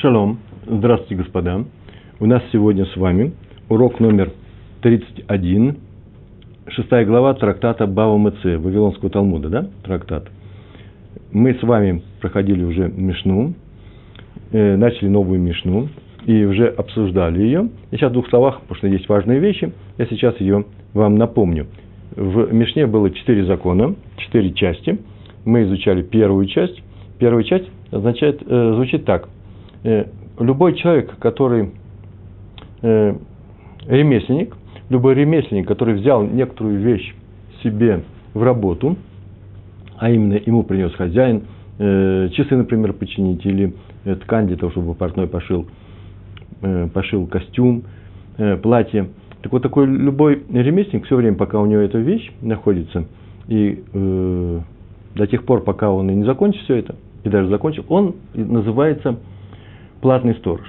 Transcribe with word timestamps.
Шалом. 0.00 0.38
Здравствуйте, 0.66 1.16
господа. 1.16 1.66
У 2.20 2.26
нас 2.26 2.42
сегодня 2.52 2.86
с 2.86 2.96
вами 2.96 3.34
урок 3.68 4.00
номер 4.00 4.32
31, 4.80 5.76
шестая 6.68 7.04
глава 7.04 7.34
трактата 7.34 7.86
Бава 7.86 8.16
Мыце, 8.16 8.56
Вавилонского 8.56 9.10
Талмуда, 9.10 9.50
да, 9.50 9.68
трактат. 9.84 10.26
Мы 11.32 11.52
с 11.52 11.62
вами 11.62 12.02
проходили 12.22 12.64
уже 12.64 12.88
Мишну, 12.88 13.52
э, 14.52 14.76
начали 14.76 15.08
новую 15.08 15.38
Мишну 15.38 15.90
и 16.24 16.44
уже 16.44 16.68
обсуждали 16.68 17.42
ее. 17.42 17.68
И 17.90 17.96
сейчас 17.96 18.08
в 18.08 18.14
двух 18.14 18.30
словах, 18.30 18.62
потому 18.62 18.76
что 18.76 18.86
есть 18.86 19.06
важные 19.06 19.38
вещи, 19.38 19.70
я 19.98 20.06
сейчас 20.06 20.40
ее 20.40 20.64
вам 20.94 21.16
напомню. 21.16 21.66
В 22.16 22.50
Мишне 22.54 22.86
было 22.86 23.10
четыре 23.10 23.44
закона, 23.44 23.94
четыре 24.16 24.54
части. 24.54 24.98
Мы 25.44 25.64
изучали 25.64 26.00
первую 26.00 26.46
часть. 26.46 26.82
Первая 27.18 27.44
часть 27.44 27.68
означает, 27.90 28.42
э, 28.46 28.72
звучит 28.76 29.04
так– 29.04 29.28
любой 29.82 30.74
человек, 30.74 31.16
который 31.18 31.70
э, 32.82 33.14
ремесленник, 33.86 34.56
любой 34.88 35.14
ремесленник, 35.14 35.66
который 35.66 35.94
взял 35.94 36.22
некоторую 36.22 36.80
вещь 36.80 37.14
себе 37.62 38.02
в 38.34 38.42
работу, 38.42 38.96
а 39.98 40.10
именно 40.10 40.34
ему 40.34 40.62
принес 40.62 40.94
хозяин, 40.94 41.42
э, 41.78 42.28
часы, 42.32 42.56
например, 42.56 42.92
починить, 42.92 43.44
или 43.44 43.74
ткань 44.22 44.46
для 44.46 44.56
того, 44.56 44.72
чтобы 44.72 44.94
портной 44.94 45.26
пошил, 45.26 45.66
пошил 46.94 47.26
костюм, 47.26 47.82
платье. 48.62 49.08
Так 49.42 49.52
вот, 49.52 49.62
такой 49.62 49.86
любой 49.86 50.42
ремесленник, 50.50 51.06
все 51.06 51.16
время, 51.16 51.36
пока 51.36 51.60
у 51.60 51.66
него 51.66 51.80
эта 51.80 51.98
вещь 51.98 52.30
находится, 52.42 53.06
и 53.48 53.82
э, 53.92 54.60
до 55.14 55.26
тех 55.26 55.44
пор, 55.44 55.62
пока 55.62 55.90
он 55.90 56.10
и 56.10 56.14
не 56.14 56.24
закончит 56.24 56.62
все 56.62 56.76
это, 56.76 56.94
и 57.24 57.28
даже 57.28 57.48
закончил, 57.48 57.84
он 57.88 58.14
называется 58.34 59.18
платный 60.00 60.34
сторож. 60.34 60.66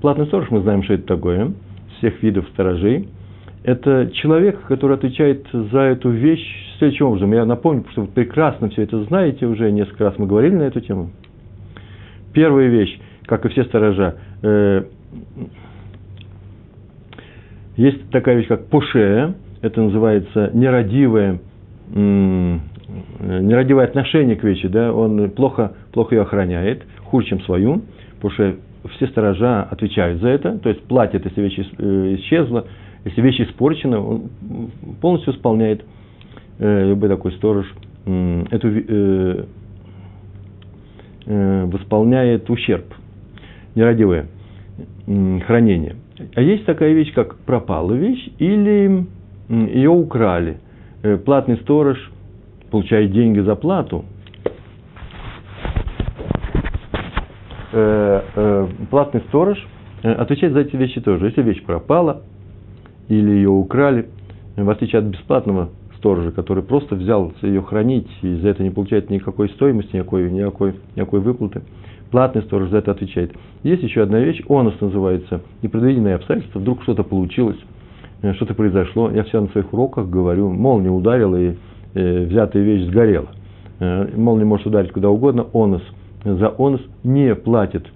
Платный 0.00 0.26
сторож, 0.26 0.50
мы 0.50 0.60
знаем, 0.60 0.82
что 0.82 0.94
это 0.94 1.04
такое, 1.04 1.52
всех 1.98 2.22
видов 2.22 2.46
сторожей. 2.52 3.08
Это 3.64 4.10
человек, 4.14 4.60
который 4.66 4.96
отвечает 4.96 5.46
за 5.52 5.80
эту 5.80 6.10
вещь 6.10 6.76
следующим 6.78 7.06
образом. 7.06 7.32
Я 7.32 7.44
напомню, 7.44 7.84
что 7.90 8.02
вы 8.02 8.06
прекрасно 8.06 8.68
все 8.70 8.82
это 8.82 9.02
знаете 9.04 9.46
уже, 9.46 9.70
несколько 9.70 10.04
раз 10.04 10.14
мы 10.18 10.26
говорили 10.26 10.54
на 10.54 10.62
эту 10.62 10.80
тему. 10.80 11.10
Первая 12.32 12.68
вещь, 12.68 12.98
как 13.26 13.44
и 13.44 13.48
все 13.48 13.64
сторожа, 13.64 14.14
э, 14.42 14.84
есть 17.76 18.10
такая 18.10 18.36
вещь, 18.36 18.46
как 18.46 18.66
пуше, 18.66 19.34
это 19.60 19.82
называется 19.82 20.50
нерадивое, 20.54 21.40
нерадивое 23.20 23.84
отношение 23.84 24.36
к 24.36 24.44
вещи, 24.44 24.68
да, 24.68 24.92
он 24.92 25.30
плохо, 25.30 25.72
плохо 25.92 26.14
ее 26.14 26.22
охраняет, 26.22 26.84
хуже, 27.04 27.28
чем 27.28 27.40
свою, 27.42 27.82
пуше 28.20 28.58
все 28.96 29.06
сторожа 29.08 29.62
отвечают 29.64 30.20
за 30.20 30.28
это, 30.28 30.58
то 30.58 30.68
есть 30.68 30.82
платят, 30.84 31.24
если 31.24 31.40
вещь 31.40 31.58
э, 31.58 32.16
исчезла, 32.18 32.66
если 33.04 33.20
вещь 33.20 33.40
испорчена, 33.40 34.00
он 34.00 34.30
полностью 35.00 35.34
исполняет 35.34 35.84
э, 36.58 36.88
любой 36.88 37.08
такой 37.08 37.32
сторож 37.32 37.66
эту 38.06 38.68
э, 38.68 39.44
э, 41.26 41.64
восполняет 41.66 42.48
ущерб, 42.50 42.94
нерадивое 43.74 44.26
э, 45.06 45.40
хранение. 45.46 45.96
А 46.34 46.42
есть 46.42 46.64
такая 46.64 46.92
вещь, 46.92 47.12
как 47.12 47.36
пропала 47.36 47.92
вещь 47.92 48.30
или 48.38 49.06
ее 49.48 49.90
украли. 49.90 50.58
Э, 51.02 51.16
платный 51.16 51.56
сторож 51.58 52.10
получает 52.70 53.12
деньги 53.12 53.40
за 53.40 53.54
плату, 53.54 54.04
э, 57.72 58.22
э, 58.34 58.68
платный 58.90 59.20
сторож 59.28 59.58
э, 60.02 60.12
отвечает 60.12 60.52
за 60.52 60.60
эти 60.60 60.76
вещи 60.76 61.00
тоже. 61.00 61.26
Если 61.26 61.42
вещь 61.42 61.62
пропала 61.64 62.22
или 63.08 63.30
ее 63.30 63.50
украли, 63.50 64.08
в 64.56 64.68
отличие 64.68 65.00
от 65.00 65.06
бесплатного 65.06 65.70
сторожа, 65.96 66.30
который 66.30 66.62
просто 66.62 66.94
взял 66.94 67.32
ее 67.42 67.62
хранить 67.62 68.08
и 68.22 68.34
за 68.36 68.48
это 68.48 68.62
не 68.62 68.70
получает 68.70 69.10
никакой 69.10 69.48
стоимости, 69.50 69.96
никакой, 69.96 70.30
никакой, 70.30 70.74
никакой 70.94 71.20
выплаты, 71.20 71.62
платный 72.10 72.42
сторож 72.42 72.70
за 72.70 72.78
это 72.78 72.92
отвечает. 72.92 73.32
Есть 73.62 73.82
еще 73.82 74.02
одна 74.02 74.20
вещь, 74.20 74.42
онос 74.48 74.80
называется, 74.80 75.40
непредвиденные 75.62 76.14
обстоятельства, 76.14 76.58
вдруг 76.60 76.82
что-то 76.82 77.02
получилось, 77.02 77.58
что-то 78.34 78.54
произошло. 78.54 79.10
Я 79.10 79.24
все 79.24 79.40
на 79.40 79.48
своих 79.48 79.72
уроках 79.72 80.08
говорю, 80.08 80.50
молния 80.50 80.90
ударила 80.90 81.36
и 81.36 81.54
э, 81.94 82.24
взятая 82.24 82.62
вещь 82.62 82.86
сгорела. 82.86 83.28
Э, 83.80 84.08
молния 84.16 84.44
может 84.44 84.66
ударить 84.66 84.92
куда 84.92 85.08
угодно, 85.10 85.46
онос– 85.52 85.82
за 86.36 86.54
онос 86.58 86.80
не 87.04 87.34
платит. 87.34 87.86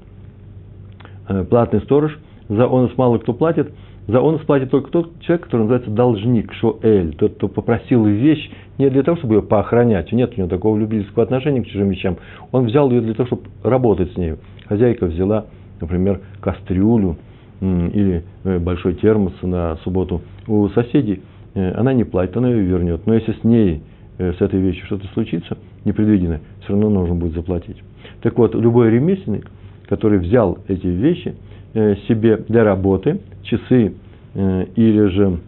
Э, 1.28 1.44
платный 1.44 1.81
сторож, 1.81 2.19
за 2.48 2.65
онос 2.66 2.97
мало 2.97 3.19
кто 3.19 3.32
платит, 3.32 3.72
за 4.09 4.19
онос 4.19 4.41
платит 4.43 4.70
только 4.70 4.91
тот 4.91 5.20
человек, 5.20 5.44
который 5.44 5.62
называется 5.62 5.91
должник, 5.91 6.53
шоэль, 6.54 7.15
тот, 7.15 7.34
кто 7.34 7.48
попросил 7.48 8.04
вещь 8.06 8.50
не 8.78 8.88
для 8.91 9.03
того, 9.03 9.16
чтобы 9.19 9.37
ее 9.37 9.43
поохранять, 9.43 10.12
нет 10.12 10.32
у 10.34 10.38
него 10.38 10.48
такого 10.48 10.76
любительского 10.78 11.25
отношения 11.25 11.62
к 11.62 11.66
чужим 11.66 11.91
вещам, 11.91 12.16
он 12.50 12.66
взял 12.66 12.91
ее 12.91 13.00
для 13.00 13.15
того, 13.15 13.26
чтобы 13.26 13.43
работать 13.62 14.12
с 14.12 14.16
ней. 14.16 14.34
Хозяйка 14.66 15.06
взяла, 15.06 15.47
например, 15.81 16.20
кастрюлю 16.41 17.16
или 17.60 18.25
э, 18.43 18.59
большой 18.59 18.94
термос 18.94 19.34
на 19.43 19.76
субботу 19.84 20.22
у 20.49 20.69
соседей, 20.70 21.22
э, 21.54 21.72
она 21.75 21.93
не 21.93 22.03
платит, 22.03 22.37
она 22.37 22.50
ее 22.50 22.62
вернет. 22.62 23.06
Но 23.06 23.14
если 23.14 23.32
с 23.32 23.44
ней, 23.44 23.82
с 24.19 24.41
этой 24.41 24.60
вещью 24.60 24.84
что-то 24.87 25.06
случится, 25.14 25.56
непредвиденное, 25.84 26.41
все 26.60 26.72
равно 26.72 26.91
нужно 26.91 27.15
будет 27.15 27.34
заплатить. 27.34 27.82
Так 28.22 28.38
вот, 28.38 28.54
любой 28.54 28.91
ремесленник, 28.91 29.50
который 29.88 30.19
взял 30.19 30.59
эти 30.69 30.87
вещи 30.87 31.34
э, 31.75 31.97
себе 32.09 32.37
для 32.37 32.65
работы, 32.65 33.20
часы 33.43 33.94
э, 34.34 34.66
или, 34.76 35.06
же, 35.06 35.38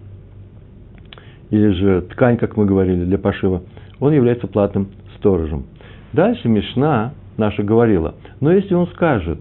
или 1.51 1.71
же 1.71 2.03
ткань, 2.03 2.37
как 2.37 2.57
мы 2.57 2.67
говорили, 2.67 3.05
для 3.05 3.19
пошива, 3.19 3.63
он 4.01 4.13
является 4.13 4.47
платным 4.47 4.89
сторожем. 5.17 5.65
Дальше 6.13 6.49
Мишна 6.49 7.13
наша 7.37 7.63
говорила, 7.63 8.15
но 8.41 8.53
если 8.53 8.75
он 8.75 8.87
скажет, 8.89 9.41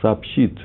сообщит 0.00 0.58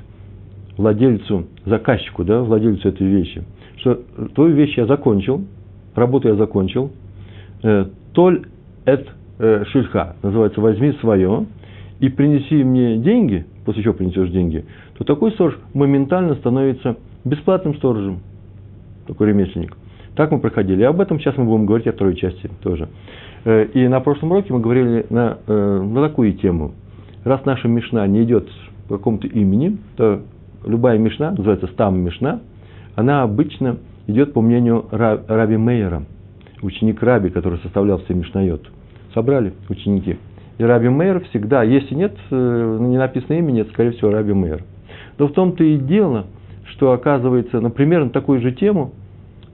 владельцу, 0.77 1.47
заказчику, 1.65 2.23
да, 2.23 2.41
владельцу 2.41 2.89
этой 2.89 3.07
вещи, 3.07 3.43
что 3.77 4.01
твою 4.35 4.55
вещь 4.55 4.77
я 4.77 4.85
закончил, 4.85 5.43
работу 5.95 6.27
я 6.27 6.35
закончил, 6.35 6.91
э, 7.63 7.85
толь 8.13 8.45
эт 8.85 9.07
шильха, 9.39 10.15
называется, 10.21 10.59
возьми 10.59 10.91
свое, 10.99 11.45
и 11.99 12.09
принеси 12.09 12.63
мне 12.63 12.97
деньги, 12.97 13.45
после 13.65 13.83
чего 13.83 13.93
принесешь 13.93 14.29
деньги, 14.29 14.65
то 14.97 15.03
такой 15.03 15.31
сторож 15.31 15.57
моментально 15.73 16.35
становится 16.35 16.97
бесплатным 17.23 17.75
сторожем, 17.75 18.19
такой 19.07 19.29
ремесленник. 19.29 19.75
Так 20.15 20.31
мы 20.31 20.39
проходили. 20.39 20.81
И 20.81 20.83
об 20.83 20.99
этом 20.99 21.19
сейчас 21.19 21.37
мы 21.37 21.45
будем 21.45 21.65
говорить 21.65 21.87
о 21.87 21.93
второй 21.93 22.15
части 22.15 22.49
тоже. 22.61 22.89
Э, 23.45 23.65
и 23.73 23.87
на 23.87 24.01
прошлом 24.01 24.31
уроке 24.31 24.51
мы 24.51 24.59
говорили 24.59 25.05
на, 25.09 25.37
э, 25.47 25.81
на 25.81 26.07
такую 26.07 26.33
тему. 26.33 26.73
Раз 27.23 27.45
наша 27.45 27.67
Мишна 27.67 28.05
не 28.07 28.23
идет 28.23 28.49
по 28.87 28.97
какому-то 28.97 29.27
имени, 29.27 29.77
то 29.95 30.21
любая 30.65 30.97
Мишна, 30.97 31.31
называется 31.31 31.67
Стам 31.67 31.99
Мишна, 31.99 32.41
она 32.95 33.23
обычно 33.23 33.77
идет 34.07 34.33
по 34.33 34.41
мнению 34.41 34.85
Раби 34.91 35.57
Мейера, 35.57 36.03
ученик 36.61 37.01
Раби, 37.01 37.29
который 37.29 37.59
составлял 37.59 37.99
все 37.99 38.13
Мишнайот. 38.13 38.69
Собрали 39.13 39.53
ученики– 39.69 40.17
и 40.59 40.63
Раби 40.63 40.89
Мейер 40.89 41.21
всегда, 41.29 41.63
если 41.63 41.95
нет, 41.95 42.15
э, 42.29 42.77
не 42.81 42.97
написано 42.97 43.37
имя, 43.37 43.51
нет, 43.51 43.69
скорее 43.69 43.91
всего, 43.91 44.11
Раби 44.11 44.33
Мейер. 44.33 44.61
Но 45.17 45.27
в 45.27 45.31
том-то 45.31 45.63
и 45.63 45.77
дело, 45.77 46.25
что 46.65 46.91
оказывается, 46.91 47.61
например, 47.61 48.03
на 48.03 48.09
такую 48.09 48.41
же 48.41 48.51
тему, 48.51 48.91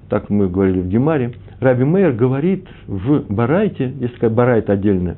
так 0.09 0.31
мы 0.31 0.49
говорили 0.49 0.81
в 0.81 0.87
Гемаре, 0.87 1.33
Раби 1.59 1.83
Мейер 1.83 2.11
говорит 2.11 2.65
в 2.87 3.23
Барайте, 3.29 3.93
если 3.99 4.15
сказать 4.15 4.35
Барайт 4.35 4.69
отдельно, 4.71 5.17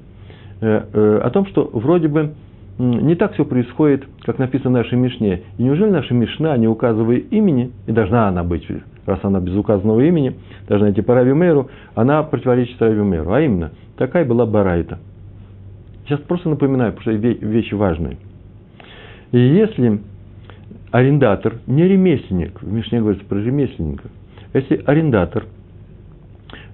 э, 0.60 0.84
э, 0.92 1.20
о 1.24 1.30
том, 1.30 1.46
что 1.48 1.70
вроде 1.72 2.10
бы 2.10 2.34
не 2.78 3.16
так 3.16 3.34
все 3.34 3.46
происходит, 3.46 4.04
как 4.24 4.40
написано 4.40 4.70
в 4.70 4.74
нашей 4.74 4.98
Мишне. 4.98 5.44
И 5.58 5.64
неужели 5.64 5.90
наша 5.90 6.14
Мишна, 6.14 6.58
не 6.58 6.68
указывая 6.68 7.18
имени, 7.18 7.72
и 7.88 7.92
должна 7.94 8.28
она 8.28 8.44
быть, 8.44 8.68
раз 9.06 9.20
она 9.24 9.40
без 9.40 9.56
указанного 9.56 10.02
имени, 10.02 10.36
должна 10.68 10.92
идти 10.92 11.02
по 11.02 11.16
Раби 11.16 11.32
Мейеру, 11.32 11.70
она 11.96 12.22
противоречит 12.24 12.80
Раби 12.80 13.02
Мейеру. 13.02 13.32
А 13.32 13.42
именно, 13.42 13.72
такая 13.98 14.26
была 14.26 14.46
Барайта– 14.46 15.00
Сейчас 16.08 16.22
просто 16.22 16.48
напоминаю, 16.48 16.94
потому 16.94 17.18
что 17.18 17.28
вещи 17.46 17.74
важные. 17.74 18.18
И 19.34 19.40
если 19.40 20.00
арендатор, 20.92 21.56
не 21.68 21.84
ремесленник, 21.84 22.62
в 22.62 22.72
Мишне 22.72 23.02
говорится 23.02 23.26
про 23.26 23.40
ремесленника, 23.40 24.06
если 24.54 24.82
арендатор 24.86 25.46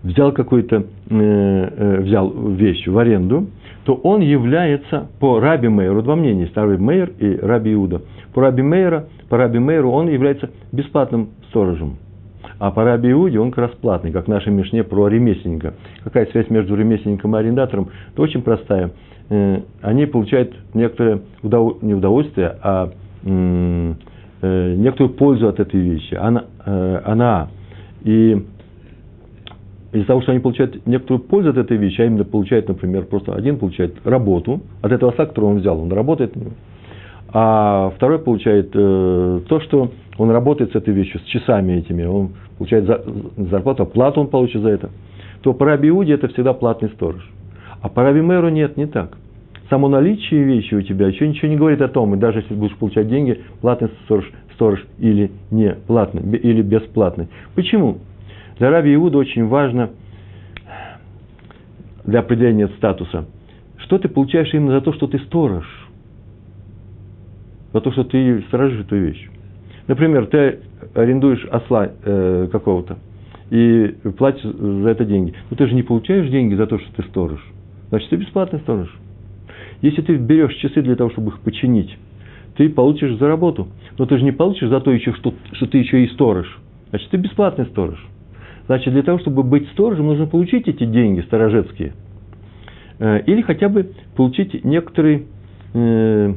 взял 0.04 0.34
какую-то, 0.34 0.76
э, 0.76 0.84
э, 1.10 2.02
взял 2.02 2.30
вещь 2.30 2.86
в 2.88 2.96
аренду, 2.96 3.48
то 3.86 3.96
он 3.96 4.22
является 4.22 5.10
по 5.20 5.40
Раби 5.40 5.68
Мейеру, 5.68 6.04
два 6.04 6.16
мнения, 6.16 6.46
Старый 6.48 6.78
Мейер 6.78 7.12
и 7.18 7.36
Раби 7.38 7.74
Иуда. 7.74 8.04
По 8.36 8.42
Раби 8.42 8.62
Мейера, 8.62 9.08
по 9.30 9.38
Раби 9.38 9.58
Мейеру 9.58 9.90
он 9.90 10.10
является 10.10 10.52
бесплатным 10.72 11.30
сторожем. 11.50 11.96
А 12.60 12.72
по 12.72 12.84
Раби 12.84 13.12
Иуде 13.12 13.40
он 13.40 13.52
как 13.52 13.70
раз 13.70 13.72
платный, 13.72 14.12
как 14.12 14.26
в 14.26 14.28
нашей 14.30 14.52
Мишне 14.52 14.84
про 14.84 15.08
ремесленника. 15.08 15.74
Какая 16.04 16.26
связь 16.28 16.50
между 16.50 16.76
ремесленником 16.76 17.36
и 17.36 17.40
арендатором? 17.40 17.90
Это 18.12 18.22
очень 18.22 18.42
простая. 18.42 18.92
Э, 19.30 19.62
они 19.82 20.06
получают 20.06 20.54
некоторое 20.74 21.22
удов... 21.42 21.82
не 21.82 21.94
удовольствие, 21.94 22.56
а 22.62 22.92
э, 23.24 23.94
некоторую 24.76 25.16
пользу 25.16 25.48
от 25.48 25.60
этой 25.60 25.80
вещи. 25.80 26.16
Она, 26.16 26.46
э, 26.66 27.02
она 27.06 27.50
и 28.04 28.46
из-за 29.92 30.08
того, 30.08 30.22
что 30.22 30.32
они 30.32 30.40
получают 30.40 30.86
некоторую 30.86 31.24
пользу 31.24 31.52
от 31.52 31.58
этой 31.58 31.78
вещи, 31.78 32.02
а 32.02 32.06
именно 32.06 32.26
получает, 32.26 32.68
например, 32.68 33.06
просто 33.06 33.34
один 33.34 33.58
получает 33.60 33.96
работу 34.06 34.62
от 34.82 34.92
этого 34.92 35.12
оса, 35.12 35.26
который 35.26 35.46
он 35.46 35.58
взял, 35.58 35.80
он 35.80 35.92
работает 35.92 36.34
а 37.36 37.92
второй 37.96 38.20
получает 38.20 38.72
то, 38.72 39.60
что 39.62 39.92
он 40.18 40.30
работает 40.32 40.72
с 40.72 40.76
этой 40.76 40.94
вещью, 40.94 41.20
с 41.22 41.24
часами 41.24 41.74
этими, 41.74 42.04
он 42.06 42.32
получает 42.58 42.86
за, 42.86 43.04
зарплату, 43.38 43.86
плату 43.86 44.22
он 44.22 44.28
получит 44.28 44.62
за 44.62 44.70
это, 44.70 44.90
то 45.42 45.54
по 45.54 45.66
Раби 45.66 45.90
Иуде 45.90 46.14
это 46.14 46.28
всегда 46.28 46.54
платный 46.54 46.90
сторож. 46.90 47.28
А 47.82 47.90
по 47.90 48.04
Раби 48.04 48.22
Мэру 48.22 48.50
нет, 48.50 48.78
не 48.78 48.86
так. 48.86 49.18
Само 49.70 49.88
наличие 49.88 50.44
вещи 50.44 50.76
у 50.76 50.82
тебя 50.82 51.08
еще 51.08 51.28
ничего 51.28 51.48
не 51.50 51.58
говорит 51.58 51.82
о 51.82 51.88
том, 51.88 52.14
и 52.14 52.18
даже 52.18 52.40
если 52.40 52.54
будешь 52.54 52.76
получать 52.76 53.10
деньги, 53.10 53.42
платный 53.62 53.90
сторож, 54.06 54.32
сторож 54.54 54.86
или 55.00 55.32
не 55.52 55.74
платный, 55.88 56.38
или 56.38 56.62
бесплатный. 56.62 57.28
Почему? 57.56 57.98
Для 58.60 58.70
Раби 58.70 58.94
Иуда 58.94 59.18
очень 59.18 59.48
важно 59.48 59.90
для 62.06 62.20
определения 62.20 62.68
статуса, 62.78 63.26
что 63.78 63.98
ты 63.98 64.10
получаешь 64.10 64.54
именно 64.54 64.74
за 64.74 64.82
то, 64.82 64.94
что 64.94 65.08
ты 65.08 65.18
сторож, 65.20 65.66
за 67.74 67.82
то, 67.82 67.92
что 67.92 68.04
ты 68.04 68.42
сторожишь 68.48 68.82
эту 68.82 68.98
вещь. 68.98 69.30
Например, 69.88 70.28
ты 70.28 70.60
арендуешь 70.94 71.46
осла 71.46 71.90
э, 72.04 72.48
какого-то 72.52 72.98
и 73.50 73.96
платишь 74.18 74.44
за 74.44 74.90
это 74.90 75.06
деньги. 75.06 75.34
Но 75.50 75.58
ты 75.58 75.68
же 75.68 75.76
не 75.76 75.84
получаешь 75.84 76.30
деньги 76.30 76.56
за 76.56 76.66
то, 76.66 76.80
что 76.80 76.92
ты 76.96 77.04
сторож. 77.10 77.40
Значит, 77.90 78.10
ты 78.10 78.16
бесплатный 78.16 78.60
сторож. 78.60 78.90
Если 79.82 80.02
ты 80.02 80.16
берешь 80.16 80.56
часы 80.56 80.82
для 80.82 80.96
того, 80.96 81.10
чтобы 81.10 81.32
их 81.32 81.40
починить, 81.42 81.98
ты 82.56 82.70
получишь 82.70 83.18
за 83.18 83.28
работу. 83.28 83.68
Но 83.98 84.06
ты 84.06 84.18
же 84.18 84.24
не 84.24 84.32
получишь 84.32 84.70
за 84.70 84.80
то 84.80 84.92
еще, 84.92 85.14
что, 85.14 85.34
что 85.52 85.68
ты 85.68 85.80
еще 85.80 86.04
и 86.04 86.08
сторож. 86.10 86.48
Значит, 86.90 87.10
ты 87.10 87.18
бесплатный 87.18 87.66
сторож. 87.66 88.04
Значит, 88.68 88.94
для 88.94 89.04
того, 89.04 89.20
чтобы 89.20 89.44
быть 89.44 89.68
сторожем, 89.72 90.08
нужно 90.08 90.26
получить 90.26 90.68
эти 90.68 90.86
деньги 90.86 91.22
сторожецкие. 91.22 91.94
Э, 93.00 93.22
или 93.26 93.42
хотя 93.42 93.68
бы 93.68 93.92
получить 94.16 94.64
некоторый, 94.64 95.28
э, 95.74 96.34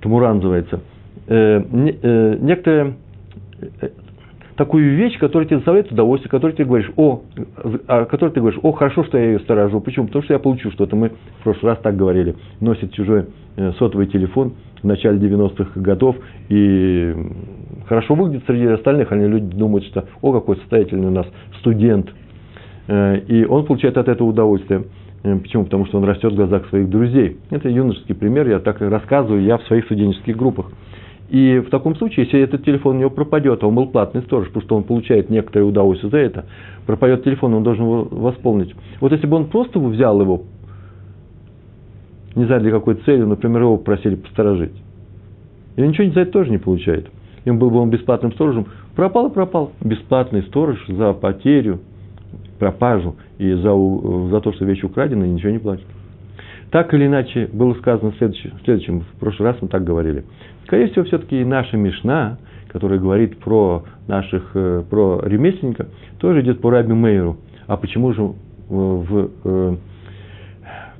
тамуран 0.00 0.36
называется, 0.36 0.80
э, 1.26 1.62
э, 2.02 2.38
некоторое, 2.40 2.94
э, 3.80 3.88
такую 4.56 4.96
вещь, 4.96 5.18
которая 5.18 5.46
тебе 5.46 5.58
доставляет 5.58 5.92
удовольствие, 5.92 6.30
которую 6.30 6.56
ты 6.56 6.64
говоришь, 6.64 6.90
о, 6.96 7.22
о 7.86 8.04
которой 8.06 8.30
ты 8.30 8.40
говоришь, 8.40 8.58
о, 8.62 8.72
хорошо, 8.72 9.04
что 9.04 9.18
я 9.18 9.26
ее 9.26 9.40
сторожу. 9.40 9.80
Почему? 9.80 10.06
Потому 10.06 10.24
что 10.24 10.32
я 10.32 10.38
получу 10.38 10.70
что-то. 10.70 10.96
Мы 10.96 11.10
в 11.40 11.44
прошлый 11.44 11.72
раз 11.72 11.80
так 11.82 11.96
говорили. 11.96 12.34
Носит 12.60 12.92
чужой 12.92 13.26
э, 13.56 13.72
сотовый 13.78 14.06
телефон 14.06 14.54
в 14.82 14.84
начале 14.84 15.18
90-х 15.18 15.78
годов 15.80 16.16
и 16.48 17.14
хорошо 17.86 18.14
выглядит 18.14 18.44
среди 18.46 18.66
остальных, 18.66 19.12
они 19.12 19.26
люди 19.26 19.56
думают, 19.56 19.84
что 19.86 20.06
о, 20.22 20.32
какой 20.32 20.56
состоятельный 20.56 21.08
у 21.08 21.12
нас 21.12 21.26
студент. 21.60 22.08
Э, 22.88 23.18
и 23.18 23.44
он 23.44 23.66
получает 23.66 23.98
от 23.98 24.08
этого 24.08 24.28
удовольствие. 24.28 24.84
Почему? 25.22 25.64
Потому 25.64 25.86
что 25.86 25.98
он 25.98 26.04
растет 26.04 26.32
в 26.32 26.36
глазах 26.36 26.68
своих 26.68 26.88
друзей. 26.88 27.38
Это 27.50 27.68
юношеский 27.68 28.14
пример, 28.14 28.48
я 28.48 28.60
так 28.60 28.80
рассказываю, 28.80 29.42
я 29.42 29.58
в 29.58 29.64
своих 29.64 29.86
студенческих 29.86 30.36
группах. 30.36 30.70
И 31.28 31.58
в 31.58 31.70
таком 31.70 31.96
случае, 31.96 32.26
если 32.26 32.40
этот 32.40 32.64
телефон 32.64 32.96
у 32.96 32.98
него 33.00 33.10
пропадет, 33.10 33.62
а 33.62 33.66
он 33.66 33.74
был 33.74 33.86
платный 33.86 34.22
сторож, 34.22 34.48
потому 34.50 34.78
он 34.78 34.84
получает 34.84 35.28
некоторое 35.28 35.64
удовольствие 35.64 36.10
за 36.10 36.18
это, 36.18 36.44
пропадет 36.86 37.24
телефон, 37.24 37.54
он 37.54 37.64
должен 37.64 37.84
его 37.84 38.04
восполнить. 38.10 38.74
Вот 39.00 39.12
если 39.12 39.26
бы 39.26 39.36
он 39.36 39.46
просто 39.46 39.80
взял 39.80 40.20
его, 40.20 40.42
не 42.36 42.44
знаю 42.44 42.60
для 42.60 42.70
какой 42.70 42.94
цели, 42.96 43.22
например, 43.22 43.62
его 43.62 43.76
просили 43.76 44.14
посторожить, 44.14 44.72
и 45.76 45.82
ничего 45.82 46.12
за 46.12 46.20
это 46.20 46.32
тоже 46.32 46.50
не 46.50 46.58
получает 46.58 47.08
им 47.46 47.58
был 47.58 47.70
бы 47.70 47.78
он 47.78 47.90
бесплатным 47.90 48.32
сторожем, 48.32 48.66
пропал 48.94 49.28
и 49.28 49.32
пропал. 49.32 49.72
Бесплатный 49.80 50.42
сторож 50.42 50.84
за 50.88 51.12
потерю, 51.14 51.80
пропажу 52.58 53.16
и 53.38 53.52
за, 53.52 53.72
за 54.30 54.40
то, 54.40 54.52
что 54.52 54.64
вещь 54.64 54.82
украдена, 54.82 55.24
ничего 55.24 55.52
не 55.52 55.58
платит. 55.58 55.86
Так 56.70 56.92
или 56.92 57.06
иначе, 57.06 57.48
было 57.52 57.72
сказано 57.74 58.10
в 58.10 58.16
в 58.16 58.64
следующем, 58.64 59.00
в 59.00 59.20
прошлый 59.20 59.50
раз 59.50 59.62
мы 59.62 59.68
так 59.68 59.84
говорили. 59.84 60.24
Скорее 60.66 60.88
всего, 60.88 61.04
все-таки 61.04 61.44
наша 61.44 61.76
Мишна, 61.76 62.38
которая 62.68 62.98
говорит 62.98 63.38
про 63.38 63.84
наших, 64.06 64.50
э, 64.54 64.82
про 64.88 65.20
ремесленника, 65.24 65.86
тоже 66.18 66.42
идет 66.42 66.60
по 66.60 66.70
Раби 66.70 66.92
Мейру. 66.92 67.36
А 67.66 67.76
почему 67.76 68.12
же 68.12 68.32
в, 68.68 69.30
э, 69.44 69.76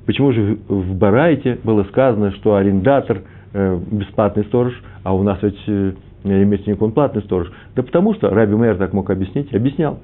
почему 0.05 0.31
же 0.31 0.57
в 0.67 0.95
Барайте 0.95 1.59
было 1.63 1.83
сказано, 1.85 2.31
что 2.31 2.55
арендатор 2.55 3.21
э, 3.53 3.79
бесплатный 3.91 4.45
сторож, 4.45 4.73
а 5.03 5.13
у 5.13 5.23
нас 5.23 5.39
ведь 5.41 5.59
ремесленник, 6.23 6.81
он 6.81 6.91
платный 6.91 7.21
сторож. 7.23 7.51
Да 7.75 7.83
потому 7.83 8.13
что, 8.15 8.29
Раби 8.29 8.55
Мэр 8.55 8.77
так 8.77 8.93
мог 8.93 9.09
объяснить, 9.09 9.53
объяснял. 9.53 9.99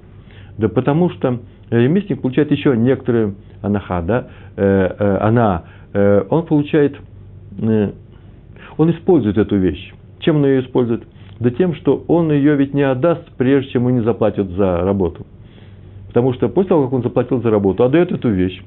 Да 0.58 0.70
потому 0.70 1.10
что 1.10 1.40
ремесленник 1.70 2.22
получает 2.22 2.52
еще 2.52 2.76
некоторые 2.78 3.36
анаха, 3.62 4.02
да, 4.02 4.28
э, 4.56 4.96
э, 5.00 5.18
она, 5.22 5.64
э, 5.94 6.24
он 6.30 6.46
получает, 6.46 6.96
э, 7.60 7.92
он 8.78 8.92
использует 8.92 9.38
эту 9.38 9.58
вещь. 9.58 9.94
Чем 10.20 10.38
он 10.38 10.46
ее 10.46 10.62
использует? 10.62 11.04
Да 11.40 11.50
тем, 11.50 11.76
что 11.76 12.04
он 12.08 12.32
ее 12.32 12.56
ведь 12.56 12.74
не 12.74 12.84
отдаст, 12.84 13.24
прежде 13.38 13.72
чем 13.72 13.84
ему 13.84 13.98
не 13.98 14.04
заплатят 14.04 14.50
за 14.52 14.82
работу. 14.82 15.26
Потому 16.08 16.34
что 16.34 16.48
после 16.48 16.70
того, 16.70 16.84
как 16.84 16.94
он 16.94 17.04
заплатил 17.04 17.42
за 17.42 17.50
работу, 17.50 17.84
отдает 17.84 18.12
эту 18.12 18.30
вещь. 18.30 18.62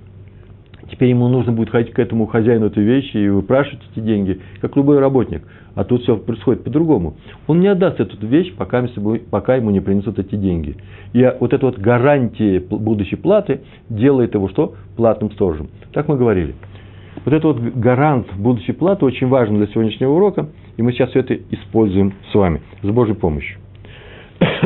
Теперь 0.90 1.10
ему 1.10 1.28
нужно 1.28 1.52
будет 1.52 1.70
ходить 1.70 1.92
к 1.92 1.98
этому 1.98 2.26
хозяину 2.26 2.66
этой 2.66 2.84
вещи 2.84 3.16
и 3.16 3.28
выпрашивать 3.28 3.82
эти 3.92 4.04
деньги, 4.04 4.40
как 4.60 4.76
любой 4.76 4.98
работник. 4.98 5.42
А 5.74 5.84
тут 5.84 6.02
все 6.02 6.16
происходит 6.16 6.64
по-другому. 6.64 7.16
Он 7.46 7.60
не 7.60 7.66
отдаст 7.66 8.00
эту 8.00 8.24
вещь, 8.26 8.54
пока, 8.54 8.86
пока 9.30 9.56
ему 9.56 9.70
не 9.70 9.80
принесут 9.80 10.18
эти 10.18 10.36
деньги. 10.36 10.76
И 11.12 11.32
вот 11.40 11.52
эта 11.52 11.66
вот 11.66 11.78
гарантия 11.78 12.60
будущей 12.60 13.16
платы 13.16 13.62
делает 13.88 14.34
его 14.34 14.48
что? 14.48 14.74
Платным 14.96 15.30
сторожем. 15.32 15.68
Так 15.92 16.08
мы 16.08 16.16
говорили. 16.16 16.54
Вот 17.24 17.32
этот 17.32 17.44
вот 17.44 17.60
гарант 17.74 18.26
будущей 18.36 18.72
платы 18.72 19.04
очень 19.04 19.28
важен 19.28 19.56
для 19.56 19.66
сегодняшнего 19.68 20.12
урока, 20.12 20.48
и 20.76 20.82
мы 20.82 20.92
сейчас 20.92 21.10
все 21.10 21.20
это 21.20 21.34
используем 21.34 22.14
с 22.30 22.34
вами, 22.34 22.62
с 22.82 22.88
Божьей 22.88 23.14
помощью. 23.14 23.58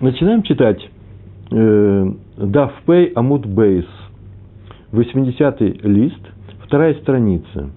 Начинаем 0.00 0.42
читать 0.42 0.80
э, 1.50 2.12
Дафпей 2.36 3.06
Амуд 3.14 3.46
Бейс, 3.46 3.86
80-й 4.92 5.80
лист, 5.88 6.20
вторая 6.64 6.94
страница, 6.94 7.70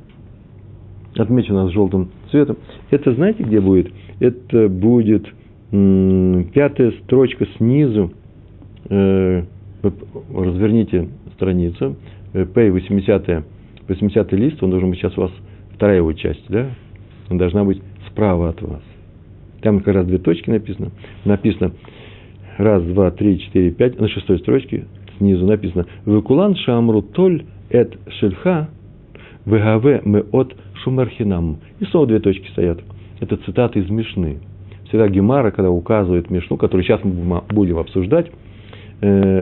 отмечена 1.17 1.67
с 1.67 1.71
желтым 1.71 2.11
цветом. 2.31 2.57
Это 2.89 3.13
знаете, 3.13 3.43
где 3.43 3.59
будет? 3.59 3.91
Это 4.19 4.67
будет 4.69 5.25
пятая 5.71 6.91
строчка 7.03 7.45
снизу, 7.57 8.11
э, 8.89 9.43
разверните 10.33 11.07
страницу, 11.35 11.95
П 12.33 12.71
80 12.71 13.43
80 13.87 14.31
лист, 14.33 14.63
он 14.63 14.69
должен 14.69 14.89
быть 14.89 14.99
сейчас 14.99 15.17
у 15.17 15.21
вас 15.21 15.31
вторая 15.75 15.97
его 15.97 16.13
часть, 16.13 16.45
да? 16.49 16.69
Он 17.29 17.37
должна 17.37 17.63
быть 17.63 17.81
справа 18.09 18.49
от 18.49 18.61
вас. 18.61 18.81
Там 19.61 19.79
как 19.79 19.95
раз 19.95 20.05
две 20.05 20.17
точки 20.17 20.49
написано. 20.49 20.91
Написано 21.25 21.71
раз, 22.57 22.83
два, 22.83 23.11
три, 23.11 23.39
четыре, 23.39 23.71
пять, 23.71 23.99
на 23.99 24.07
шестой 24.07 24.39
строчке 24.39 24.85
снизу 25.17 25.45
написано 25.45 25.85
«Векулан 26.05 26.55
шамру 26.55 27.01
толь 27.01 27.45
эт 27.69 27.97
шельха 28.19 28.69
вегаве 29.45 30.01
мы 30.03 30.25
от 30.31 30.55
шумархинам». 30.83 31.59
И 31.79 31.85
снова 31.85 32.07
две 32.07 32.19
точки 32.19 32.49
стоят. 32.49 32.79
Это 33.19 33.37
цитаты 33.37 33.79
из 33.79 33.89
Мишны. 33.89 34.39
Всегда 34.87 35.07
Гемара, 35.07 35.51
когда 35.51 35.69
указывает 35.69 36.29
Мишну, 36.29 36.57
которую 36.57 36.83
сейчас 36.83 37.03
мы 37.03 37.41
будем 37.49 37.77
обсуждать, 37.77 38.31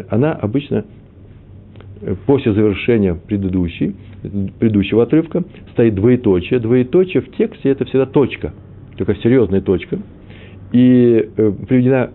она 0.10 0.34
обычно 0.34 0.86
э, 2.02 2.16
после 2.26 2.54
завершения 2.54 3.16
предыдущей, 3.16 3.96
предыдущего 4.60 5.04
отрывка 5.04 5.44
стоит 5.72 5.96
двоеточие. 5.96 6.60
Двоеточие 6.60 7.22
в 7.22 7.32
тексте– 7.32 7.70
это 7.72 7.86
всегда 7.86 8.06
точка, 8.06 8.54
только 8.98 9.16
серьезная 9.16 9.62
точка. 9.62 10.00
И 10.72 11.30
э, 11.36 11.52
приведена 11.68 12.12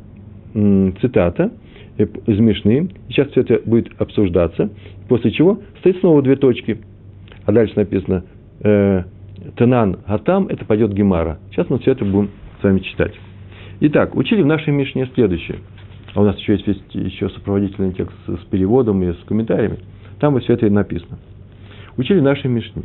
цитата 1.01 1.51
из 1.99 2.39
Мишны. 2.39 2.91
Сейчас 3.09 3.29
все 3.31 3.41
это 3.41 3.61
будет 3.65 3.89
обсуждаться. 3.99 4.71
После 5.09 5.33
чего 5.33 5.61
стоит 5.81 5.99
снова 5.99 6.23
две 6.23 6.37
точки. 6.37 6.79
А 7.45 7.53
дальше 7.53 7.75
написано 7.77 8.25
э, 8.61 9.03
Танан 9.57 9.99
Гатам, 10.07 10.47
это 10.49 10.65
пойдет 10.65 10.93
Гемара. 10.93 11.39
Сейчас 11.51 11.69
мы 11.69 11.79
все 11.81 11.93
это 11.93 12.05
будем 12.05 12.31
с 12.61 12.65
вами 12.65 12.79
читать. 12.79 13.13
Итак, 13.81 14.15
учили 14.17 14.43
в 14.43 14.47
нашей 14.47 14.73
Мишне 14.73 15.09
следующее. 15.15 15.59
А 16.15 16.21
у 16.21 16.25
нас 16.25 16.39
еще 16.39 16.53
есть 16.53 16.95
еще 16.95 17.29
сопроводительный 17.31 17.93
текст 17.93 18.15
с 18.27 18.45
переводом 18.51 19.03
и 19.03 19.13
с 19.13 19.17
комментариями. 19.27 19.79
Там 20.21 20.35
вот 20.35 20.45
все 20.45 20.55
это 20.55 20.67
и 20.67 20.71
написано. 20.71 21.19
Учили 21.97 22.21
нашей 22.21 22.49
Мишне. 22.49 22.85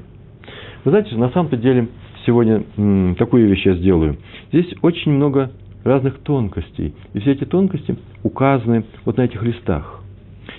Вы 0.83 0.91
знаете, 0.91 1.15
на 1.15 1.29
самом-то 1.29 1.57
деле 1.57 1.87
сегодня 2.25 2.63
м, 2.77 3.15
такую 3.15 3.47
вещь 3.47 3.65
я 3.65 3.75
сделаю. 3.75 4.17
Здесь 4.51 4.73
очень 4.81 5.11
много 5.11 5.51
разных 5.83 6.19
тонкостей. 6.19 6.95
И 7.13 7.19
все 7.19 7.31
эти 7.31 7.45
тонкости 7.45 7.95
указаны 8.23 8.85
вот 9.05 9.17
на 9.17 9.21
этих 9.23 9.41
листах. 9.43 10.01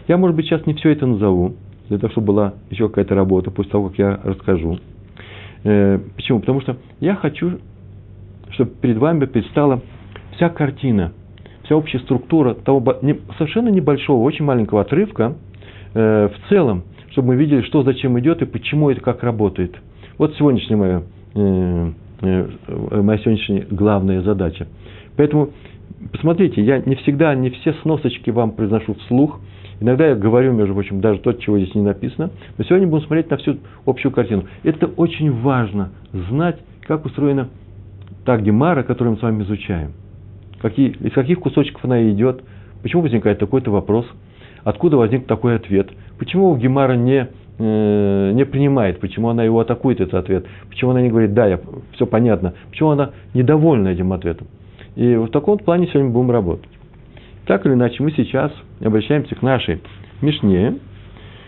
Я, 0.09 0.17
может 0.17 0.37
быть, 0.37 0.47
сейчас 0.47 0.65
не 0.67 0.75
все 0.75 0.91
это 0.91 1.07
назову. 1.07 1.55
для 1.89 1.99
того, 1.99 2.12
чтобы 2.12 2.29
была 2.29 2.55
еще 2.71 2.89
какая-то 2.89 3.15
работа 3.17 3.50
после 3.50 3.73
того, 3.73 3.89
как 3.89 3.99
я 3.99 4.21
расскажу. 4.23 4.79
Э, 5.65 5.99
почему? 6.15 6.39
Потому 6.41 6.61
что 6.61 6.77
я 7.00 7.17
хочу, 7.17 7.59
чтобы 8.50 8.71
перед 8.81 8.97
вами 8.97 9.25
предстала 9.27 9.83
вся 10.33 10.49
картина, 10.50 11.12
вся 11.71 11.77
общая 11.77 12.00
структура 12.00 12.55
того 12.55 12.83
совершенно 13.39 13.69
небольшого, 13.69 14.25
очень 14.25 14.45
маленького 14.45 14.81
отрывка 14.81 15.37
э, 15.95 16.29
в 16.29 16.49
целом, 16.49 16.83
чтобы 17.12 17.29
мы 17.29 17.37
видели, 17.37 17.62
что 17.62 17.85
зачем 17.85 18.19
идет 18.19 18.43
и 18.43 18.45
почему 18.45 18.91
это 18.91 19.00
как 19.00 19.23
работает. 19.23 19.77
Вот 20.19 20.35
сегодняшняя 20.35 20.75
моя, 20.75 21.03
э, 21.37 21.91
моя 22.21 23.19
сегодняшняя 23.21 23.67
главная 23.71 24.21
задача. 24.23 24.67
Поэтому 25.17 25.50
посмотрите, 26.11 26.61
я 26.61 26.81
не 26.81 26.97
всегда, 26.97 27.37
не 27.37 27.50
все 27.50 27.73
сносочки 27.83 28.31
вам 28.31 28.50
произношу 28.50 28.95
вслух. 29.05 29.39
Иногда 29.79 30.09
я 30.09 30.17
говорю, 30.17 30.53
между 30.53 30.75
прочим, 30.75 31.00
даже 31.00 31.21
то, 31.21 31.33
чего 31.35 31.57
здесь 31.57 31.77
не 31.77 31.83
написано. 31.83 32.31
Но 32.59 32.65
сегодня 32.65 32.89
будем 32.89 33.07
смотреть 33.07 33.31
на 33.31 33.37
всю 33.37 33.59
общую 33.87 34.11
картину. 34.11 34.43
Это 34.65 34.87
очень 34.87 35.31
важно, 35.31 35.91
знать, 36.12 36.59
как 36.83 37.07
устроена 37.07 37.49
та 38.25 38.39
гемара, 38.39 38.83
которую 38.83 39.12
мы 39.12 39.19
с 39.21 39.23
вами 39.23 39.45
изучаем. 39.45 39.93
Какие, 40.61 40.90
из 40.90 41.12
каких 41.12 41.40
кусочков 41.40 41.85
она 41.85 42.11
идет, 42.11 42.43
почему 42.83 43.02
возникает 43.02 43.38
такой-то 43.38 43.71
вопрос, 43.71 44.07
откуда 44.62 44.97
возник 44.97 45.26
такой 45.26 45.57
ответ, 45.57 45.90
почему 46.19 46.55
Гемара 46.57 46.95
не, 46.95 47.29
э, 47.59 48.33
не 48.33 48.45
принимает, 48.45 49.00
почему 49.00 49.31
она 49.31 49.45
его 49.45 49.61
атакует, 49.61 50.00
этот 50.00 50.14
ответ, 50.14 50.47
почему 50.69 50.90
она 50.90 51.00
не 51.00 51.09
говорит, 51.09 51.33
да, 51.33 51.47
я, 51.47 51.61
все 51.93 52.07
понятно, 52.07 52.55
почему 52.71 52.90
она 52.90 53.12
недовольна 53.33 53.88
этим 53.88 54.12
ответом. 54.12 54.49
И 54.97 55.14
в 55.14 55.29
таком 55.29 55.59
плане 55.59 55.87
сегодня 55.87 56.11
будем 56.11 56.31
работать. 56.31 56.69
Так 57.47 57.64
или 57.64 57.73
иначе, 57.73 58.02
мы 58.02 58.12
сейчас 58.12 58.52
обращаемся 58.81 59.35
к 59.35 59.43
нашей 59.43 59.81
Мишне, 60.21 60.76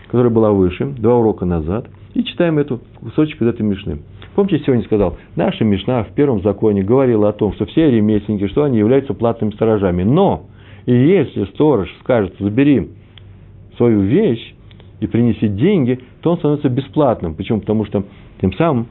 которая 0.07 0.31
была 0.31 0.51
выше, 0.51 0.85
два 0.85 1.15
урока 1.15 1.45
назад, 1.45 1.87
и 2.13 2.23
читаем 2.23 2.57
эту 2.57 2.81
кусочек 2.99 3.41
из 3.41 3.47
этой 3.47 3.61
Мишны. 3.61 3.99
Помните, 4.35 4.63
сегодня 4.65 4.83
сказал, 4.85 5.17
наша 5.35 5.63
Мишна 5.63 6.03
в 6.03 6.09
первом 6.13 6.41
законе 6.41 6.81
говорила 6.81 7.29
о 7.29 7.33
том, 7.33 7.53
что 7.53 7.65
все 7.65 7.91
ремесленники, 7.91 8.47
что 8.47 8.63
они 8.63 8.79
являются 8.79 9.13
платными 9.13 9.51
сторожами. 9.51 10.03
Но, 10.03 10.47
и 10.85 10.93
если 10.93 11.45
сторож 11.45 11.93
скажет, 12.01 12.35
забери 12.39 12.89
свою 13.77 14.01
вещь 14.01 14.55
и 14.99 15.07
принеси 15.07 15.47
деньги, 15.47 15.99
то 16.21 16.31
он 16.31 16.37
становится 16.37 16.69
бесплатным. 16.69 17.35
Почему? 17.35 17.59
Потому 17.59 17.85
что 17.85 18.03
тем 18.41 18.53
самым 18.53 18.87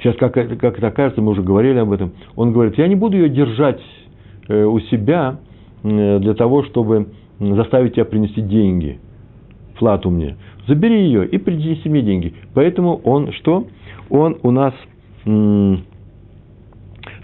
Сейчас, 0.00 0.16
как, 0.16 0.32
как 0.32 0.78
это 0.78 0.86
окажется, 0.86 1.20
мы 1.20 1.32
уже 1.32 1.42
говорили 1.42 1.78
об 1.78 1.92
этом. 1.92 2.12
Он 2.34 2.52
говорит, 2.52 2.78
я 2.78 2.88
не 2.88 2.96
буду 2.96 3.18
ее 3.18 3.28
держать 3.28 3.80
э, 4.48 4.64
у 4.64 4.80
себя 4.80 5.40
э, 5.82 6.18
для 6.20 6.32
того, 6.32 6.62
чтобы 6.64 7.08
заставить 7.38 7.94
тебя 7.94 8.06
принести 8.06 8.40
деньги, 8.40 8.98
плату 9.80 10.10
мне. 10.10 10.36
Забери 10.68 11.04
ее 11.06 11.26
и 11.26 11.38
принеси 11.38 11.88
мне 11.88 12.02
деньги. 12.02 12.34
Поэтому 12.54 12.96
он 12.96 13.32
что? 13.32 13.66
Он 14.10 14.36
у 14.42 14.50
нас 14.52 14.74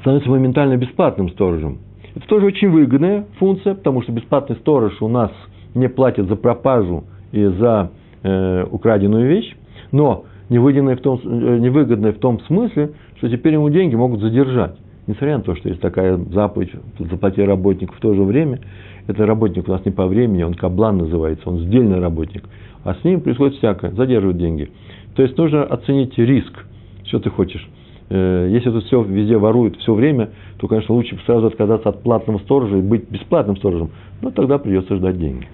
становится 0.00 0.30
моментально 0.30 0.76
бесплатным 0.76 1.28
сторожем. 1.30 1.78
Это 2.14 2.26
тоже 2.26 2.46
очень 2.46 2.70
выгодная 2.70 3.26
функция, 3.38 3.74
потому 3.74 4.02
что 4.02 4.12
бесплатный 4.12 4.56
сторож 4.56 5.00
у 5.02 5.08
нас 5.08 5.30
не 5.74 5.88
платит 5.88 6.26
за 6.28 6.36
пропажу 6.36 7.04
и 7.32 7.44
за 7.44 7.90
э, 8.22 8.64
украденную 8.70 9.28
вещь. 9.28 9.54
Но 9.92 10.24
невыгодное 10.48 10.96
в, 10.96 11.00
том, 11.00 11.20
э, 11.22 11.58
невыгодное 11.58 12.12
в 12.12 12.18
том 12.18 12.40
смысле, 12.40 12.92
что 13.18 13.28
теперь 13.28 13.52
ему 13.52 13.68
деньги 13.68 13.94
могут 13.94 14.20
задержать. 14.20 14.76
Несмотря 15.06 15.36
на 15.36 15.42
то, 15.42 15.54
что 15.54 15.68
есть 15.68 15.80
такая 15.80 16.16
заповедь 16.16 16.72
заплати 16.98 17.42
работнику 17.42 17.94
в 17.94 18.00
то 18.00 18.14
же 18.14 18.22
время, 18.22 18.60
это 19.06 19.26
работник 19.26 19.68
у 19.68 19.72
нас 19.72 19.84
не 19.84 19.92
по 19.92 20.06
времени, 20.06 20.42
он 20.42 20.54
каблан 20.54 20.98
называется, 20.98 21.48
он 21.48 21.60
сдельный 21.60 22.00
работник. 22.00 22.44
А 22.84 22.94
с 22.94 23.04
ним 23.04 23.20
происходит 23.20 23.56
всякое, 23.56 23.92
задерживают 23.92 24.38
деньги. 24.38 24.70
То 25.14 25.22
есть 25.22 25.36
нужно 25.38 25.64
оценить 25.64 26.16
риск, 26.18 26.66
что 27.04 27.18
ты 27.20 27.30
хочешь. 27.30 27.66
Э, 28.08 28.48
если 28.50 28.70
тут 28.70 28.84
все 28.84 29.02
везде 29.02 29.36
воруют 29.36 29.76
все 29.78 29.94
время, 29.94 30.30
то, 30.58 30.68
конечно, 30.68 30.94
лучше 30.94 31.18
сразу 31.26 31.46
отказаться 31.46 31.88
от 31.88 32.02
платного 32.02 32.38
сторожа 32.38 32.76
и 32.76 32.82
быть 32.82 33.10
бесплатным 33.10 33.56
сторожем. 33.56 33.90
Но 34.22 34.30
тогда 34.30 34.58
придется 34.58 34.96
ждать 34.96 35.18
деньги. 35.18 35.48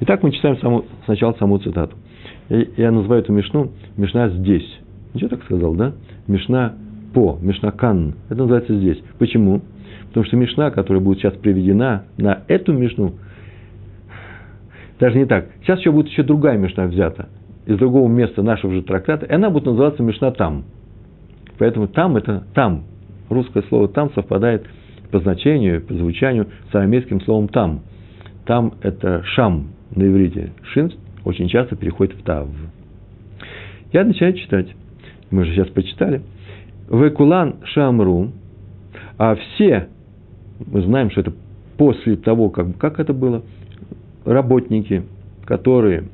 Итак, 0.00 0.22
мы 0.22 0.32
читаем 0.32 0.58
саму, 0.58 0.84
сначала 1.04 1.32
саму 1.38 1.58
цитату. 1.58 1.96
Я 2.48 2.90
называю 2.90 3.22
эту 3.22 3.32
Мишну 3.32 3.70
Мишна 3.96 4.28
здесь. 4.28 4.80
Ничего 5.14 5.28
так 5.28 5.44
сказал, 5.44 5.74
да? 5.74 5.92
Мишна 6.26 6.74
по, 7.14 7.38
Мишна 7.40 7.70
кан. 7.70 8.14
Это 8.28 8.40
называется 8.40 8.74
здесь. 8.74 9.02
Почему? 9.18 9.60
Потому 10.12 10.26
что 10.26 10.36
Мишна, 10.36 10.70
которая 10.70 11.02
будет 11.02 11.20
сейчас 11.20 11.32
приведена 11.32 12.04
на 12.18 12.42
эту 12.46 12.74
Мишну, 12.74 13.14
даже 15.00 15.16
не 15.16 15.24
так. 15.24 15.46
Сейчас 15.62 15.78
еще 15.78 15.90
будет 15.90 16.08
еще 16.08 16.22
другая 16.22 16.58
Мишна 16.58 16.84
взята 16.84 17.30
из 17.64 17.78
другого 17.78 18.08
места 18.10 18.42
нашего 18.42 18.74
же 18.74 18.82
трактата, 18.82 19.24
и 19.24 19.32
она 19.32 19.48
будет 19.48 19.64
называться 19.64 20.02
Мишна 20.02 20.30
там. 20.30 20.64
Поэтому 21.58 21.88
там 21.88 22.18
это 22.18 22.44
там. 22.52 22.84
Русское 23.30 23.62
слово 23.70 23.88
там 23.88 24.12
совпадает 24.12 24.66
по 25.10 25.18
значению, 25.20 25.80
по 25.80 25.94
звучанию 25.94 26.48
с 26.70 26.74
арамейским 26.74 27.22
словом 27.22 27.48
там. 27.48 27.80
Там 28.44 28.74
это 28.82 29.22
шам 29.24 29.68
на 29.96 30.02
иврите. 30.02 30.52
Шин 30.74 30.92
очень 31.24 31.48
часто 31.48 31.74
переходит 31.74 32.18
в 32.18 32.22
тав. 32.22 32.48
Я 33.94 34.04
начинаю 34.04 34.34
читать. 34.34 34.66
Мы 35.30 35.46
же 35.46 35.54
сейчас 35.54 35.68
почитали. 35.68 36.20
Векулан 36.90 37.56
шамру, 37.64 38.32
а 39.16 39.36
все, 39.36 39.88
мы 40.66 40.82
знаем, 40.82 41.10
что 41.10 41.20
это 41.20 41.32
после 41.76 42.16
того, 42.16 42.50
как, 42.50 42.76
как 42.78 43.00
это 43.00 43.12
было, 43.12 43.42
работники, 44.24 45.02
которые, 45.44 46.04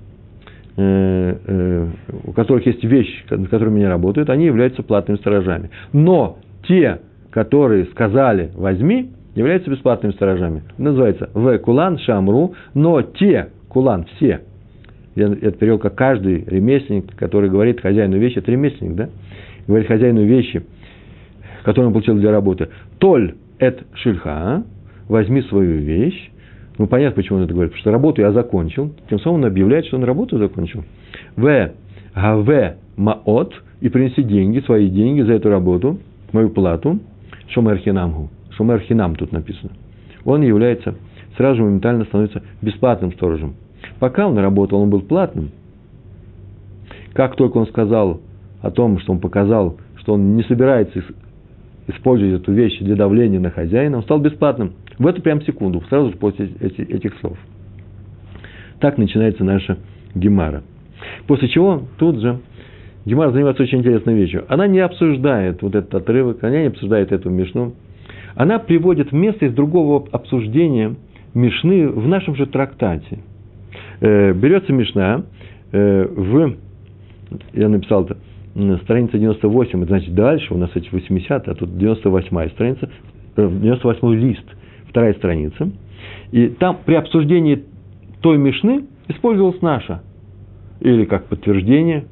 э, 0.76 1.36
э, 1.46 1.86
у 2.24 2.32
которых 2.32 2.66
есть 2.66 2.84
вещи, 2.84 3.24
над 3.30 3.48
которыми 3.48 3.78
они 3.78 3.86
работают, 3.86 4.30
они 4.30 4.46
являются 4.46 4.82
платными 4.82 5.18
сторожами. 5.18 5.70
Но 5.92 6.38
те, 6.66 7.00
которые 7.30 7.86
сказали 7.86 8.50
«возьми», 8.54 9.10
являются 9.34 9.70
бесплатными 9.70 10.12
сторожами. 10.12 10.62
Называется 10.78 11.30
«в 11.34 11.58
кулан 11.58 11.98
шамру», 11.98 12.54
но 12.74 13.02
те, 13.02 13.50
кулан, 13.68 14.06
все, 14.16 14.40
я 15.18 15.26
это 15.26 15.52
перевел 15.52 15.78
как 15.78 15.96
каждый 15.96 16.44
ремесленник, 16.44 17.14
который 17.16 17.50
говорит 17.50 17.80
хозяину 17.80 18.18
вещи, 18.18 18.38
это 18.38 18.52
ремесленник, 18.52 18.94
да? 18.94 19.08
Говорит 19.66 19.88
хозяину 19.88 20.24
вещи, 20.24 20.64
которую 21.64 21.88
он 21.88 21.92
получил 21.92 22.16
для 22.16 22.30
работы. 22.30 22.68
Толь 22.98 23.34
эт 23.58 23.84
шильха, 23.94 24.64
возьми 25.08 25.42
свою 25.42 25.78
вещь. 25.78 26.30
Ну, 26.78 26.86
понятно, 26.86 27.16
почему 27.16 27.38
он 27.38 27.44
это 27.44 27.54
говорит, 27.54 27.72
потому 27.72 27.80
что 27.80 27.90
работу 27.90 28.20
я 28.20 28.32
закончил. 28.32 28.94
Тем 29.10 29.18
самым 29.20 29.40
он 29.40 29.46
объявляет, 29.46 29.86
что 29.86 29.96
он 29.96 30.04
работу 30.04 30.38
закончил. 30.38 30.84
В 31.36 31.72
гаве 32.14 32.76
маот, 32.96 33.54
и 33.80 33.88
принеси 33.88 34.22
деньги, 34.22 34.60
свои 34.60 34.88
деньги 34.88 35.22
за 35.22 35.34
эту 35.34 35.50
работу, 35.50 35.98
мою 36.32 36.50
плату, 36.50 36.98
шомер 37.48 37.78
хинамгу. 37.78 38.28
Шомер 38.56 38.80
хинам 38.80 39.14
тут 39.14 39.32
написано. 39.32 39.72
Он 40.24 40.42
является, 40.42 40.94
сразу 41.36 41.56
же 41.56 41.62
моментально 41.62 42.04
становится 42.04 42.42
бесплатным 42.60 43.12
сторожем. 43.12 43.54
Пока 43.98 44.26
он 44.26 44.38
работал, 44.38 44.80
он 44.80 44.90
был 44.90 45.00
платным. 45.00 45.50
Как 47.12 47.36
только 47.36 47.58
он 47.58 47.66
сказал 47.66 48.20
о 48.60 48.70
том, 48.70 48.98
что 48.98 49.12
он 49.12 49.20
показал, 49.20 49.76
что 49.96 50.14
он 50.14 50.36
не 50.36 50.42
собирается 50.44 51.02
использовать 51.88 52.42
эту 52.42 52.52
вещь 52.52 52.78
для 52.78 52.96
давления 52.96 53.40
на 53.40 53.50
хозяина, 53.50 53.98
он 53.98 54.02
стал 54.02 54.18
бесплатным. 54.18 54.72
В 54.98 55.06
эту 55.06 55.22
прям 55.22 55.42
секунду, 55.42 55.82
сразу 55.88 56.10
же 56.10 56.16
после 56.16 56.46
этих 56.60 57.18
слов. 57.20 57.36
Так 58.80 58.98
начинается 58.98 59.44
наша 59.44 59.78
Гемара. 60.14 60.62
После 61.26 61.48
чего 61.48 61.82
тут 61.98 62.20
же 62.20 62.40
Гемара 63.04 63.30
занимается 63.30 63.62
очень 63.62 63.78
интересной 63.78 64.14
вещью. 64.14 64.44
Она 64.48 64.66
не 64.66 64.80
обсуждает 64.80 65.62
вот 65.62 65.74
этот 65.74 65.94
отрывок, 65.94 66.42
она 66.44 66.60
не 66.60 66.66
обсуждает 66.66 67.12
эту 67.12 67.30
мишну. 67.30 67.74
Она 68.34 68.58
приводит 68.58 69.12
место 69.12 69.46
из 69.46 69.54
другого 69.54 70.06
обсуждения 70.12 70.94
мишны 71.34 71.88
в 71.88 72.06
нашем 72.06 72.36
же 72.36 72.46
трактате– 72.46 73.18
Э, 74.00 74.32
берется 74.32 74.72
Мишна 74.72 75.24
э, 75.72 76.06
в, 76.06 76.54
я 77.52 77.68
написал 77.68 78.04
это, 78.04 78.16
страница 78.82 79.18
98, 79.18 79.82
это 79.82 79.88
значит 79.88 80.14
дальше, 80.14 80.54
у 80.54 80.58
нас 80.58 80.70
эти 80.74 80.88
80, 80.90 81.48
а 81.48 81.54
тут 81.54 81.76
98 81.76 82.50
страница, 82.50 82.90
98 83.36 84.08
э, 84.08 84.14
лист, 84.16 84.44
вторая 84.88 85.14
страница. 85.14 85.70
И 86.32 86.48
там 86.48 86.78
при 86.84 86.94
обсуждении 86.94 87.64
той 88.20 88.38
Мишны 88.38 88.84
использовалась 89.08 89.60
наша. 89.62 90.02
Или 90.80 91.04
как 91.04 91.26
подтверждение, 91.26 92.06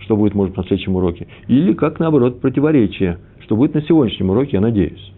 что 0.00 0.16
будет, 0.16 0.34
может, 0.34 0.56
на 0.56 0.62
следующем 0.64 0.96
уроке. 0.96 1.26
Или 1.48 1.72
как, 1.74 1.98
наоборот, 2.00 2.40
противоречие, 2.40 3.18
что 3.40 3.56
будет 3.56 3.74
на 3.74 3.82
сегодняшнем 3.82 4.30
уроке, 4.30 4.52
я 4.54 4.60
надеюсь. 4.60 5.12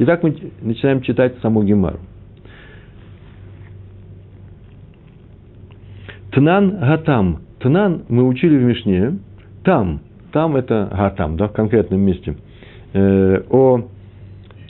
Итак, 0.00 0.22
мы 0.22 0.34
начинаем 0.62 1.02
читать 1.02 1.36
саму 1.42 1.62
Гемару. 1.64 1.98
Тнан 6.32 6.78
гатам. 6.78 7.40
Тнан 7.58 8.04
мы 8.08 8.26
учили 8.26 8.56
в 8.56 8.62
Мишне. 8.62 9.18
Там. 9.64 10.00
Там 10.32 10.56
это 10.56 10.88
гатам, 10.92 11.36
да, 11.36 11.48
в 11.48 11.52
конкретном 11.52 12.00
месте. 12.00 12.36
Э, 12.92 13.42
о 13.50 13.82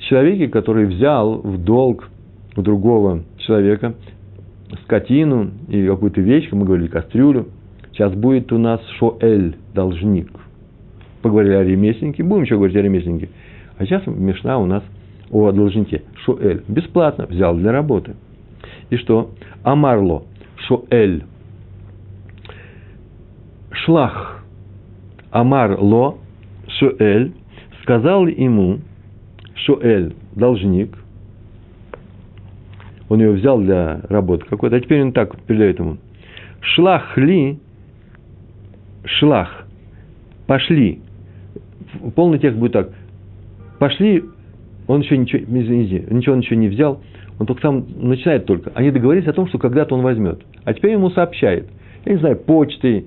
человеке, 0.09 0.49
который 0.49 0.87
взял 0.87 1.39
в 1.39 1.59
долг 1.63 2.09
у 2.57 2.63
другого 2.63 3.23
человека 3.39 3.95
скотину 4.85 5.51
или 5.69 5.89
какую-то 5.89 6.21
вещь, 6.21 6.49
мы 6.53 6.65
говорили 6.65 6.89
кастрюлю. 6.89 7.49
Сейчас 7.93 8.13
будет 8.13 8.53
у 8.53 8.59
нас 8.59 8.81
шоэль, 8.99 9.57
должник. 9.75 10.31
Поговорили 11.23 11.55
о 11.55 11.65
ремесленнике, 11.65 12.23
будем 12.23 12.45
еще 12.45 12.57
говорить 12.57 12.77
о 12.77 12.83
ремесленнике. 12.83 13.29
А 13.77 13.85
сейчас 13.85 14.07
Мишна 14.07 14.59
у 14.59 14.67
нас 14.67 14.83
о 15.31 15.51
должнике. 15.53 16.03
Шоэль. 16.25 16.63
Бесплатно 16.69 17.27
взял 17.27 17.57
для 17.57 17.73
работы. 17.73 18.15
И 18.91 18.97
что? 18.97 19.33
Амарло. 19.63 20.25
Шоэль. 20.57 21.25
Шлах. 23.71 24.38
Амарло. 25.31 26.19
Шоэль. 26.69 27.33
Сказал 27.83 28.27
ему, 28.27 28.81
Шоэль, 29.55 30.15
должник, 30.35 30.97
он 33.09 33.21
ее 33.21 33.33
взял 33.33 33.59
для 33.59 34.03
работы 34.09 34.45
какой-то, 34.45 34.77
а 34.77 34.81
теперь 34.81 35.03
он 35.03 35.13
так 35.13 35.41
передает 35.43 35.79
ему. 35.79 35.97
Шлах 36.61 37.17
ли, 37.17 37.59
шлах, 39.05 39.67
пошли. 40.47 41.01
Полный 42.15 42.39
текст 42.39 42.59
будет 42.59 42.73
так. 42.73 42.91
Пошли, 43.79 44.25
он 44.87 45.01
еще 45.01 45.17
ничего, 45.17 45.43
извините, 45.43 46.07
ничего 46.11 46.35
он 46.35 46.41
еще 46.41 46.57
не 46.57 46.69
взял, 46.69 47.01
он 47.39 47.47
только 47.47 47.63
сам 47.63 47.87
начинает 47.97 48.45
только. 48.45 48.71
Они 48.75 48.91
договорились 48.91 49.29
о 49.29 49.33
том, 49.33 49.49
что 49.49 49.59
когда-то 49.59 49.95
он 49.95 50.03
возьмет. 50.03 50.43
А 50.65 50.75
теперь 50.75 50.93
ему 50.93 51.11
сообщает. 51.11 51.69
Я 52.05 52.13
не 52.13 52.19
знаю, 52.19 52.37
почтой, 52.37 53.07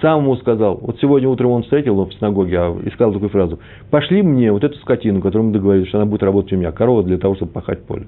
сам 0.00 0.22
ему 0.22 0.36
сказал. 0.36 0.78
Вот 0.80 0.98
сегодня 1.00 1.28
утром 1.28 1.50
он 1.50 1.62
встретил 1.62 1.92
его 1.92 2.06
в 2.06 2.14
синагоге 2.14 2.58
а, 2.58 2.76
сказал 2.94 3.12
такую 3.12 3.28
фразу. 3.28 3.58
Пошли 3.90 4.22
мне 4.22 4.50
вот 4.50 4.64
эту 4.64 4.78
скотину, 4.78 5.20
которую 5.20 5.48
мы 5.48 5.52
договорились, 5.52 5.88
что 5.88 5.98
она 5.98 6.06
будет 6.06 6.22
работать 6.22 6.52
у 6.54 6.56
меня, 6.56 6.72
корова 6.72 7.02
для 7.02 7.18
того, 7.18 7.34
чтобы 7.36 7.52
пахать 7.52 7.84
поле. 7.84 8.06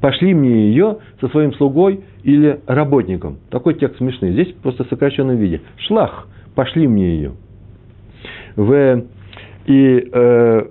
Пошли 0.00 0.34
мне 0.34 0.68
ее 0.68 0.98
со 1.20 1.28
своим 1.28 1.54
слугой 1.54 2.00
или 2.22 2.60
работником. 2.66 3.38
Такой 3.50 3.74
текст 3.74 3.98
смешный. 3.98 4.32
Здесь 4.32 4.52
просто 4.62 4.84
в 4.84 4.88
сокращенном 4.88 5.36
виде. 5.36 5.62
Шлах, 5.78 6.28
пошли 6.54 6.86
мне 6.86 7.16
ее. 7.16 7.32
В, 8.56 9.04
и 9.66 10.08
э, 10.12 10.66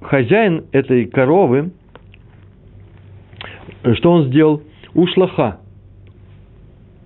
хозяин 0.00 0.64
этой 0.70 1.06
коровы, 1.06 1.72
что 3.94 4.12
он 4.12 4.26
сделал? 4.26 4.62
У 4.94 5.06
шлаха. 5.06 5.58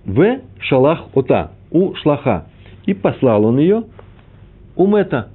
В 0.05 0.39
шалах 0.59 1.05
ота. 1.13 1.51
У 1.71 1.95
шлаха. 1.95 2.47
И 2.85 2.93
послал 2.93 3.45
он 3.45 3.59
ее 3.59 3.83
у 4.75 4.87
мета. 4.87 5.29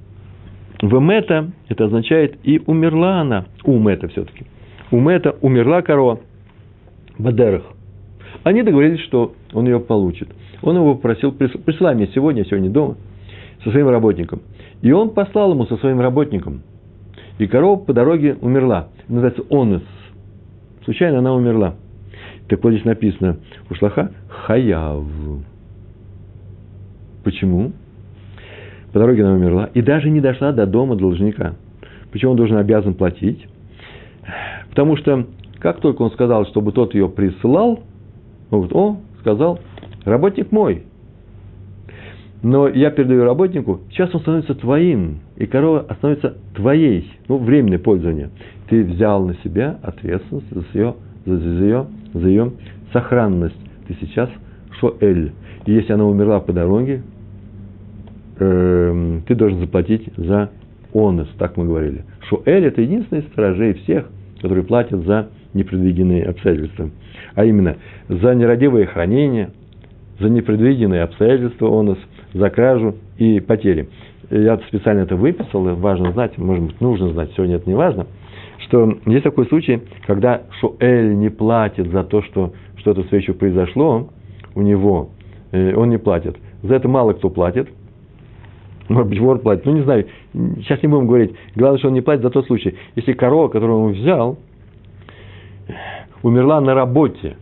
В 0.81 0.99
мета 0.99 1.51
это 1.67 1.85
означает 1.85 2.37
и 2.43 2.61
умерла 2.65 3.21
она. 3.21 3.45
У 3.63 3.77
мета 3.79 4.07
все-таки. 4.07 4.45
У 4.91 4.99
мета 4.99 5.35
умерла 5.41 5.81
корова. 5.81 6.19
Бадерах. 7.17 7.63
Они 8.43 8.63
договорились, 8.63 9.01
что 9.01 9.33
он 9.53 9.65
ее 9.65 9.79
получит. 9.79 10.29
Он 10.61 10.75
его 10.75 10.95
попросил, 10.95 11.31
присылай 11.31 11.95
мне 11.95 12.07
сегодня, 12.07 12.45
сегодня 12.45 12.69
дома, 12.69 12.95
со 13.63 13.71
своим 13.71 13.89
работником. 13.89 14.41
И 14.81 14.91
он 14.91 15.09
послал 15.09 15.51
ему 15.51 15.65
со 15.65 15.77
своим 15.77 15.99
работником. 15.99 16.61
И 17.37 17.47
корова 17.47 17.77
по 17.77 17.93
дороге 17.93 18.37
умерла. 18.41 18.87
Называется 19.07 19.43
онес. 19.49 19.83
Случайно 20.85 21.19
она 21.19 21.33
умерла. 21.33 21.75
Так 22.47 22.63
вот 22.63 22.71
здесь 22.71 22.85
написано, 22.85 23.37
у 23.69 23.75
шлаха 23.75 24.11
хаяв. 24.27 25.03
Почему? 27.29 27.73
По 28.91 28.97
дороге 28.97 29.23
она 29.23 29.35
умерла. 29.35 29.69
И 29.75 29.83
даже 29.83 30.09
не 30.09 30.19
дошла 30.19 30.51
до 30.51 30.65
дома 30.65 30.95
должника. 30.95 31.53
Почему 32.11 32.31
он 32.31 32.37
должен 32.37 32.57
обязан 32.57 32.95
платить? 32.95 33.45
Потому 34.71 34.97
что 34.97 35.27
как 35.59 35.79
только 35.79 36.01
он 36.01 36.09
сказал, 36.09 36.47
чтобы 36.47 36.71
тот 36.71 36.95
ее 36.95 37.07
присылал, 37.07 37.81
он 38.49 38.61
говорит, 38.61 38.75
о, 38.75 38.97
сказал, 39.19 39.59
работник 40.05 40.51
мой. 40.51 40.85
Но 42.41 42.67
я 42.67 42.89
передаю 42.89 43.25
работнику, 43.25 43.81
сейчас 43.91 44.15
он 44.15 44.21
становится 44.21 44.55
твоим, 44.55 45.19
и 45.35 45.45
корова 45.45 45.85
становится 45.97 46.35
твоей, 46.55 47.11
ну, 47.27 47.37
временное 47.37 47.77
пользование. 47.77 48.31
Ты 48.69 48.83
взял 48.83 49.23
на 49.23 49.35
себя 49.43 49.77
ответственность 49.83 50.49
за 50.49 50.65
ее, 50.73 50.95
за 51.27 51.35
ее, 51.35 51.85
за 52.11 52.27
ее 52.27 52.51
сохранность. 52.91 53.59
Ты 53.87 53.95
сейчас 54.01 54.31
шоэль. 54.79 55.31
И 55.67 55.73
если 55.73 55.93
она 55.93 56.05
умерла 56.05 56.39
по 56.39 56.53
дороге, 56.53 57.03
э, 58.39 59.19
ты 59.27 59.35
должен 59.35 59.59
заплатить 59.59 60.09
за 60.17 60.49
онес, 60.93 61.27
так 61.37 61.57
мы 61.57 61.65
говорили. 61.65 62.03
Шоэль– 62.29 62.65
это 62.67 62.81
единственный 62.81 63.21
из 63.21 63.27
сторожей 63.27 63.73
всех, 63.75 64.09
которые 64.41 64.63
платят 64.63 65.05
за 65.05 65.29
непредвиденные 65.53 66.25
обстоятельства. 66.25 66.89
А 67.35 67.45
именно, 67.45 67.77
за 68.07 68.33
нерадивое 68.33 68.85
хранение, 68.85 69.51
за 70.19 70.29
непредвиденные 70.29 71.03
обстоятельства 71.03 71.67
онос, 71.67 71.97
за 72.33 72.49
кражу 72.49 72.95
и 73.17 73.39
потери. 73.39 73.89
Я 74.29 74.57
специально 74.67 75.01
это 75.01 75.15
выписал, 75.15 75.63
важно 75.75 76.11
знать, 76.11 76.37
может 76.37 76.63
быть, 76.65 76.81
нужно 76.81 77.09
знать, 77.09 77.31
сегодня 77.35 77.55
это 77.55 77.67
не 77.69 77.75
важно, 77.75 78.05
что 78.67 78.97
есть 79.07 79.23
такой 79.23 79.47
случай, 79.47 79.81
когда 80.05 80.43
Шуэль 80.59 81.15
не 81.15 81.29
платит 81.29 81.89
за 81.91 82.03
то, 82.03 82.21
что 82.21 82.53
что-то 82.77 83.03
с 83.03 83.11
вещью 83.11 83.33
произошло 83.33 84.09
у 84.53 84.61
него, 84.61 85.09
э, 85.51 85.73
он 85.75 85.89
не 85.89 85.97
платит. 85.97 86.37
За 86.61 86.75
это 86.75 86.87
мало 86.87 87.13
кто 87.13 87.29
платит, 87.29 87.69
может 88.89 89.09
быть, 89.09 89.19
вор 89.19 89.39
платит, 89.39 89.65
ну 89.65 89.73
не 89.73 89.83
знаю, 89.83 90.07
сейчас 90.33 90.81
не 90.81 90.89
будем 90.89 91.07
говорить. 91.07 91.35
Главное, 91.55 91.77
что 91.77 91.87
он 91.87 91.93
не 91.93 92.01
платит 92.01 92.23
за 92.23 92.29
тот 92.31 92.45
случай. 92.47 92.75
Если 92.95 93.13
корова, 93.13 93.47
которую 93.47 93.79
он 93.79 93.91
взял, 93.93 94.37
умерла 96.23 96.59
на 96.59 96.73
работе. 96.73 97.37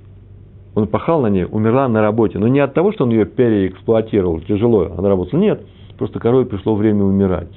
Он 0.76 0.88
пахал 0.88 1.22
на 1.22 1.28
ней, 1.28 1.46
умерла 1.50 1.88
на 1.88 2.02
работе. 2.02 2.38
Но 2.38 2.48
не 2.48 2.60
от 2.60 2.74
того, 2.74 2.92
что 2.92 3.06
он 3.06 3.12
ее 3.12 3.26
переэксплуатировал, 3.26 4.42
тяжело 4.42 4.92
она 4.98 5.10
работала. 5.10 5.40
Нет, 5.40 5.66
просто 5.98 6.20
корове 6.20 6.46
пришло 6.46 6.76
время 6.76 7.04
умирать. 7.04 7.50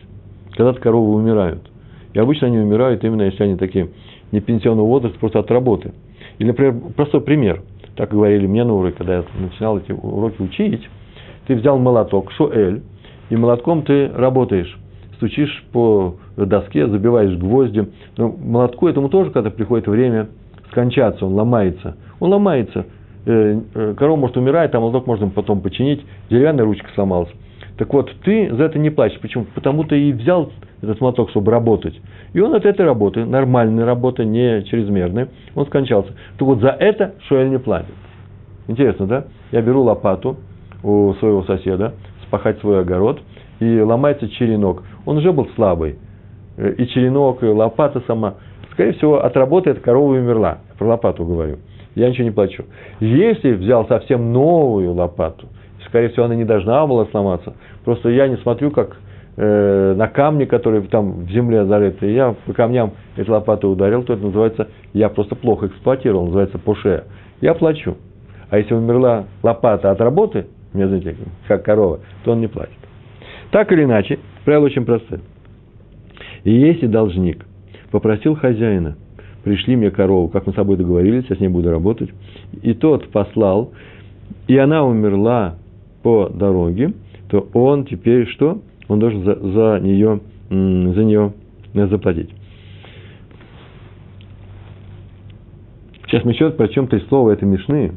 Когда-то 0.52 0.80
коровы 0.80 1.14
умирают. 1.14 1.70
И 2.14 2.18
обычно 2.18 2.46
они 2.46 2.58
умирают 2.58 3.04
именно, 3.04 3.22
если 3.22 3.44
они 3.44 3.56
такие 3.56 3.90
не 4.32 4.40
пенсионного 4.40 4.86
возраста, 4.86 5.18
просто 5.18 5.40
от 5.40 5.50
работы. 5.50 5.92
Или, 6.38 6.48
например, 6.48 6.76
простой 6.96 7.20
пример. 7.20 7.62
Так 7.96 8.10
говорили 8.10 8.46
мне 8.46 8.64
на 8.64 8.74
уроке, 8.74 8.96
когда 8.96 9.16
я 9.18 9.24
начинал 9.38 9.78
эти 9.78 9.92
уроки 9.92 10.40
учить. 10.40 10.88
Ты 11.46 11.56
взял 11.56 11.78
молоток, 11.78 12.30
шоэль, 12.32 12.82
и 13.30 13.36
молотком 13.36 13.82
ты 13.82 14.08
работаешь. 14.08 14.76
Стучишь 15.16 15.64
по 15.72 16.16
доске, 16.36 16.86
забиваешь 16.86 17.36
гвозди. 17.36 17.88
Но 18.16 18.28
молотку 18.28 18.88
этому 18.88 19.08
тоже, 19.08 19.30
когда 19.30 19.50
приходит 19.50 19.86
время, 19.86 20.28
скончаться, 20.70 21.26
он 21.26 21.34
ломается. 21.34 21.96
Он 22.18 22.30
ломается. 22.30 22.86
Э, 23.26 23.60
э, 23.74 23.94
корова 23.96 24.16
может 24.16 24.36
умирать, 24.36 24.74
а 24.74 24.80
молоток 24.80 25.06
можно 25.06 25.28
потом 25.28 25.60
починить. 25.60 26.04
Деревянная 26.30 26.64
ручка 26.64 26.88
сломалась. 26.94 27.30
Так 27.76 27.92
вот, 27.92 28.10
ты 28.24 28.54
за 28.54 28.64
это 28.64 28.78
не 28.78 28.90
плачешь. 28.90 29.20
Почему? 29.20 29.46
Потому 29.54 29.84
ты 29.84 30.00
и 30.00 30.12
взял 30.12 30.50
этот 30.82 31.00
молоток, 31.00 31.30
чтобы 31.30 31.52
работать. 31.52 31.98
И 32.32 32.40
он 32.40 32.54
от 32.54 32.64
этой 32.64 32.84
работы, 32.84 33.24
нормальной 33.24 33.84
работы, 33.84 34.24
не 34.24 34.64
чрезмерной, 34.64 35.28
он 35.54 35.66
скончался. 35.66 36.12
Так 36.38 36.42
вот, 36.42 36.60
за 36.60 36.70
это 36.70 37.14
Шуэль 37.28 37.50
не 37.50 37.58
платит. 37.58 37.94
Интересно, 38.68 39.06
да? 39.06 39.24
Я 39.52 39.62
беру 39.62 39.82
лопату 39.82 40.36
у 40.82 41.14
своего 41.14 41.42
соседа, 41.44 41.94
спахать 42.30 42.60
свой 42.60 42.80
огород, 42.80 43.20
и 43.58 43.80
ломается 43.80 44.28
черенок. 44.28 44.84
Он 45.04 45.18
уже 45.18 45.32
был 45.32 45.48
слабый. 45.56 45.96
Э, 46.56 46.72
и 46.78 46.86
черенок, 46.86 47.42
и 47.42 47.46
лопата 47.46 48.02
сама– 48.06 48.34
скорее 48.80 48.92
всего, 48.94 49.22
от 49.22 49.36
работы 49.36 49.74
корова 49.74 50.14
умерла. 50.14 50.60
Про 50.78 50.88
лопату 50.88 51.26
говорю. 51.26 51.58
Я 51.94 52.08
ничего 52.08 52.24
не 52.24 52.30
плачу. 52.30 52.64
Если 53.00 53.52
взял 53.52 53.86
совсем 53.86 54.32
новую 54.32 54.94
лопату, 54.94 55.48
скорее 55.86 56.08
всего, 56.08 56.24
она 56.24 56.34
не 56.34 56.46
должна 56.46 56.86
была 56.86 57.04
сломаться. 57.06 57.54
Просто 57.84 58.08
я 58.08 58.26
не 58.26 58.36
смотрю, 58.38 58.70
как 58.70 58.96
э, 59.36 59.94
на 59.94 60.08
камни, 60.08 60.46
которые 60.46 60.80
там 60.82 61.26
в 61.26 61.30
земле 61.30 61.66
зарыты. 61.66 62.10
Я 62.10 62.34
по 62.46 62.54
камням 62.54 62.92
этой 63.16 63.28
лопатой 63.28 63.70
ударил, 63.70 64.02
то 64.02 64.14
это 64.14 64.22
называется, 64.22 64.68
я 64.94 65.10
просто 65.10 65.34
плохо 65.34 65.66
эксплуатировал, 65.66 66.24
называется 66.24 66.58
поше. 66.58 67.04
Я 67.42 67.52
плачу. 67.52 67.98
А 68.48 68.56
если 68.56 68.72
умерла 68.72 69.26
лопата 69.42 69.90
от 69.90 70.00
работы, 70.00 70.46
мне 70.72 70.86
знаете, 70.86 71.16
как 71.48 71.64
корова, 71.64 72.00
то 72.24 72.32
он 72.32 72.40
не 72.40 72.48
платит. 72.48 72.74
Так 73.50 73.72
или 73.72 73.84
иначе, 73.84 74.18
правило 74.44 74.66
очень 74.66 74.84
простое. 74.84 75.20
И 76.44 76.52
если 76.52 76.86
должник 76.86 77.44
попросил 77.90 78.36
хозяина, 78.36 78.96
пришли 79.42 79.76
мне 79.76 79.90
корову, 79.90 80.28
как 80.28 80.46
мы 80.46 80.52
с 80.52 80.56
тобой 80.56 80.76
договорились, 80.76 81.24
я 81.28 81.36
с 81.36 81.40
ней 81.40 81.48
буду 81.48 81.70
работать. 81.70 82.10
И 82.62 82.74
тот 82.74 83.08
послал, 83.10 83.72
и 84.46 84.56
она 84.56 84.84
умерла 84.84 85.56
по 86.02 86.28
дороге, 86.28 86.92
то 87.28 87.48
он 87.52 87.84
теперь 87.86 88.26
что? 88.28 88.62
Он 88.88 88.98
должен 88.98 89.24
за, 89.24 89.34
за 89.34 89.80
нее, 89.80 90.20
за 90.48 91.04
нее 91.04 91.32
заплатить. 91.74 92.30
Сейчас 96.06 96.24
мы 96.24 96.32
еще 96.32 96.50
прочтем 96.50 96.88
три 96.88 97.00
слова 97.08 97.30
этой 97.30 97.46
Мишны. 97.46 97.92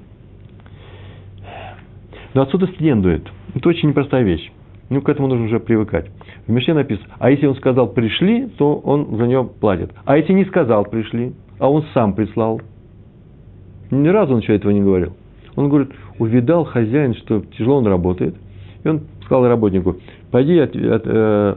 Но 2.33 2.41
отсюда 2.41 2.67
следует, 2.77 3.27
это 3.55 3.69
очень 3.69 3.89
непростая 3.89 4.23
вещь. 4.23 4.51
Ну, 4.89 5.01
к 5.01 5.09
этому 5.09 5.27
нужно 5.27 5.45
уже 5.45 5.59
привыкать. 5.59 6.09
В 6.45 6.51
Мишне 6.51 6.73
написано, 6.73 7.07
а 7.17 7.31
если 7.31 7.47
он 7.47 7.55
сказал 7.55 7.87
«пришли», 7.87 8.47
то 8.57 8.75
он 8.75 9.17
за 9.17 9.27
нее 9.27 9.49
платит. 9.59 9.91
А 10.05 10.17
если 10.17 10.33
не 10.33 10.45
сказал 10.45 10.85
«пришли», 10.85 11.33
а 11.59 11.69
он 11.69 11.85
сам 11.93 12.13
прислал, 12.13 12.61
ни 13.91 14.07
разу 14.07 14.33
он 14.33 14.39
еще 14.39 14.55
этого 14.55 14.71
не 14.71 14.81
говорил. 14.81 15.13
Он 15.55 15.69
говорит, 15.69 15.91
увидал 16.19 16.65
хозяин, 16.65 17.15
что 17.15 17.41
тяжело 17.57 17.77
он 17.77 17.87
работает, 17.87 18.35
и 18.83 18.87
он 18.87 19.01
сказал 19.23 19.47
работнику, 19.47 19.97
пойди, 20.31 20.57
от, 20.57 20.75
от, 20.75 21.03
э, 21.05 21.55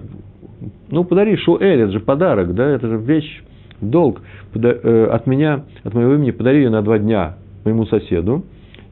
ну, 0.91 1.05
подари 1.05 1.37
шуэль, 1.37 1.81
это 1.81 1.93
же 1.93 2.01
подарок, 2.01 2.55
да, 2.55 2.69
это 2.69 2.89
же 2.89 2.99
вещь, 2.99 3.43
долг, 3.81 4.21
пода, 4.53 4.69
э, 4.71 5.07
от 5.07 5.27
меня, 5.27 5.65
от 5.83 5.95
моего 5.95 6.15
имени, 6.15 6.31
подари 6.31 6.59
ее 6.59 6.71
на 6.71 6.83
два 6.83 6.99
дня 6.99 7.37
моему 7.65 7.87
соседу, 7.87 8.45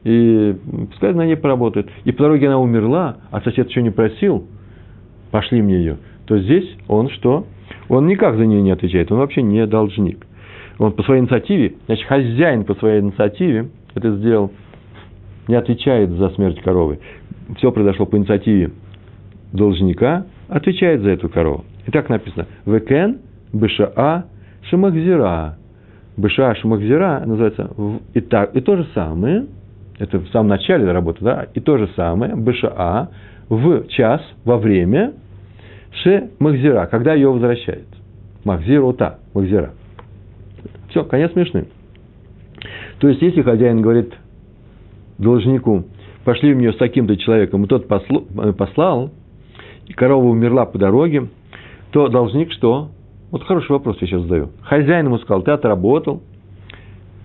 и 0.05 0.55
пускай 0.91 1.13
на 1.13 1.25
ней 1.25 1.35
поработает. 1.35 1.89
И 2.05 2.11
по 2.11 2.23
дороге 2.23 2.47
она 2.47 2.59
умерла, 2.59 3.17
а 3.31 3.41
сосед 3.41 3.67
еще 3.67 3.81
не 3.81 3.89
просил, 3.89 4.47
пошли 5.31 5.61
мне 5.61 5.77
ее. 5.77 5.97
То 6.27 6.37
здесь 6.37 6.77
он 6.87 7.09
что? 7.09 7.47
Он 7.89 8.05
никак 8.05 8.37
за 8.37 8.45
нее 8.45 8.61
не 8.61 8.71
отвечает, 8.71 9.11
он 9.11 9.17
вообще 9.17 9.41
не 9.41 9.65
должник. 9.65 10.25
Он 10.77 10.91
по 10.91 11.03
своей 11.03 11.21
инициативе, 11.21 11.73
значит, 11.87 12.05
хозяин 12.05 12.65
по 12.65 12.75
своей 12.75 13.01
инициативе 13.01 13.69
это 13.95 14.15
сделал, 14.17 14.51
не 15.47 15.55
отвечает 15.55 16.11
за 16.11 16.29
смерть 16.29 16.61
коровы. 16.61 16.99
Все 17.57 17.71
произошло 17.71 18.05
по 18.05 18.17
инициативе 18.17 18.71
должника, 19.53 20.27
отвечает 20.49 21.01
за 21.01 21.11
эту 21.11 21.29
корову. 21.29 21.65
И 21.87 21.91
так 21.91 22.09
написано. 22.09 22.45
Векен, 22.65 23.19
Бешаа, 23.53 24.25
Шимахзира. 24.69 25.57
Бешаа, 26.17 26.55
Шимахзира 26.55 27.23
называется 27.25 27.71
и, 28.13 28.21
так, 28.21 28.55
и 28.55 28.61
то 28.61 28.75
же 28.75 28.85
самое, 28.93 29.45
это 29.97 30.19
в 30.19 30.27
самом 30.29 30.49
начале 30.49 30.91
работы, 30.91 31.23
да, 31.23 31.47
и 31.53 31.59
то 31.59 31.77
же 31.77 31.89
самое, 31.95 32.35
Бешаа, 32.35 33.09
в 33.49 33.87
час, 33.87 34.21
во 34.43 34.57
время, 34.57 35.13
Ше 36.03 36.29
Махзира, 36.39 36.87
когда 36.87 37.13
ее 37.13 37.31
возвращает. 37.31 37.87
Махзирота, 38.43 39.19
Махзира. 39.33 39.73
Все, 40.89 41.03
конец 41.03 41.31
смешный. 41.31 41.65
То 42.99 43.07
есть, 43.07 43.21
если 43.21 43.41
хозяин 43.41 43.81
говорит 43.81 44.13
должнику, 45.17 45.85
пошли 46.23 46.53
мне 46.53 46.71
с 46.73 46.77
таким-то 46.77 47.15
человеком, 47.17 47.63
и 47.63 47.67
тот 47.67 47.85
э, 47.89 48.53
послал, 48.53 49.11
и 49.87 49.93
корова 49.93 50.25
умерла 50.25 50.65
по 50.65 50.77
дороге, 50.77 51.27
то 51.91 52.07
должник 52.07 52.51
что? 52.51 52.89
Вот 53.31 53.43
хороший 53.43 53.71
вопрос 53.71 53.97
я 54.01 54.07
сейчас 54.07 54.23
задаю. 54.23 54.49
Хозяин 54.61 55.05
ему 55.05 55.17
сказал, 55.19 55.43
ты 55.43 55.51
отработал, 55.51 56.23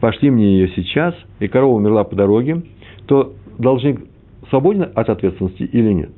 пошли 0.00 0.30
мне 0.30 0.58
ее 0.58 0.68
сейчас, 0.74 1.14
и 1.38 1.48
корова 1.48 1.76
умерла 1.76 2.04
по 2.04 2.16
дороге, 2.16 2.62
то 3.06 3.32
должник 3.58 4.00
свободен 4.48 4.88
от 4.94 5.08
ответственности 5.08 5.62
или 5.62 5.92
нет? 5.92 6.10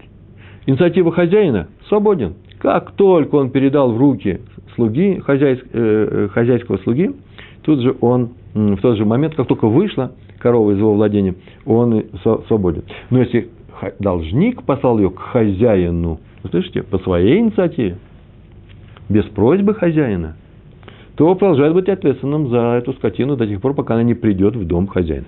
Инициатива 0.66 1.12
хозяина 1.12 1.68
свободен. 1.88 2.34
Как 2.58 2.92
только 2.92 3.34
он 3.34 3.50
передал 3.50 3.92
в 3.92 3.98
руки 3.98 4.40
слуги, 4.76 5.18
хозяйск, 5.18 5.64
э, 5.72 6.26
э 6.26 6.28
хозяйского 6.28 6.78
слуги, 6.78 7.10
тут 7.62 7.80
же 7.80 7.96
он, 8.00 8.30
в 8.54 8.80
тот 8.80 8.96
же 8.96 9.04
момент, 9.04 9.34
как 9.34 9.48
только 9.48 9.66
вышла 9.66 10.12
корова 10.38 10.72
из 10.72 10.78
его 10.78 10.94
владения, 10.94 11.34
он 11.66 12.04
свободен. 12.46 12.84
Но 13.10 13.20
если 13.20 13.48
должник 13.98 14.62
послал 14.62 14.98
ее 14.98 15.10
к 15.10 15.18
хозяину, 15.18 16.20
слышите, 16.50 16.82
по 16.82 16.98
своей 16.98 17.38
инициативе, 17.40 17.98
без 19.08 19.24
просьбы 19.26 19.74
хозяина, 19.74 20.36
то 21.16 21.34
продолжает 21.34 21.74
быть 21.74 21.88
ответственным 21.88 22.48
за 22.48 22.78
эту 22.78 22.92
скотину 22.94 23.36
до 23.36 23.46
тех 23.46 23.60
пор, 23.60 23.74
пока 23.74 23.94
она 23.94 24.02
не 24.02 24.14
придет 24.14 24.56
в 24.56 24.66
дом 24.66 24.86
хозяина. 24.86 25.26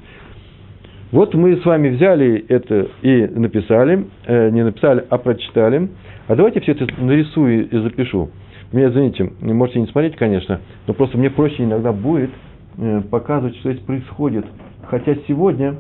Вот 1.13 1.35
мы 1.35 1.57
с 1.57 1.65
вами 1.65 1.91
взяли 1.91 2.45
это 2.49 2.89
и 3.03 3.27
написали, 3.27 4.07
э, 4.27 4.51
не 4.51 4.65
написали, 4.65 5.05
а 5.09 5.19
прочитали. 5.19 5.89
А 6.27 6.35
давайте 6.35 6.61
все 6.61 6.73
это 6.73 6.87
нарисую 6.99 7.69
и 7.69 7.79
запишу. 7.79 8.31
Меня, 8.73 8.89
извините, 8.89 9.31
можете 9.41 9.81
не 9.81 9.87
смотреть, 9.87 10.17
конечно, 10.17 10.61
но 10.89 10.95
просто 10.95 11.17
мне 11.17 11.31
проще 11.31 11.63
иногда 11.63 11.93
будет 11.93 12.31
э, 12.79 13.03
показывать, 13.09 13.57
что 13.59 13.71
здесь 13.71 13.85
происходит. 13.85 14.47
Хотя 14.89 15.15
сегодня, 15.29 15.77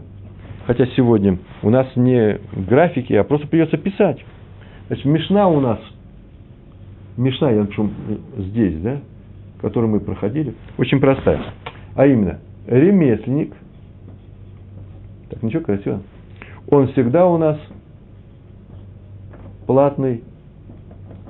хотя 0.66 0.86
сегодня 0.94 1.38
у 1.62 1.70
нас 1.70 1.88
не 1.96 2.38
графики, 2.68 3.14
а 3.14 3.24
просто 3.24 3.48
придется 3.48 3.76
писать. 3.76 4.24
Значит, 4.86 5.04
Мишна 5.06 5.48
у 5.48 5.58
нас, 5.58 5.80
Мишна, 7.16 7.50
я 7.50 7.62
напишу 7.62 7.90
здесь, 8.36 8.78
да, 8.80 9.00
которую 9.64 9.90
мы 9.90 10.00
проходили, 10.00 10.54
очень 10.76 11.00
простая. 11.00 11.40
А 11.94 12.06
именно, 12.06 12.38
ремесленник– 12.66 13.54
так 15.30 15.42
ничего, 15.42 15.62
красиво. 15.62 16.02
Он 16.68 16.88
всегда 16.88 17.26
у 17.26 17.38
нас 17.38 17.58
платный 19.66 20.22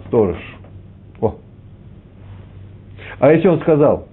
сторож. 0.06 0.36
О. 1.20 1.36
А 3.20 3.32
если 3.32 3.48
он 3.48 3.60
сказал, 3.60 4.08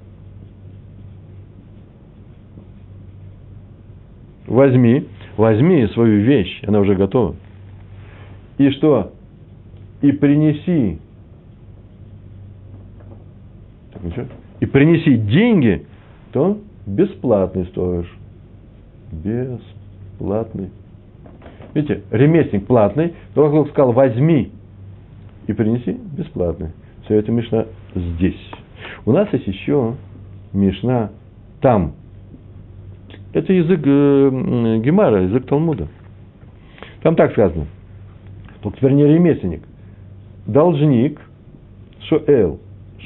возьми, 4.45 5.07
возьми 5.35 5.87
свою 5.87 6.21
вещь, 6.21 6.61
она 6.67 6.79
уже 6.79 6.95
готова. 6.95 7.35
И 8.57 8.69
что? 8.71 9.13
И 10.01 10.11
принеси. 10.11 10.99
И 14.59 14.65
принеси 14.65 15.17
деньги, 15.17 15.85
то 16.31 16.57
бесплатный 16.85 17.65
сторож. 17.65 18.05
Бесплатный. 19.11 20.69
Видите, 21.73 22.03
ремесленник 22.11 22.67
платный, 22.67 23.13
как 23.33 23.69
сказал, 23.69 23.91
возьми 23.93 24.51
и 25.47 25.53
принеси, 25.53 25.97
бесплатный. 26.17 26.69
Все 27.05 27.15
это 27.15 27.31
Мишна 27.31 27.65
здесь. 27.95 28.51
У 29.05 29.11
нас 29.11 29.27
есть 29.31 29.47
еще 29.47 29.95
Мишна 30.53 31.11
там. 31.61 31.93
Это 33.33 33.53
язык 33.53 33.79
э, 33.85 34.79
Гемара, 34.83 35.23
язык 35.23 35.45
Талмуда. 35.45 35.87
Там 37.01 37.15
так 37.15 37.31
сказано. 37.31 37.65
Только 38.61 38.77
теперь 38.77 38.93
не 38.93 39.05
ремесленник. 39.05 39.63
Должник, 40.45 41.19
Шоэл. 42.01 42.59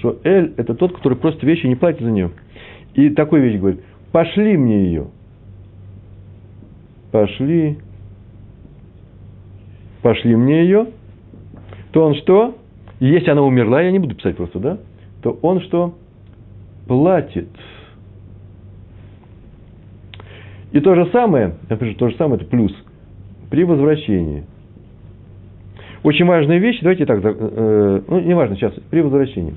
Шоэль– 0.05 0.53
это 0.57 0.73
тот, 0.75 0.95
который 0.95 1.17
просит 1.17 1.41
вещи 1.43 1.65
и 1.65 1.69
не 1.69 1.75
платит 1.75 2.01
за 2.01 2.11
нее. 2.11 2.31
И 2.93 3.09
такой 3.09 3.41
вещь 3.41 3.59
говорит, 3.59 3.81
пошли 4.11 4.57
мне 4.57 4.85
ее 4.85 5.07
пошли, 7.15 7.77
пошли 10.01 10.35
мне 10.35 10.63
ее, 10.63 10.87
то 11.93 12.03
он 12.03 12.15
что? 12.15 12.57
Если 12.99 13.29
она 13.29 13.41
умерла, 13.41 13.81
я 13.81 13.91
не 13.91 13.99
буду 13.99 14.15
писать 14.15 14.35
просто, 14.35 14.59
да? 14.59 14.77
То 15.21 15.39
он 15.41 15.61
что? 15.61 15.95
Платит. 16.87 17.47
И 20.73 20.81
то 20.81 20.93
же 20.93 21.09
самое, 21.13 21.55
я 21.69 21.77
пишу, 21.77 21.95
то 21.95 22.09
же 22.09 22.17
самое, 22.17 22.35
это 22.35 22.49
плюс, 22.49 22.75
при 23.49 23.63
возвращении. 23.63 24.43
Очень 26.03 26.25
важная 26.25 26.57
вещь, 26.57 26.79
давайте 26.81 27.05
так, 27.05 27.21
э, 27.23 28.01
ну, 28.09 28.19
не 28.19 28.33
важно 28.33 28.57
сейчас, 28.57 28.73
при 28.91 28.99
возвращении. 28.99 29.53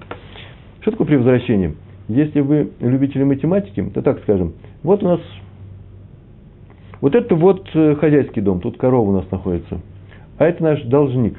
Что 0.88 0.92
такое 0.92 1.08
при 1.08 1.16
возвращении? 1.16 1.76
Если 2.08 2.40
вы 2.40 2.70
любители 2.80 3.22
математики, 3.22 3.82
то 3.92 4.00
так 4.00 4.22
скажем, 4.22 4.54
вот 4.82 5.02
у 5.02 5.06
нас 5.06 5.20
вот 7.02 7.14
это 7.14 7.34
вот 7.34 7.68
э, 7.74 7.94
хозяйский 7.96 8.40
дом, 8.40 8.62
тут 8.62 8.78
корова 8.78 9.10
у 9.10 9.12
нас 9.12 9.30
находится. 9.30 9.82
А 10.38 10.46
это 10.46 10.62
наш 10.62 10.82
должник. 10.84 11.36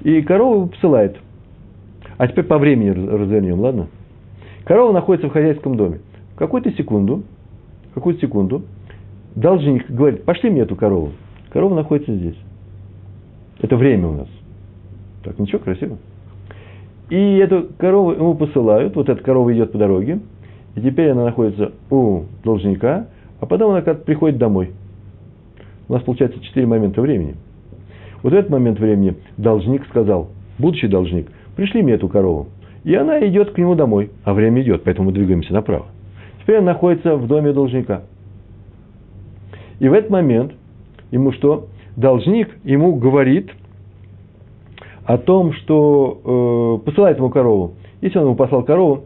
И 0.00 0.22
корова 0.22 0.68
посылает. 0.68 1.18
А 2.16 2.26
теперь 2.28 2.44
по 2.44 2.56
времени 2.56 2.88
развернем, 2.88 3.60
ладно? 3.60 3.88
Корова 4.64 4.94
находится 4.94 5.28
в 5.28 5.32
хозяйском 5.32 5.76
доме. 5.76 6.00
Какую-то 6.36 6.70
секунду, 6.72 7.24
какую-то 7.92 8.22
секунду, 8.22 8.62
должник 9.34 9.90
говорит, 9.90 10.24
пошли 10.24 10.48
мне 10.48 10.62
эту 10.62 10.76
корову. 10.76 11.12
Корова 11.50 11.74
находится 11.74 12.14
здесь. 12.14 12.38
Это 13.60 13.76
время 13.76 14.08
у 14.08 14.12
нас. 14.12 14.28
Так, 15.24 15.38
ничего, 15.38 15.58
красиво. 15.58 15.98
И 17.08 17.36
эту 17.36 17.68
корову 17.78 18.12
ему 18.12 18.34
посылают, 18.34 18.96
вот 18.96 19.08
эта 19.08 19.22
корова 19.22 19.54
идет 19.54 19.72
по 19.72 19.78
дороге, 19.78 20.20
и 20.74 20.80
теперь 20.80 21.10
она 21.10 21.24
находится 21.24 21.72
у 21.90 22.22
должника, 22.42 23.06
а 23.40 23.46
потом 23.46 23.72
она 23.72 23.80
приходит 23.94 24.38
домой. 24.38 24.72
У 25.88 25.92
нас 25.92 26.02
получается 26.02 26.40
четыре 26.40 26.66
момента 26.66 27.00
времени. 27.00 27.36
Вот 28.22 28.32
в 28.32 28.36
этот 28.36 28.50
момент 28.50 28.80
времени 28.80 29.16
должник 29.36 29.86
сказал, 29.86 30.30
будущий 30.58 30.88
должник, 30.88 31.28
пришли 31.54 31.82
мне 31.82 31.94
эту 31.94 32.08
корову. 32.08 32.48
И 32.82 32.94
она 32.94 33.24
идет 33.26 33.50
к 33.50 33.58
нему 33.58 33.74
домой, 33.74 34.10
а 34.24 34.34
время 34.34 34.62
идет, 34.62 34.82
поэтому 34.84 35.08
мы 35.08 35.12
двигаемся 35.12 35.52
направо. 35.52 35.86
Теперь 36.42 36.58
она 36.58 36.72
находится 36.72 37.16
в 37.16 37.26
доме 37.26 37.52
должника. 37.52 38.02
И 39.78 39.88
в 39.88 39.92
этот 39.92 40.10
момент 40.10 40.52
ему 41.10 41.32
что? 41.32 41.68
Должник 41.96 42.48
ему 42.64 42.96
говорит 42.96 43.50
о 45.06 45.18
том, 45.18 45.52
что 45.52 46.80
э, 46.82 46.84
посылает 46.84 47.18
ему 47.18 47.30
корову. 47.30 47.74
Если 48.00 48.18
он 48.18 48.24
ему 48.26 48.34
послал 48.34 48.64
корову, 48.64 49.04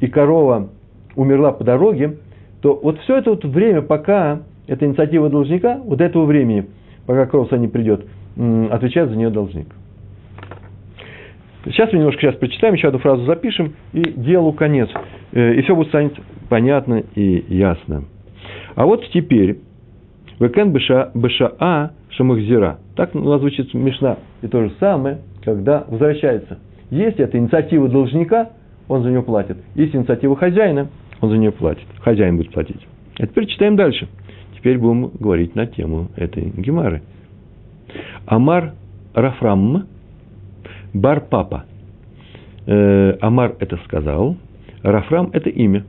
и 0.00 0.08
корова 0.08 0.70
умерла 1.14 1.52
по 1.52 1.62
дороге, 1.62 2.18
то 2.62 2.78
вот 2.82 2.98
все 3.00 3.18
это 3.18 3.30
вот 3.30 3.44
время, 3.44 3.82
пока 3.82 4.40
это 4.66 4.86
инициатива 4.86 5.28
должника, 5.28 5.78
вот 5.84 6.00
этого 6.00 6.24
времени, 6.24 6.66
пока 7.06 7.26
Кросса 7.26 7.58
не 7.58 7.68
придет, 7.68 8.06
отвечает 8.70 9.10
за 9.10 9.16
нее 9.16 9.30
должник. 9.30 9.66
Сейчас 11.66 11.92
мы 11.92 11.98
немножко 11.98 12.20
сейчас 12.22 12.34
прочитаем, 12.36 12.74
еще 12.74 12.88
одну 12.88 12.98
фразу 12.98 13.24
запишем, 13.24 13.74
и 13.92 14.02
делу 14.02 14.52
конец. 14.52 14.88
Э, 15.32 15.54
и 15.54 15.62
все 15.62 15.76
будет 15.76 15.88
станет 15.88 16.14
понятно 16.48 17.02
и 17.14 17.44
ясно. 17.54 18.04
А 18.74 18.86
вот 18.86 19.04
теперь 19.12 19.58
Векен 20.40 20.72
бешаа 20.72 21.92
шамахзира. 22.10 22.78
Так 22.96 23.14
у 23.14 23.20
нас 23.20 23.40
звучит 23.40 23.72
Мишна. 23.74 24.18
И 24.42 24.48
то 24.48 24.64
же 24.64 24.72
самое, 24.80 25.18
когда 25.44 25.84
возвращается. 25.88 26.58
Если 26.90 27.24
это 27.24 27.38
инициатива 27.38 27.88
должника, 27.88 28.50
он 28.88 29.02
за 29.02 29.10
нее 29.10 29.22
платит. 29.22 29.56
Если 29.74 29.96
инициатива 29.96 30.36
хозяина, 30.36 30.88
он 31.20 31.30
за 31.30 31.38
нее 31.38 31.52
платит. 31.52 31.86
Хозяин 32.00 32.36
будет 32.36 32.52
платить. 32.52 32.86
А 33.18 33.26
теперь 33.26 33.46
читаем 33.46 33.76
дальше. 33.76 34.08
Теперь 34.56 34.78
будем 34.78 35.08
говорить 35.18 35.54
на 35.54 35.66
тему 35.66 36.08
этой 36.16 36.52
гемары. 36.56 37.02
Амар 38.26 38.74
Рафрам 39.14 39.86
Бар 40.94 41.20
Папа. 41.28 41.64
Э, 42.66 43.16
Амар 43.20 43.56
это 43.58 43.78
сказал, 43.84 44.36
Рафрам 44.82 45.30
это 45.32 45.48
имя. 45.48 45.84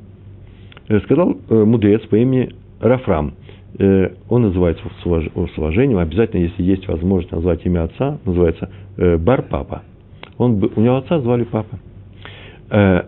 Э, 0.87 0.99
сказал 1.01 1.37
э, 1.49 1.63
мудрец 1.63 2.01
по 2.07 2.15
имени 2.15 2.53
Рафрам. 2.79 3.33
Э, 3.79 4.09
он 4.29 4.43
называется 4.43 4.83
с, 5.01 5.05
уваж, 5.05 5.25
с 5.25 5.57
уважением, 5.57 5.97
обязательно, 5.97 6.41
если 6.41 6.63
есть 6.63 6.87
возможность 6.87 7.31
назвать 7.31 7.65
имя 7.65 7.83
отца, 7.85 8.19
называется 8.25 8.69
э, 8.97 9.17
Бар 9.17 9.43
Папа. 9.43 9.83
Он, 10.37 10.63
у 10.75 10.81
него 10.81 10.97
отца 10.97 11.19
звали 11.19 11.43
Папа. 11.43 11.79
Э, 12.69 13.03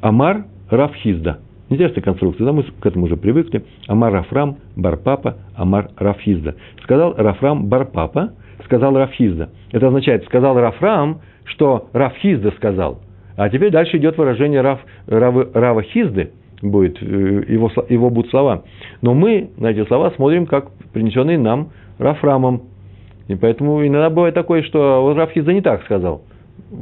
Амар 0.00 0.46
Рафхизда. 0.70 1.38
Интересная 1.70 2.02
конструкция, 2.02 2.44
да, 2.44 2.52
мы 2.52 2.62
к 2.62 2.86
этому 2.86 3.06
уже 3.06 3.16
привыкли. 3.16 3.64
Амар 3.88 4.12
Рафрам, 4.12 4.58
Барпапа, 4.76 5.38
Амар 5.56 5.90
Рафхизда. 5.96 6.56
Сказал 6.82 7.14
Рафрам 7.16 7.66
Барпапа, 7.66 8.32
сказал 8.64 8.94
Рафхизда. 8.96 9.48
Это 9.72 9.88
означает, 9.88 10.24
сказал 10.26 10.58
Рафрам, 10.60 11.20
что 11.44 11.88
Рафхизда 11.92 12.50
сказал. 12.52 13.00
А 13.36 13.48
теперь 13.48 13.70
дальше 13.70 13.96
идет 13.96 14.16
выражение 14.16 14.60
Рав, 14.60 14.80
Рава 15.06 15.82
Хизды, 15.82 16.32
будет, 16.62 17.02
э, 17.02 17.44
его, 17.48 17.70
его 17.88 18.10
будут 18.10 18.30
слова. 18.30 18.64
Но 19.02 19.14
мы 19.14 19.50
на 19.56 19.68
эти 19.68 19.86
слова 19.86 20.10
смотрим, 20.12 20.46
как 20.46 20.70
принесенные 20.92 21.38
нам 21.38 21.70
Рафрамом. 21.98 22.62
И 23.28 23.34
поэтому 23.34 23.86
иногда 23.86 24.10
бывает 24.10 24.34
такое, 24.34 24.62
что 24.62 25.02
вот 25.02 25.16
Раф 25.16 25.32
Хизда 25.32 25.52
не 25.52 25.62
так 25.62 25.84
сказал. 25.84 26.22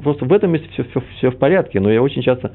Просто 0.02 0.24
в 0.24 0.32
этом 0.32 0.52
месте 0.52 0.68
все, 0.72 0.84
все, 0.84 1.02
все 1.16 1.30
в 1.30 1.36
порядке, 1.36 1.80
но 1.80 1.90
я 1.90 2.02
очень 2.02 2.22
часто 2.22 2.52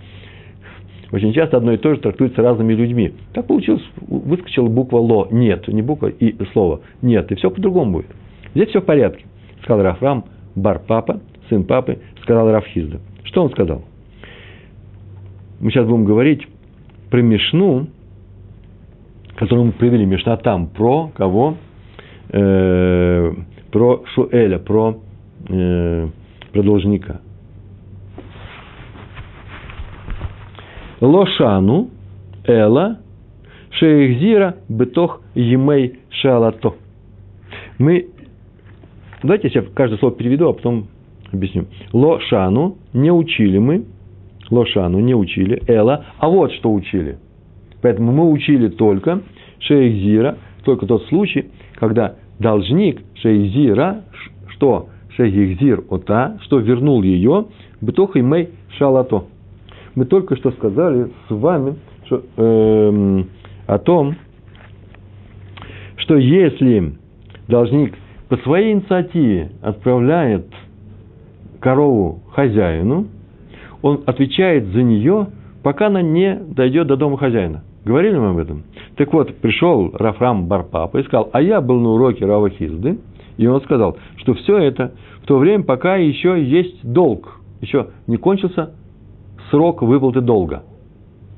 очень 1.11 1.31
часто 1.31 1.57
одно 1.57 1.71
и 1.71 1.77
то 1.77 1.93
же 1.93 2.01
трактуется 2.01 2.41
разными 2.41 2.73
людьми. 2.73 3.13
Так 3.33 3.47
получилось, 3.47 3.83
выскочила 4.07 4.67
буква 4.67 4.97
«ло», 4.97 5.27
«нет», 5.31 5.67
не 5.69 5.81
буква 5.81 6.07
и 6.07 6.35
слово 6.51 6.81
«нет», 7.01 7.31
и 7.31 7.35
все 7.35 7.49
по-другому 7.49 7.93
будет. 7.93 8.07
Здесь 8.53 8.69
все 8.69 8.81
в 8.81 8.85
порядке. 8.85 9.25
Сказал 9.63 9.83
Рафрам, 9.83 10.25
бар 10.55 10.81
папа, 10.85 11.21
сын 11.47 11.63
папы, 11.63 11.99
сказал 12.21 12.51
Рафхизда. 12.51 12.99
Что 13.23 13.43
он 13.43 13.51
сказал? 13.51 13.83
Мы 15.59 15.71
сейчас 15.71 15.87
будем 15.87 16.05
говорить 16.05 16.45
про 17.09 17.21
Мишну, 17.21 17.87
которую 19.35 19.67
мы 19.67 19.71
привели, 19.71 20.05
Мишна 20.05 20.37
там, 20.37 20.67
про 20.67 21.09
кого? 21.15 21.57
Э, 22.29 23.33
про 23.71 24.03
Шуэля, 24.13 24.59
про, 24.59 24.99
э, 25.49 26.07
про 26.51 26.63
должника. 26.63 27.21
Лошану, 30.99 31.89
Эла, 32.45 32.99
Шейхзира, 33.71 34.57
Бетох, 34.67 35.21
Емей, 35.35 35.99
Шалато. 36.09 36.73
Мы, 37.77 38.07
давайте 39.21 39.51
я 39.53 39.61
каждое 39.61 39.97
слово 39.99 40.15
переведу, 40.15 40.49
а 40.49 40.53
потом 40.53 40.87
объясню. 41.31 41.67
Лошану, 41.93 42.77
не 42.93 43.11
учили 43.11 43.59
мы, 43.59 43.85
Лошану 44.49 44.99
не 44.99 45.15
учили, 45.15 45.61
Эла, 45.67 46.05
а 46.19 46.29
вот 46.29 46.51
что 46.53 46.73
учили. 46.73 47.17
Поэтому 47.81 48.11
мы 48.11 48.31
учили 48.31 48.69
только 48.69 49.21
Шейхзира, 49.59 50.37
только 50.63 50.85
тот 50.85 51.03
случай, 51.05 51.47
когда 51.75 52.15
должник 52.39 53.01
Шейхзира, 53.15 54.03
что 54.49 54.89
Шейхзир 55.15 55.83
ота, 55.89 56.37
что 56.43 56.59
вернул 56.59 57.03
ее, 57.03 57.47
Бетох 57.81 58.15
и 58.15 58.21
Мей 58.21 58.49
Шалато– 58.77 59.25
мы 59.97 60.05
только 60.05 60.35
что 60.35 60.51
сказали 60.51 61.09
с 61.27 61.31
вами 61.31 61.75
что, 62.05 62.21
э, 62.37 63.23
о 63.65 63.79
том, 63.79 64.15
что 65.95 66.17
если 66.17 66.93
должник 67.47 67.95
по 68.29 68.37
своей 68.37 68.73
инициативе 68.73 69.49
отправляет 69.63 70.45
корову 71.59 72.19
хозяину, 72.31 73.07
он 73.81 74.01
отвечает 74.05 74.67
за 74.67 74.83
нее, 74.83 75.27
пока 75.63 75.87
она 75.87 76.01
не 76.01 76.35
дойдет 76.35 76.87
до 76.87 76.95
дома 76.95 77.17
хозяина. 77.17 77.63
Говорили 77.85 78.17
мы 78.17 78.29
об 78.29 78.37
этом? 78.37 78.63
Так 78.95 79.13
вот, 79.13 79.35
пришел 79.37 79.91
Рафрам 79.93 80.47
Барпапа 80.47 80.97
и 80.97 81.03
сказал, 81.03 81.29
а 81.31 81.41
я 81.41 81.61
был 81.61 81.79
на 81.79 81.89
уроке 81.89 82.25
Рава 82.25 82.49
Хизды, 82.49 82.99
и 83.37 83.47
он 83.47 83.61
сказал, 83.61 83.97
что 84.17 84.33
все 84.33 84.57
это 84.57 84.93
в 85.23 85.27
то 85.27 85.37
время, 85.37 85.63
пока 85.63 85.95
еще 85.95 86.41
есть 86.43 86.83
долг, 86.83 87.39
еще 87.61 87.87
не 88.07 88.17
кончился 88.17 88.71
срок 89.49 89.81
выплаты 89.81 90.21
долга. 90.21 90.63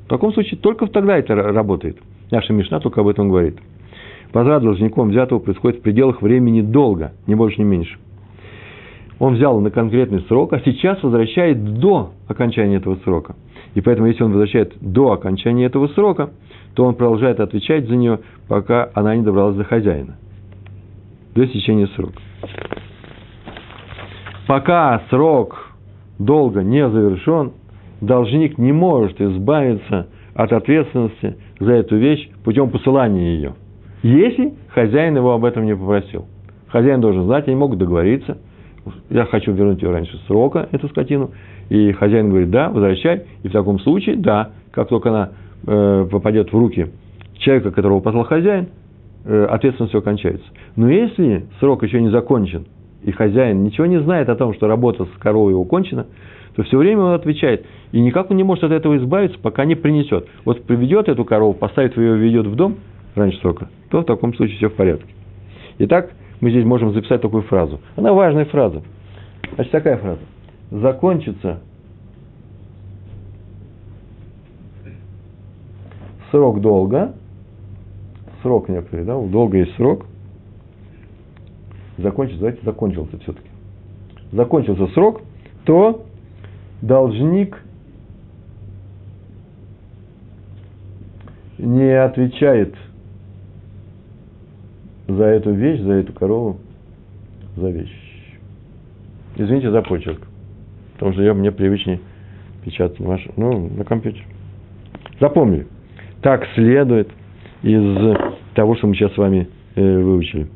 В 0.06 0.10
таком 0.10 0.34
случае 0.34 0.60
только 0.60 0.88
тогда 0.88 1.18
это 1.18 1.36
работает. 1.36 1.98
Наша 2.32 2.54
Мишна 2.54 2.80
только 2.80 3.02
об 3.02 3.08
этом 3.08 3.30
говорит. 3.30 3.60
Возврат 4.34 4.64
должником 4.64 5.10
взятого 5.10 5.40
происходит 5.40 5.80
в 5.80 5.82
пределах 5.82 6.22
времени 6.22 6.62
долга, 6.62 7.14
не 7.28 7.36
больше, 7.36 7.62
не 7.62 7.66
меньше. 7.66 7.98
Он 9.20 9.36
взял 9.36 9.60
на 9.60 9.70
конкретный 9.70 10.22
срок, 10.22 10.54
а 10.54 10.62
сейчас 10.62 11.04
возвращает 11.04 11.80
до 11.80 12.12
окончания 12.28 12.78
этого 12.78 12.96
срока. 13.04 13.36
И 13.76 13.82
поэтому, 13.82 14.08
если 14.08 14.24
он 14.24 14.32
возвращает 14.32 14.74
до 14.80 15.12
окончания 15.12 15.66
этого 15.66 15.88
срока, 15.90 16.32
то 16.74 16.86
он 16.86 16.96
продолжает 16.96 17.40
отвечать 17.40 17.88
за 17.88 17.96
нее, 17.96 18.20
пока 18.48 18.90
она 18.94 19.16
не 19.16 19.22
добралась 19.22 19.58
до 19.58 19.66
хозяина. 19.66 20.18
До 21.36 21.46
истечения 21.46 21.88
срока. 21.96 22.20
Пока 24.48 25.04
срок 25.10 25.74
долга 26.18 26.64
не 26.64 26.88
завершен, 26.90 27.52
должник 28.02 28.58
не 28.58 28.72
может 28.72 29.20
избавиться 29.22 30.08
от 30.34 30.54
ответственности 30.54 31.38
за 31.60 31.74
эту 31.74 31.98
вещь 31.98 32.30
путем 32.44 32.70
посылания 32.70 33.34
ее, 33.36 33.54
если 34.02 34.54
хозяин 34.70 35.18
его 35.18 35.34
об 35.34 35.44
этом 35.44 35.66
не 35.66 35.76
попросил. 35.76 36.26
Хозяин 36.70 37.02
должен 37.02 37.26
знать, 37.26 37.48
они 37.48 37.58
могут 37.58 37.80
договориться. 37.80 38.38
Я 39.10 39.26
хочу 39.26 39.52
вернуть 39.52 39.82
ее 39.82 39.92
раньше 39.92 40.18
срока, 40.28 40.68
эту 40.72 40.88
скотину. 40.90 41.32
И 41.70 41.92
хозяин 41.92 42.30
говорит, 42.30 42.50
да, 42.50 42.70
возвращай. 42.70 43.24
И 43.44 43.48
в 43.48 43.52
таком 43.52 43.80
случае, 43.80 44.16
да, 44.16 44.52
как 44.72 44.90
только 44.90 45.10
она 45.10 45.30
э, 45.68 46.08
попадет 46.10 46.52
в 46.52 46.58
руки 46.58 46.88
человека, 47.38 47.72
которого 47.72 48.00
послал 48.00 48.26
хозяин, 48.26 48.70
э, 49.26 49.46
ответственность 49.46 49.92
все 49.92 50.02
кончается. 50.02 50.46
Но 50.76 50.90
если 50.90 51.46
срок 51.60 51.84
еще 51.84 52.02
не 52.02 52.10
закончен, 52.10 52.66
и 53.04 53.12
хозяин 53.12 53.64
ничего 53.64 53.86
не 53.86 54.00
знает 54.02 54.30
о 54.30 54.36
том, 54.36 54.54
что 54.54 54.68
работа 54.68 55.06
с 55.06 55.20
коровой 55.20 55.54
его 55.54 55.66
то 56.56 56.64
все 56.64 56.78
время 56.78 57.04
он 57.04 57.14
отвечает. 57.14 57.66
И 57.92 58.02
никак 58.02 58.32
он 58.32 58.38
не 58.38 58.44
может 58.44 58.66
от 58.66 58.72
этого 58.72 58.98
избавиться, 58.98 59.40
пока 59.40 59.66
не 59.66 59.76
принесет. 59.76 60.28
Вот 60.44 60.64
приведет 60.64 61.08
эту 61.08 61.24
корову, 61.24 61.54
поставит 61.54 61.96
ее, 61.96 62.18
ведет 62.18 62.48
в 62.48 62.56
дом 62.56 62.76
раньше 63.16 63.40
срока, 63.40 63.70
то 63.90 64.02
в 64.02 64.04
таком 64.04 64.34
случае 64.34 64.58
все 64.58 64.70
в 64.70 64.74
порядке. 64.74 65.08
Итак, 65.80 66.12
мы 66.42 66.52
здесь 66.52 66.66
можем 66.66 66.94
записать 66.94 67.22
такую 67.22 67.44
фразу. 67.44 67.80
Она 67.96 68.14
важная 68.14 68.46
фраза. 68.46 68.82
Значит, 69.56 69.72
такая 69.72 69.98
фраза. 69.98 70.22
Закончится 70.72 71.60
срок 76.32 76.62
долга, 76.62 77.14
срок 78.42 78.70
некоторый, 78.70 79.06
да, 79.06 79.18
у 79.18 79.28
есть 79.58 79.76
срок, 79.76 80.06
закончится, 81.98 82.40
давайте 82.40 82.64
закончился 82.64 83.18
все-таки. 83.20 83.50
Закончился 84.32 84.88
срок, 84.94 85.22
то 85.66 86.06
должник 86.82 87.58
не 91.58 91.92
отвечает 91.92 92.76
за 95.10 95.24
эту 95.26 95.52
вещь, 95.52 95.82
за 95.82 95.94
эту 95.94 96.14
корову, 96.14 96.58
за 97.56 97.70
вещь. 97.70 97.92
Извините 99.36 99.72
за 99.72 99.82
почерк, 99.82 100.22
потому 100.94 101.14
что 101.14 101.24
я, 101.24 101.34
мне 101.34 101.52
привычнее 101.52 102.00
печатать 102.64 103.00
ваш, 103.00 103.26
ну, 103.38 103.70
на 103.70 103.84
компьютере. 103.84 104.24
Запомнили. 105.20 105.68
Так 106.22 106.46
следует 106.56 107.10
из 107.64 108.18
того, 108.54 108.76
что 108.76 108.88
мы 108.88 108.96
сейчас 108.96 109.14
с 109.14 109.18
вами 109.18 109.48
э, 109.76 110.00
выучили. 110.00 110.48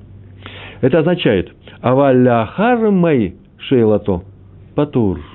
Это 0.82 1.00
означает, 1.00 1.54
аваляхар 1.82 2.92
мэй 2.92 3.36
шейлато 3.58 4.24
патур– 4.76 5.20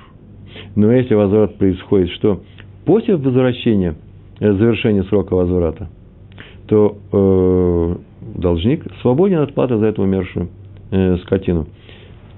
но 0.75 0.93
если 0.93 1.15
возврат 1.15 1.57
происходит, 1.57 2.11
что 2.11 2.43
после 2.85 3.17
возвращения, 3.17 3.97
э, 4.41 4.53
завершения 4.53 5.03
срока 5.05 5.35
возврата, 5.35 5.89
то 6.67 6.99
э, 7.13 7.97
должник 8.35 8.85
свободен 9.03 9.39
от 9.39 9.55
платы 9.55 9.77
за 9.79 9.87
эту 9.87 10.03
умершую 10.03 10.49
э, 10.91 11.17
скотину. 11.19 11.67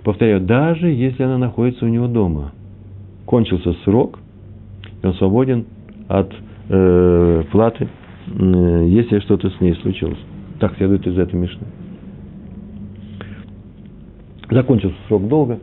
Повторяю, 0.05 0.41
даже 0.41 0.89
если 0.89 1.23
она 1.23 1.39
находится 1.39 1.85
у 1.85 1.89
него 1.89 2.07
дома. 2.07 2.53
Кончился 3.27 3.73
срок, 3.85 4.19
и 5.03 5.07
он 5.07 5.15
свободен 5.15 5.67
от 6.09 6.33
э, 6.69 7.45
платы, 7.53 7.89
э, 8.27 8.85
если 8.89 9.21
что-то 9.21 9.51
с 9.51 9.61
ней 9.61 9.75
случилось. 9.77 10.19
Так 10.59 10.77
следует 10.77 11.07
из 11.07 11.19
этой 11.19 11.35
Мишны. 11.37 11.67
Закончился 14.51 14.97
срок 15.09 15.29
долга. 15.29 15.61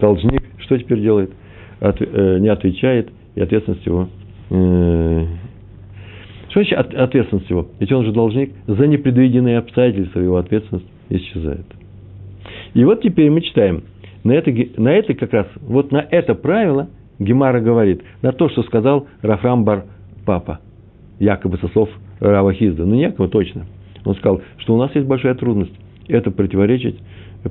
Должник 0.00 0.48
что 0.68 0.76
теперь 0.76 1.00
делает? 1.00 1.32
От, 1.80 1.96
э, 2.00 2.38
не 2.40 2.48
отвечает, 2.48 3.10
и 3.34 3.40
ответственность 3.40 3.86
его 3.86 4.08
э, 4.50 5.26
что 6.48 6.60
значит 6.60 6.78
от, 6.78 6.94
ответственность 6.94 7.50
его? 7.50 7.68
Ведь 7.78 7.92
он 7.92 8.04
же 8.04 8.12
должник 8.12 8.52
за 8.66 8.86
непредвиденные 8.86 9.58
обстоятельства 9.58 10.20
его 10.20 10.36
ответственность 10.36 10.86
исчезает. 11.10 11.66
И 12.74 12.84
вот 12.84 13.02
теперь 13.02 13.30
мы 13.30 13.40
читаем. 13.40 13.84
На 14.24 14.32
это, 14.32 14.52
на 14.76 14.88
это 14.88 15.14
как 15.14 15.32
раз, 15.32 15.46
вот 15.60 15.92
на 15.92 15.98
это 15.98 16.34
правило 16.34 16.88
Гемара 17.18 17.60
говорит, 17.60 18.02
на 18.22 18.32
то, 18.32 18.48
что 18.48 18.62
сказал 18.62 19.06
Рафрам 19.22 19.64
Бар 19.64 19.84
Папа, 20.24 20.60
якобы 21.18 21.58
со 21.58 21.68
слов 21.68 21.88
Рава 22.20 22.52
Хизда. 22.52 22.84
Ну, 22.84 22.94
не 22.94 23.02
якобы 23.02 23.28
точно. 23.28 23.66
Он 24.04 24.14
сказал, 24.16 24.42
что 24.58 24.74
у 24.74 24.78
нас 24.78 24.94
есть 24.94 25.06
большая 25.06 25.34
трудность. 25.34 25.72
Это 26.08 26.30
противоречит, 26.30 26.98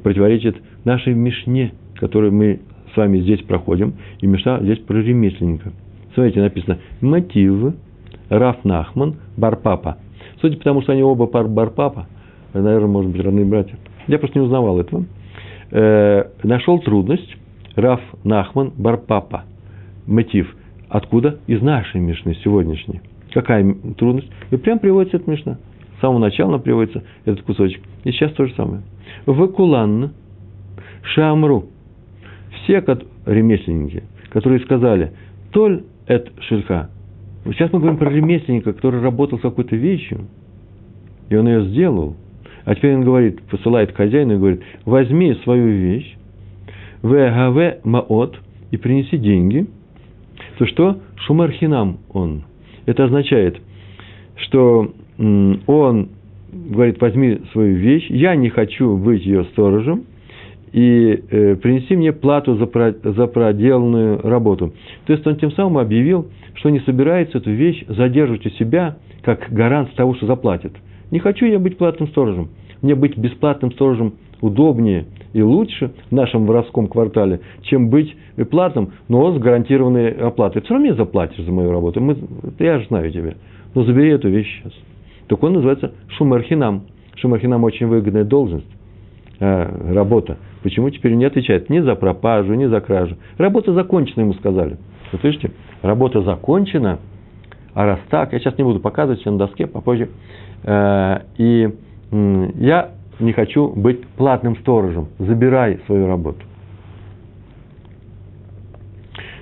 противоречит 0.04 0.56
нашей 0.86 1.14
Мишне, 1.14 1.74
которую 1.96 2.34
мы 2.34 2.62
с 2.94 2.98
вами 2.98 3.20
здесь 3.20 3.42
проходим. 3.42 3.96
И 4.22 4.28
Мишна 4.28 4.60
здесь 4.62 4.80
про 4.80 5.02
ремесленника. 5.02 5.72
Смотрите, 6.14 6.42
написано 6.42 6.80
«мотив 7.02 7.74
Раф 8.30 8.64
Нахман, 8.64 9.16
Барпапа. 9.38 9.98
Судя 10.42 10.58
по 10.58 10.64
тому, 10.64 10.82
что 10.82 10.94
они 10.94 11.04
оба 11.04 11.28
пар 11.28 11.48
Барпапа, 11.48 12.08
наверное, 12.54 12.88
может 12.88 13.12
быть, 13.12 13.24
родные 13.24 13.46
братья. 13.46 13.78
Я 14.08 14.20
просто 14.20 14.40
не 14.40 14.46
узнавал 14.46 14.80
этого. 14.80 15.06
Э, 15.72 16.26
нашел 16.44 16.80
трудность 16.80 17.36
Раф 17.76 18.02
Нахман, 18.24 18.74
Барпапа. 18.78 19.44
Мотив. 20.06 20.56
Откуда? 20.90 21.40
Из 21.48 21.62
нашей 21.62 22.00
Мишны 22.00 22.36
сегодняшней. 22.44 23.02
Какая 23.34 23.76
трудность? 23.98 24.30
И 24.52 24.58
прям 24.58 24.80
приводится 24.80 25.18
эта 25.18 25.30
Мишна. 25.30 25.58
С 25.98 26.02
самого 26.02 26.20
начала 26.20 26.58
приводится 26.60 27.04
этот 27.26 27.44
кусочек. 27.44 27.82
И 28.04 28.12
сейчас 28.12 28.32
то 28.34 28.46
же 28.46 28.54
самое. 28.56 28.82
Вакуланна, 29.26 30.14
Шамру. 31.02 31.66
Все 32.64 32.82
ремесленники, 33.26 34.04
которые 34.30 34.60
сказали, 34.62 35.12
Толь 35.52 35.84
эт 36.08 36.32
шельха, 36.42 36.90
Сейчас 37.54 37.72
мы 37.72 37.80
говорим 37.80 37.98
про 37.98 38.10
ремесленника, 38.10 38.74
который 38.74 39.02
работал 39.02 39.40
с 39.40 39.42
какой-то 39.42 39.76
вещью, 39.76 40.28
и 41.30 41.36
он 41.36 41.48
ее 41.48 41.66
сделал. 41.66 42.16
А 42.66 42.76
теперь 42.76 42.96
он 42.96 43.04
говорит, 43.04 43.42
посылает 43.44 43.96
хозяину 43.96 44.36
и 44.36 44.38
говорит, 44.38 44.62
возьми 44.86 45.34
свою 45.44 45.68
вещь, 45.68 46.18
в 47.02 47.78
маот, 47.84 48.38
и 48.72 48.78
принеси 48.78 49.18
деньги, 49.18 49.66
то 50.58 50.66
что? 50.66 51.00
Шумархинам 51.16 52.00
он. 52.12 52.44
Это 52.86 53.06
означает, 53.06 53.62
что 54.36 54.92
он 55.18 56.10
говорит, 56.52 57.00
возьми 57.00 57.40
свою 57.54 57.76
вещь, 57.78 58.08
я 58.10 58.36
не 58.36 58.50
хочу 58.50 58.98
быть 58.98 59.26
ее 59.26 59.46
сторожем, 59.46 60.04
и 60.72 61.24
э, 61.30 61.56
принеси 61.56 61.96
мне 61.96 62.12
плату 62.12 62.56
за, 62.56 62.66
про, 62.66 62.92
за 62.92 63.28
проделанную 63.28 64.22
работу. 64.22 64.74
То 65.06 65.14
есть 65.14 65.26
он 65.26 65.38
тем 65.38 65.52
самым 65.52 65.78
объявил, 65.78 66.28
что 66.56 66.70
не 66.70 66.80
собирается 66.82 67.38
эту 67.38 67.52
вещь 67.52 67.84
задерживать 67.88 68.46
у 68.46 68.50
себя 68.52 68.98
как 69.22 69.52
гарант 69.52 69.94
того, 69.96 70.16
что 70.16 70.26
заплатит. 70.26 70.74
Не 71.12 71.20
хочу 71.20 71.46
я 71.46 71.60
быть 71.60 71.78
платным 71.78 72.10
сторожем. 72.10 72.50
Мне 72.82 72.96
быть 72.96 73.18
бесплатным 73.18 73.72
сторожем 73.72 74.14
удобнее 74.42 75.06
и 75.34 75.42
лучше 75.42 75.92
в 76.10 76.12
нашем 76.12 76.46
воровском 76.46 76.88
квартале, 76.88 77.42
чем 77.64 77.90
быть 77.90 78.16
платным, 78.50 78.92
но 79.08 79.34
с 79.34 79.40
гарантированной 79.40 80.12
оплатой. 80.12 80.62
Все 80.62 80.74
равно 80.74 80.88
мне 80.88 80.96
заплатишь 80.96 81.44
за 81.44 81.52
мою 81.52 81.72
работу. 81.72 82.02
Мы, 82.02 82.18
я 82.60 82.80
же 82.80 82.88
знаю 82.88 83.12
тебя. 83.12 83.34
Но 83.74 83.84
забери 83.84 84.10
эту 84.10 84.30
вещь 84.30 84.62
сейчас. 84.62 84.74
Так 85.28 85.42
он 85.44 85.54
называется 85.54 85.94
шумархинам. 86.18 86.84
Шумархинам 87.16 87.64
очень 87.64 87.88
выгодная 87.88 88.24
должность, 88.24 88.68
э, 89.40 89.94
работа. 89.94 90.38
Почему 90.64 90.90
теперь 90.90 91.14
не 91.14 91.26
отвечает 91.26 91.70
ни 91.70 91.80
за 91.80 91.96
пропажу, 91.96 92.54
ни 92.54 92.66
за 92.66 92.82
кражу? 92.82 93.18
Работа 93.38 93.74
закончена, 93.74 94.22
ему 94.22 94.34
сказали. 94.34 94.78
Вы 95.12 95.20
слышите? 95.20 95.52
Работа 95.82 96.22
закончена, 96.22 97.00
а 97.74 97.86
раз 97.86 98.00
так, 98.10 98.34
я 98.34 98.40
сейчас 98.40 98.58
не 98.58 98.64
буду 98.64 98.80
показывать 98.80 99.22
все 99.22 99.32
на 99.32 99.38
доске, 99.38 99.68
попозже. 99.68 100.10
Э, 100.64 101.22
и 101.38 101.70
я 102.12 102.92
не 103.20 103.34
хочу 103.34 103.70
быть 103.70 104.06
платным 104.18 104.56
сторожем. 104.58 105.10
Забирай 105.20 105.80
свою 105.86 106.08
работу. 106.08 106.40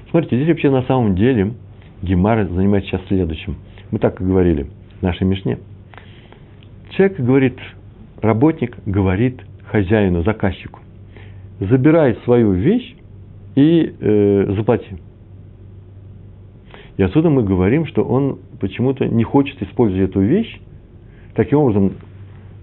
Смотрите, 0.10 0.38
здесь 0.38 0.50
вообще 0.50 0.70
на 0.70 0.84
самом 0.84 1.16
деле 1.16 1.54
Гемара 2.02 2.46
занимается 2.48 2.90
сейчас 2.90 3.02
следующим. 3.08 3.58
Мы 3.92 4.00
так 4.00 4.20
и 4.22 4.24
говорили 4.24 4.68
в 5.00 5.04
нашей 5.04 5.28
Мишне. 5.28 5.60
Человек 6.92 7.20
говорит, 7.20 7.58
работник 8.22 8.78
говорит 8.86 9.42
хозяину, 9.76 10.24
заказчику, 10.24 10.80
забирай 11.60 12.16
свою 12.24 12.54
вещь 12.54 12.96
и 13.56 13.94
э, 14.00 14.54
заплати. 14.56 14.96
И 16.98 17.04
отсюда 17.04 17.30
мы 17.30 17.44
говорим, 17.44 17.86
что 17.86 18.04
он 18.04 18.40
почему-то 18.62 19.06
не 19.06 19.24
хочет 19.24 19.62
использовать 19.62 20.10
эту 20.10 20.22
вещь 20.22 20.62
таким 21.36 21.60
образом, 21.60 21.94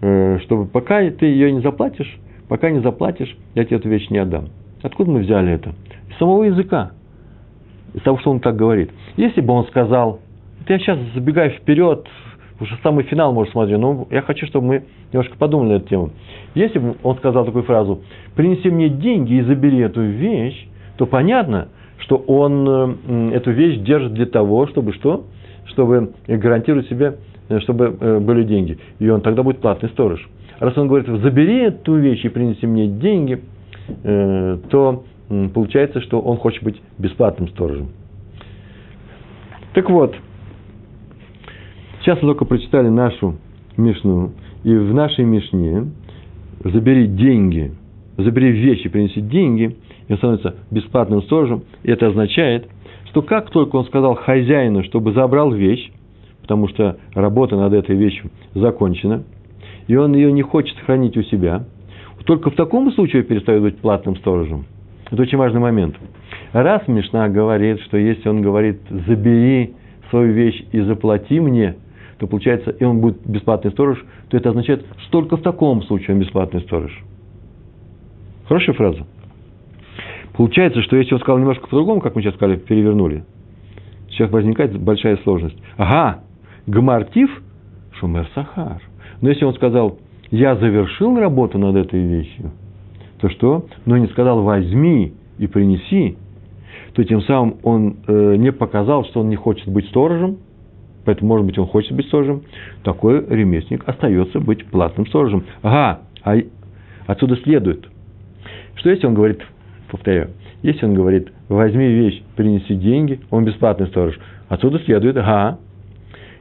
э, 0.01 0.38
чтобы 0.44 0.64
пока 0.64 1.11
ты 1.11 1.27
ее 1.27 1.53
не 1.53 1.61
заплатишь, 1.61 2.18
пока 2.48 2.70
не 2.70 2.81
заплатишь, 2.81 3.37
я 3.55 3.64
тебе 3.64 3.77
эту 3.77 3.90
вещь 3.90 4.09
не 4.09 4.18
отдам. 4.18 4.48
Откуда 4.83 5.11
мы 5.11 5.20
взяли 5.20 5.53
это? 5.53 5.75
Из 6.09 6.16
самого 6.16 6.44
языка. 6.44 6.92
Из 7.92 8.01
того, 8.03 8.18
что 8.20 8.31
он 8.31 8.40
так 8.40 8.57
говорит. 8.57 8.90
Если 9.16 9.42
бы 9.42 9.53
он 9.53 9.66
сказал, 9.66 10.20
я 10.66 10.79
сейчас 10.79 10.98
забегаю 11.14 11.51
вперед, 11.51 12.07
уже 12.62 12.79
самый 12.83 13.05
финал 13.05 13.33
может 13.33 13.53
смотреть, 13.53 13.79
но 13.79 14.07
я 14.11 14.22
хочу, 14.22 14.46
чтобы 14.46 14.66
мы 14.66 14.85
немножко 15.12 15.37
подумали 15.37 15.70
на 15.70 15.72
эту 15.75 15.88
тему. 15.88 16.11
Если 16.55 16.79
бы 16.79 16.94
он 17.03 17.16
сказал 17.16 17.44
такую 17.44 17.64
фразу, 17.64 18.03
принеси 18.37 18.70
мне 18.70 18.88
деньги 18.88 19.35
и 19.35 19.42
забери 19.42 19.79
эту 19.79 20.03
вещь, 20.03 20.68
то 20.96 21.07
понятно, 21.07 21.68
что 21.98 22.16
он 22.16 22.68
э, 22.68 23.31
эту 23.35 23.51
вещь 23.51 23.79
держит 23.81 24.14
для 24.14 24.27
того, 24.27 24.68
чтобы 24.68 24.92
что? 24.92 25.25
Чтобы 25.66 26.12
гарантировать 26.29 26.88
себе, 26.88 27.16
э, 27.48 27.59
чтобы 27.61 27.96
э, 27.98 28.18
были 28.20 28.44
деньги. 28.44 28.79
И 29.01 29.09
он 29.09 29.22
тогда 29.22 29.42
будет 29.42 29.59
платный 29.59 29.88
сторож. 29.90 30.25
Раз 30.61 30.79
он 30.79 30.87
говорит, 30.87 31.09
забери 31.09 31.64
эту 31.64 31.96
вещь 31.96 32.25
и 32.25 32.29
принеси 32.29 32.66
мне 32.66 32.87
деньги, 32.87 33.42
то 34.05 35.03
получается, 35.53 36.01
что 36.03 36.20
он 36.20 36.37
хочет 36.37 36.62
быть 36.62 36.81
бесплатным 36.98 37.48
сторожем. 37.48 37.88
Так 39.75 39.90
вот, 39.90 40.14
сейчас 42.02 42.20
мы 42.22 42.28
только 42.28 42.44
прочитали 42.44 42.88
нашу 42.88 43.36
Мишну, 43.76 44.32
и 44.64 44.74
в 44.74 44.92
нашей 44.94 45.24
Мишне 45.24 45.86
забери 46.64 47.06
деньги, 47.06 47.72
забери 48.16 48.52
вещи, 48.52 48.88
принеси 48.88 49.20
деньги– 49.20 49.76
и 50.08 50.12
он 50.12 50.18
становится 50.18 50.56
бесплатным 50.70 51.22
сторожем. 51.22 51.64
И 51.82 51.90
это 51.90 52.08
означает, 52.08 52.68
что 53.06 53.22
как 53.22 53.50
только 53.50 53.76
он 53.76 53.84
сказал 53.86 54.14
хозяину, 54.14 54.84
чтобы 54.84 55.12
забрал 55.12 55.52
вещь, 55.52 55.90
потому 56.42 56.68
что 56.68 56.98
работа 57.14 57.56
над 57.56 57.72
этой 57.72 57.96
вещью 57.96 58.30
закончена, 58.54 59.24
и 59.86 59.96
он 59.96 60.14
ее 60.14 60.32
не 60.32 60.42
хочет 60.42 60.76
хранить 60.80 61.16
у 61.16 61.22
себя, 61.22 61.64
только 62.24 62.50
в 62.50 62.54
таком 62.54 62.92
случае 62.92 63.24
перестает 63.24 63.62
быть 63.62 63.78
платным 63.78 64.16
сторожем. 64.16 64.64
Это 65.10 65.22
очень 65.22 65.38
важный 65.38 65.60
момент. 65.60 65.96
Раз 66.52 66.86
Мишна 66.86 67.28
говорит, 67.28 67.80
что 67.80 67.96
если 67.96 68.28
он 68.28 68.42
говорит, 68.42 68.80
забери 68.90 69.74
свою 70.10 70.32
вещь 70.32 70.62
и 70.72 70.80
заплати 70.80 71.40
мне, 71.40 71.74
то 72.22 72.28
получается, 72.28 72.70
и 72.70 72.85
он 72.85 73.00
будет 73.00 73.26
бесплатный 73.26 73.72
сторож, 73.72 73.98
то 74.28 74.37
это 74.37 74.50
означает, 74.50 74.87
что 74.98 75.11
только 75.11 75.37
в 75.37 75.42
таком 75.42 75.82
случае 75.82 76.14
он 76.14 76.20
бесплатный 76.20 76.61
сторож. 76.61 76.96
Хорошая 78.46 78.76
фраза. 78.76 79.04
Получается, 80.35 80.82
что 80.82 80.96
если 80.96 81.14
он 81.14 81.20
сказал 81.20 81.40
немножко 81.40 81.66
по-другому, 81.66 82.00
как 82.00 82.14
мы 82.14 82.22
сейчас 82.22 82.37
сказали, 82.37 82.58
перевернули, 82.58 83.24
сейчас 84.08 84.30
возникает 84.30 84.80
большая 84.80 85.16
сложность. 85.24 85.57
Ага, 85.76 86.20
гмартив 86.68 87.42
шумер 87.94 88.28
сахар. 88.36 88.80
Но 89.20 89.28
если 89.28 89.44
он 89.44 89.55
сказал, 89.55 89.99
я 90.30 90.55
завершил 90.55 91.18
работу 91.18 91.59
над 91.59 91.74
этой 91.74 92.07
вещью, 92.07 92.53
то 93.20 93.30
что? 93.30 93.66
Но 93.84 93.97
не 93.97 94.07
сказал, 94.07 94.44
возьми 94.44 95.12
и 95.38 95.49
принеси, 95.49 96.16
то 96.94 97.03
тем 97.03 97.20
самым 97.22 97.57
он 97.64 97.97
э, 98.07 98.36
не 98.36 98.53
показал, 98.53 99.05
что 99.07 99.22
он 99.22 99.28
не 99.28 99.36
хочет 99.36 99.66
быть 99.66 99.88
сторожем, 99.88 100.38
поэтому, 101.05 101.28
может 101.28 101.46
быть, 101.46 101.59
он 101.59 101.66
хочет 101.66 101.92
быть 101.92 102.07
сторожем, 102.07 102.42
такой 102.84 103.24
ремесленник 103.26 103.88
остается 103.88 104.40
быть 104.40 104.64
платным 104.66 105.07
сторожем. 105.07 105.44
Ага, 105.62 106.00
а 106.24 106.36
отсюда 107.07 107.36
следует, 107.36 107.86
что 108.76 108.90
если 108.90 109.07
он 109.07 109.14
говорит, 109.14 109.40
повторяю, 109.90 110.30
если 110.62 110.86
он 110.86 110.94
говорит, 110.94 111.32
возьми 111.48 111.86
вещь, 111.86 112.22
принеси 112.36 112.74
деньги, 112.74 113.20
он 113.30 113.44
бесплатный 113.44 113.88
сторож. 113.88 114.18
Отсюда 114.48 114.78
следует, 114.80 115.16
га, 115.16 115.59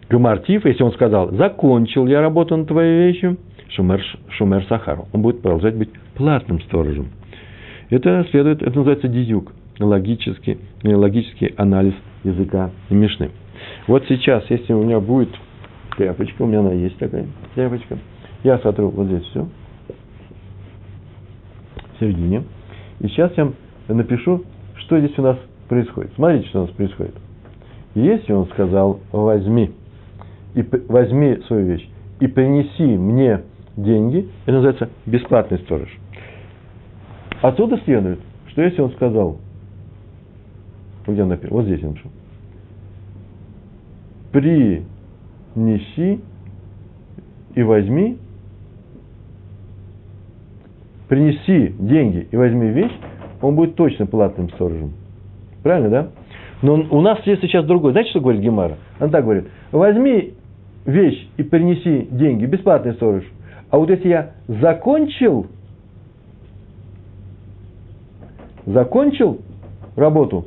гамартив, 0.10 0.66
если 0.66 0.84
он 0.84 0.92
сказал, 0.94 1.32
закончил 1.32 2.06
я 2.06 2.22
работу 2.22 2.56
над 2.56 2.68
твоей 2.68 3.08
вещью, 3.08 3.38
шумер, 3.70 4.04
шумер 4.30 4.66
сахар, 4.66 5.00
он 5.12 5.22
будет 5.22 5.42
продолжать 5.42 5.76
быть 5.76 5.90
платным 6.16 6.62
сторожем. 6.62 7.10
Это 7.90 8.26
следует, 8.30 8.62
это 8.62 8.76
называется 8.76 9.08
дизюк, 9.08 9.54
логический, 9.80 10.60
логический 10.84 11.54
анализ 11.58 11.94
языка 12.24 12.72
Мишны. 12.90 13.32
Вот 13.88 14.06
сейчас, 14.08 14.44
если 14.50 14.74
у 14.74 14.84
меня 14.84 15.00
будет 15.00 15.30
тряпочка, 15.98 16.42
у 16.44 16.46
меня 16.46 16.60
она 16.60 16.72
есть 16.72 16.98
такая 16.98 17.26
тряпочка. 17.56 17.98
Я 18.44 18.58
сотру 18.60 18.90
вот 18.90 19.08
здесь 19.08 19.24
все. 19.24 19.48
В 21.96 22.00
середине. 22.00 22.44
И 23.00 23.08
сейчас 23.08 23.32
я 23.38 23.52
напишу, 23.88 24.44
что 24.76 25.00
здесь 25.00 25.18
у 25.18 25.22
нас 25.22 25.38
происходит. 25.68 26.12
Смотрите, 26.16 26.48
что 26.48 26.60
у 26.60 26.66
нас 26.68 26.72
происходит. 26.72 27.16
Если 27.96 28.32
он 28.32 28.48
сказал, 28.48 29.00
возьми, 29.12 29.72
и 30.54 30.66
возьми 30.88 31.38
свою 31.48 31.66
вещь, 31.66 31.90
и 32.20 32.28
принеси 32.28 32.84
мне 32.84 33.42
деньги, 33.76 34.30
это 34.46 34.54
называется 34.54 34.90
бесплатный 35.06 35.60
сторож. 35.60 35.90
Отсюда 37.42 37.80
следует, 37.84 38.20
что 38.48 38.62
если 38.62 38.82
он 38.82 38.92
сказал, 38.92 39.38
где 41.08 41.24
он 41.24 41.30
написал, 41.30 41.58
вот 41.58 41.66
здесь 41.66 41.82
он 41.84 41.90
написал, 41.90 42.12
принеси 44.32 46.20
и 47.56 47.64
возьми, 47.64 48.18
принеси 51.08 51.76
деньги 51.80 52.28
и 52.32 52.38
возьми 52.38 52.70
вещь, 52.70 52.98
он 53.42 53.56
будет 53.56 53.76
точно 53.76 54.06
платным 54.06 54.50
сторожем. 54.52 54.94
Правильно, 55.64 55.90
да? 55.90 56.08
Но 56.62 56.76
у 56.76 57.02
нас 57.02 57.20
есть 57.26 57.42
сейчас 57.42 57.66
другой. 57.66 57.92
Знаете, 57.92 58.12
что 58.12 58.22
говорит 58.22 58.42
Гемара? 58.42 58.78
Он 59.00 59.10
так 59.10 59.24
говорит. 59.24 59.48
Возьми 59.72 60.34
вещь 60.86 61.28
и 61.38 61.44
принеси 61.44 62.08
деньги. 62.12 62.46
Бесплатный 62.46 62.94
сторож. 62.94 63.24
А 63.70 63.78
вот 63.78 63.90
если 63.90 64.10
я 64.10 64.32
закончил, 64.48 65.48
закончил 68.66 69.40
работу, 69.96 70.46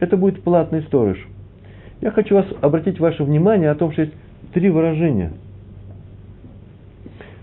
это 0.00 0.16
будет 0.16 0.42
платный 0.42 0.82
сторож. 0.82 1.16
Я 2.04 2.10
хочу 2.10 2.34
вас 2.34 2.44
обратить 2.60 3.00
ваше 3.00 3.24
внимание 3.24 3.70
о 3.70 3.74
том, 3.74 3.90
что 3.92 4.02
есть 4.02 4.12
три 4.52 4.68
выражения. 4.68 5.32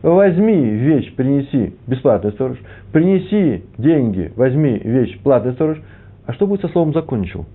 Возьми 0.03 0.53
вещь, 0.55 1.16
принеси, 1.16 1.74
бесплатный 1.88 2.32
сторож. 2.34 2.59
Принеси 2.91 3.64
деньги, 3.80 4.32
возьми 4.36 4.78
вещь, 4.78 5.20
платный 5.24 5.53
сторож. 5.53 5.82
А 6.28 6.34
что 6.34 6.45
будет 6.45 6.62
со 6.62 6.68
словом 6.68 6.93
«закончил»? 6.93 7.47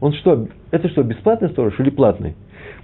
Он 0.00 0.12
что, 0.14 0.48
это 0.72 0.88
что, 0.88 1.04
бесплатный 1.04 1.50
сторож 1.50 1.78
или 1.78 1.90
платный? 1.90 2.34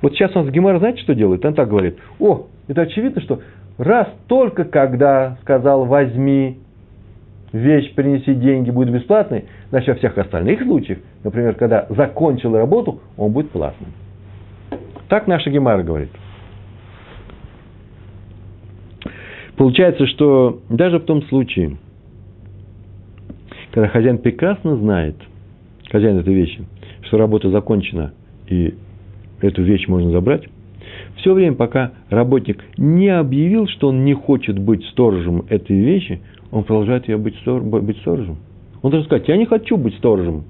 Вот 0.00 0.12
сейчас 0.12 0.34
он 0.36 0.46
с 0.46 0.50
Гемара, 0.50 0.78
знаете, 0.78 1.02
что 1.02 1.16
делает? 1.16 1.44
Он 1.44 1.54
так 1.54 1.68
говорит, 1.68 1.98
о, 2.20 2.46
это 2.68 2.82
очевидно, 2.82 3.20
что 3.20 3.40
раз 3.78 4.06
только 4.28 4.62
когда 4.62 5.38
сказал 5.42 5.86
возьми 5.86 6.58
вещь, 7.52 7.94
принеси 7.96 8.32
деньги, 8.34 8.70
будет 8.70 8.92
бесплатный, 8.94 9.46
значит, 9.70 9.88
во 9.88 9.94
всех 9.94 10.18
остальных 10.18 10.62
случаях, 10.62 10.98
например, 11.24 11.54
когда 11.54 11.86
закончил 11.90 12.54
работу, 12.56 13.00
он 13.16 13.32
будет 13.32 13.50
платным. 13.50 13.90
Так 15.08 15.26
наша 15.26 15.50
Гемара 15.50 15.82
говорит. 15.82 16.10
Получается, 19.56 20.06
что 20.06 20.60
даже 20.68 20.98
в 20.98 21.04
том 21.04 21.22
случае, 21.24 21.76
когда 23.72 23.88
хозяин 23.88 24.18
прекрасно 24.18 24.76
знает, 24.76 25.16
хозяин 25.90 26.18
этой 26.18 26.32
вещи, 26.32 26.64
что 27.02 27.18
работа 27.18 27.50
закончена 27.50 28.12
и 28.48 28.74
эту 29.40 29.62
вещь 29.62 29.86
можно 29.86 30.10
забрать, 30.10 30.48
все 31.16 31.34
время, 31.34 31.56
пока 31.56 31.92
работник 32.08 32.64
не 32.78 33.08
объявил, 33.08 33.66
что 33.66 33.88
он 33.88 34.04
не 34.04 34.14
хочет 34.14 34.58
быть 34.58 34.84
сторожем 34.86 35.44
этой 35.48 35.78
вещи, 35.78 36.20
он 36.50 36.64
продолжает 36.64 37.08
ее 37.08 37.18
быть, 37.18 37.36
стор, 37.40 37.62
быть 37.62 37.98
сторожем. 37.98 38.38
Он 38.82 38.90
должен 38.90 39.06
сказать, 39.06 39.28
я 39.28 39.36
не 39.36 39.46
хочу 39.46 39.76
быть 39.76 39.94
сторожем. 39.96 40.44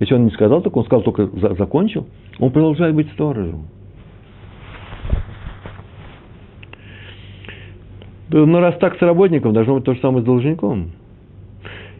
Если 0.00 0.14
он 0.14 0.24
не 0.24 0.30
сказал 0.30 0.62
так, 0.62 0.76
он 0.76 0.84
сказал 0.84 1.02
только 1.02 1.26
за, 1.26 1.54
закончил, 1.54 2.06
он 2.38 2.50
продолжает 2.50 2.94
быть 2.94 3.10
сторожем. 3.12 3.66
Но 8.30 8.60
раз 8.60 8.76
так 8.78 8.96
с 8.96 9.02
работником, 9.02 9.52
должно 9.52 9.74
быть 9.74 9.84
то 9.84 9.94
же 9.94 10.00
самое 10.00 10.22
с 10.22 10.24
должником. 10.24 10.92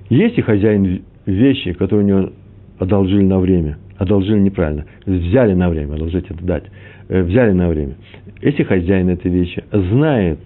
Если 0.09 0.41
хозяин 0.41 1.03
вещи, 1.26 1.72
которые 1.72 2.05
у 2.05 2.09
него 2.09 2.33
одолжили 2.78 3.24
на 3.24 3.39
время, 3.39 3.78
одолжили 3.99 4.41
неправильно, 4.41 4.87
взяли 5.05 5.55
на 5.55 5.68
время, 5.68 5.95
одолжить 5.95 6.31
это 6.31 6.43
дать, 6.43 6.64
э, 7.09 7.22
взяли 7.22 7.53
на 7.53 7.68
время. 7.68 7.95
Если 8.41 8.62
хозяин 8.62 9.09
этой 9.09 9.31
вещи 9.31 9.62
знает, 9.72 10.39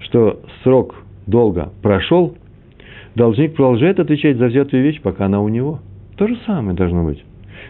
что 0.00 0.40
срок 0.62 0.94
долго 1.26 1.72
прошел, 1.82 2.36
должник 3.18 3.54
продолжает 3.54 3.98
отвечать 4.00 4.38
за 4.38 4.46
взятую 4.46 4.82
вещь, 4.82 5.02
пока 5.02 5.26
она 5.26 5.40
у 5.40 5.48
него. 5.48 5.80
То 6.16 6.26
же 6.26 6.38
самое 6.46 6.76
должно 6.76 7.04
быть. 7.04 7.22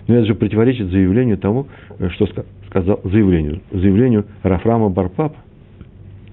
Но 0.06 0.14
это 0.14 0.26
же 0.26 0.34
противоречит 0.34 0.88
заявлению 0.90 1.38
тому, 1.38 1.66
э, 1.98 2.08
что 2.10 2.28
сказал 2.68 3.00
заявлению, 3.02 3.60
заявлению 3.72 4.26
Рафрама 4.42 4.90
Барпапа, 4.90 5.36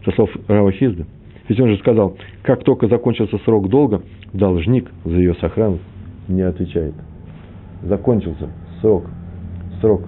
со 0.03 0.11
слов 0.11 0.29
Рава. 0.47 0.71
Ведь 1.47 1.59
он 1.59 1.69
же 1.69 1.77
сказал, 1.77 2.17
как 2.43 2.63
только 2.63 2.87
закончился 2.87 3.37
срок 3.39 3.69
долга, 3.69 4.01
должник 4.33 4.91
за 5.05 5.15
ее 5.15 5.33
сохранность 5.35 5.83
не 6.27 6.41
отвечает. 6.41 6.93
Закончился 7.83 8.49
срок, 8.81 9.05
срок, 9.79 10.03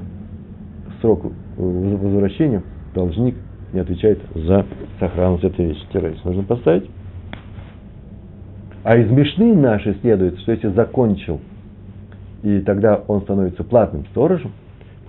срок 1.02 1.32
возвращения, 1.58 2.64
должник 2.94 3.36
не 3.74 3.80
отвечает 3.80 4.20
за 4.36 4.66
сохранность 5.00 5.44
этой 5.44 5.68
вещи. 5.68 5.82
Террорист 5.94 6.26
нужно 6.26 6.44
поставить. 6.44 6.90
А 8.88 8.96
из 8.96 9.12
Мишны 9.12 9.54
нашей 9.54 9.96
следует, 9.96 10.40
что 10.40 10.54
если 10.54 10.70
закончил, 10.70 11.42
и 12.42 12.62
тогда 12.62 13.04
он 13.10 13.22
становится 13.24 13.66
платным 13.66 14.06
сторожем, 14.12 14.54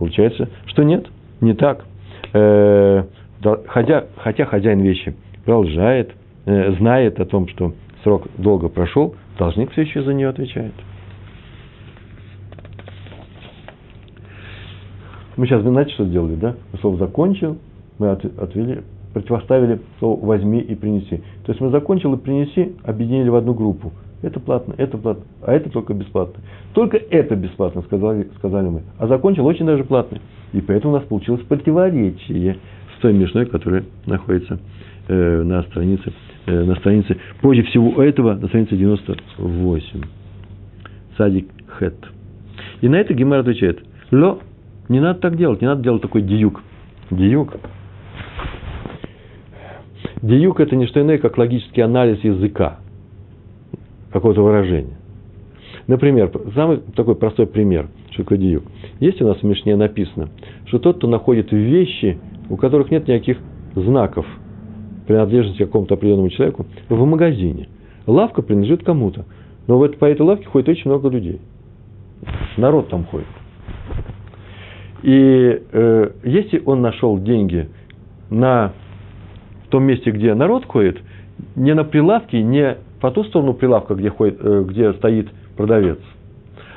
получается, 0.00 0.48
что 0.66 0.82
нет, 0.82 1.06
не 1.40 1.54
так. 1.54 1.84
Э, 2.32 3.04
хотя, 3.68 4.06
хотя 4.16 4.46
хозяин 4.46 4.80
вещи 4.80 5.14
продолжает, 5.44 6.10
э, 6.46 6.72
знает 6.72 7.20
о 7.20 7.24
том, 7.24 7.46
что 7.46 7.74
срок 8.02 8.26
долго 8.36 8.68
прошел, 8.68 9.14
должник 9.38 9.70
все 9.70 9.82
еще 9.82 10.02
за 10.02 10.12
нее 10.12 10.30
отвечает. 10.30 10.74
Мы 15.36 15.46
сейчас, 15.46 15.62
знаете, 15.62 15.92
что 15.92 16.04
сделали, 16.04 16.34
да? 16.34 16.56
Слово 16.80 16.96
«закончил», 16.96 17.58
мы 18.00 18.10
отвели, 18.10 18.80
противоставили 19.20 19.80
слово 19.98 20.24
«возьми» 20.24 20.60
и 20.60 20.74
«принеси». 20.74 21.18
То 21.44 21.52
есть 21.52 21.60
мы 21.60 21.70
«закончил» 21.70 22.14
и 22.14 22.18
«принеси» 22.18 22.76
объединили 22.84 23.28
в 23.28 23.34
одну 23.34 23.54
группу. 23.54 23.92
Это 24.22 24.40
платно, 24.40 24.74
это 24.76 24.98
платно, 24.98 25.24
а 25.42 25.52
это 25.52 25.70
только 25.70 25.94
бесплатно. 25.94 26.42
Только 26.74 26.96
это 26.96 27.36
бесплатно, 27.36 27.82
сказали, 27.82 28.28
сказали 28.36 28.68
мы. 28.68 28.82
А 28.98 29.06
закончил 29.06 29.46
очень 29.46 29.64
даже 29.64 29.84
платный. 29.84 30.20
И 30.52 30.60
поэтому 30.60 30.94
у 30.94 30.96
нас 30.96 31.06
получилось 31.06 31.42
противоречие 31.42 32.58
с 32.96 33.00
той 33.00 33.12
мешной, 33.12 33.46
которая 33.46 33.84
находится 34.06 34.58
э, 35.06 35.42
на 35.42 35.62
странице, 35.62 36.12
э, 36.46 36.64
на 36.64 36.74
странице, 36.76 37.16
позже 37.40 37.62
всего 37.64 38.02
этого, 38.02 38.34
на 38.34 38.48
странице 38.48 38.76
98. 38.76 40.02
Садик 41.16 41.48
Хет. 41.78 41.94
И 42.80 42.88
на 42.88 42.96
это 42.96 43.14
Гемар 43.14 43.40
отвечает, 43.40 43.80
ло, 44.10 44.40
не 44.88 45.00
надо 45.00 45.20
так 45.20 45.36
делать, 45.36 45.60
не 45.60 45.68
надо 45.68 45.82
делать 45.82 46.02
такой 46.02 46.22
диюк. 46.22 46.60
Диюк. 47.10 47.54
Диюк– 50.22 50.60
это 50.60 50.76
не 50.76 50.86
что 50.86 51.00
иное, 51.00 51.18
как 51.18 51.38
логический 51.38 51.80
анализ 51.80 52.22
языка, 52.24 52.78
какого-то 54.10 54.42
выражения. 54.42 54.96
Например, 55.86 56.30
самый 56.54 56.78
такой 56.94 57.14
простой 57.14 57.46
пример, 57.46 57.88
что 58.10 58.22
такое 58.22 58.38
диюк. 58.38 58.64
Есть 59.00 59.22
у 59.22 59.26
нас 59.26 59.38
в 59.38 59.42
Мишне 59.42 59.74
написано, 59.76 60.28
что 60.66 60.78
тот, 60.78 60.98
кто 60.98 61.08
находит 61.08 61.50
вещи, 61.52 62.18
у 62.50 62.56
которых 62.56 62.90
нет 62.90 63.08
никаких 63.08 63.38
знаков 63.74 64.26
принадлежности 65.06 65.64
какому-то 65.64 65.94
определенному 65.94 66.28
человеку, 66.28 66.66
в 66.88 67.04
магазине. 67.06 67.68
Лавка 68.06 68.42
принадлежит 68.42 68.84
кому-то. 68.84 69.24
Но 69.66 69.78
вот 69.78 69.98
по 69.98 70.04
этой 70.04 70.22
лавке 70.22 70.46
ходит 70.46 70.68
очень 70.68 70.90
много 70.90 71.08
людей. 71.08 71.40
Народ 72.58 72.88
там 72.88 73.04
ходит. 73.04 73.26
И 75.02 75.62
э, 75.72 76.10
если 76.24 76.62
он 76.64 76.82
нашел 76.82 77.18
деньги 77.18 77.68
на 78.28 78.74
том 79.68 79.84
месте, 79.84 80.10
где 80.10 80.34
народ 80.34 80.64
ходит, 80.64 80.98
не 81.56 81.74
на 81.74 81.84
прилавке, 81.84 82.42
не 82.42 82.76
по 83.00 83.10
ту 83.10 83.24
сторону 83.24 83.54
прилавка, 83.54 83.94
где, 83.94 84.10
ходит, 84.10 84.38
э, 84.40 84.64
где 84.68 84.92
стоит 84.94 85.28
продавец, 85.56 85.98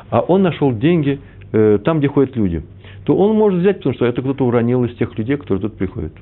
а 0.09 0.21
он 0.21 0.43
нашел 0.43 0.71
деньги 0.71 1.19
э, 1.51 1.79
там, 1.83 1.99
где 1.99 2.07
ходят 2.07 2.35
люди, 2.35 2.63
то 3.05 3.15
он 3.15 3.35
может 3.35 3.61
взять, 3.61 3.77
потому 3.77 3.95
что 3.95 4.05
это 4.05 4.21
кто-то 4.21 4.45
уронил 4.45 4.83
из 4.83 4.95
тех 4.95 5.17
людей, 5.17 5.37
которые 5.37 5.61
тут 5.61 5.77
приходят. 5.77 6.13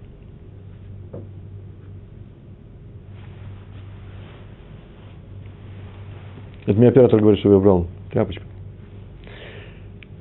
Это 6.66 6.78
мне 6.78 6.90
оператор 6.90 7.20
говорит, 7.20 7.40
что 7.40 7.52
я 7.52 7.60
брал 7.60 7.88
тряпочку. 8.12 8.44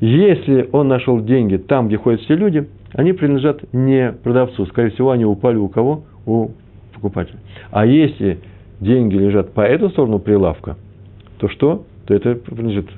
Если 0.01 0.69
он 0.73 0.89
нашел 0.89 1.21
деньги 1.21 1.57
там, 1.57 1.89
где 1.89 1.99
ходят 1.99 2.21
все 2.23 2.37
люди, 2.37 2.69
они 2.95 3.13
принадлежат 3.13 3.73
не 3.75 4.13
продавцу. 4.13 4.65
Скорее 4.67 4.91
всего, 4.91 5.11
они 5.11 5.25
упали 5.25 5.57
у 5.57 5.69
кого? 5.69 6.05
У 6.29 6.51
покупателя. 6.93 7.39
А 7.71 7.87
если 7.87 8.41
деньги 8.81 9.17
лежат 9.17 9.53
по 9.55 9.63
эту 9.63 9.89
сторону 9.89 10.19
прилавка, 10.19 10.77
то 11.39 11.49
что? 11.49 11.87
То 12.07 12.15
это 12.15 12.35
принадлежит 12.35 12.91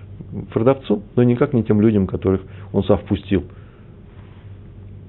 продавцу, 0.53 1.03
но 1.14 1.22
никак 1.22 1.53
не 1.53 1.62
тем 1.62 1.81
людям, 1.81 2.07
которых 2.07 2.43
он 2.72 2.83
сам 2.85 2.99
впустил. 2.99 3.45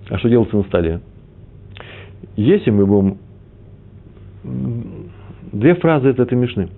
А 0.10 0.18
что 0.20 0.30
делается 0.30 0.56
на 0.56 0.64
столе? 0.64 1.02
если 2.36 2.72
мы 2.72 2.86
будем... 2.86 3.18
Две 5.52 5.76
фразы 5.76 6.10
это 6.10 6.24
этой 6.24 6.38
Мишны. 6.38 6.70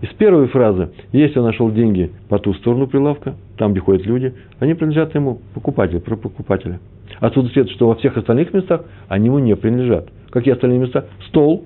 Из 0.00 0.10
первой 0.10 0.46
фразы, 0.48 0.90
если 1.12 1.38
он 1.38 1.46
нашел 1.46 1.70
деньги 1.72 2.12
по 2.28 2.38
ту 2.38 2.54
сторону 2.54 2.86
прилавка, 2.86 3.34
там, 3.56 3.72
где 3.72 3.80
ходят 3.80 4.06
люди, 4.06 4.34
они 4.60 4.74
принадлежат 4.74 5.14
ему, 5.14 5.40
покупателю, 5.54 6.00
про 6.00 6.16
покупателя. 6.16 6.78
Отсюда 7.20 7.48
следует, 7.48 7.74
что 7.74 7.88
во 7.88 7.96
всех 7.96 8.16
остальных 8.16 8.52
местах 8.52 8.84
они 9.08 9.26
ему 9.26 9.38
не 9.38 9.56
принадлежат. 9.56 10.08
Какие 10.30 10.54
остальные 10.54 10.80
места? 10.80 11.06
Стол 11.28 11.64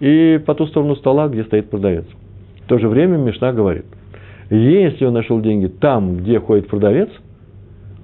и 0.00 0.40
по 0.44 0.54
ту 0.54 0.66
сторону 0.66 0.96
стола, 0.96 1.28
где 1.28 1.44
стоит 1.44 1.70
продавец. 1.70 2.04
В 2.64 2.68
то 2.68 2.78
же 2.78 2.88
время 2.88 3.16
Мишна 3.16 3.52
говорит, 3.52 3.84
если 4.50 5.04
он 5.04 5.14
нашел 5.14 5.40
деньги 5.40 5.66
там, 5.66 6.18
где 6.18 6.38
ходит 6.40 6.68
продавец, 6.68 7.08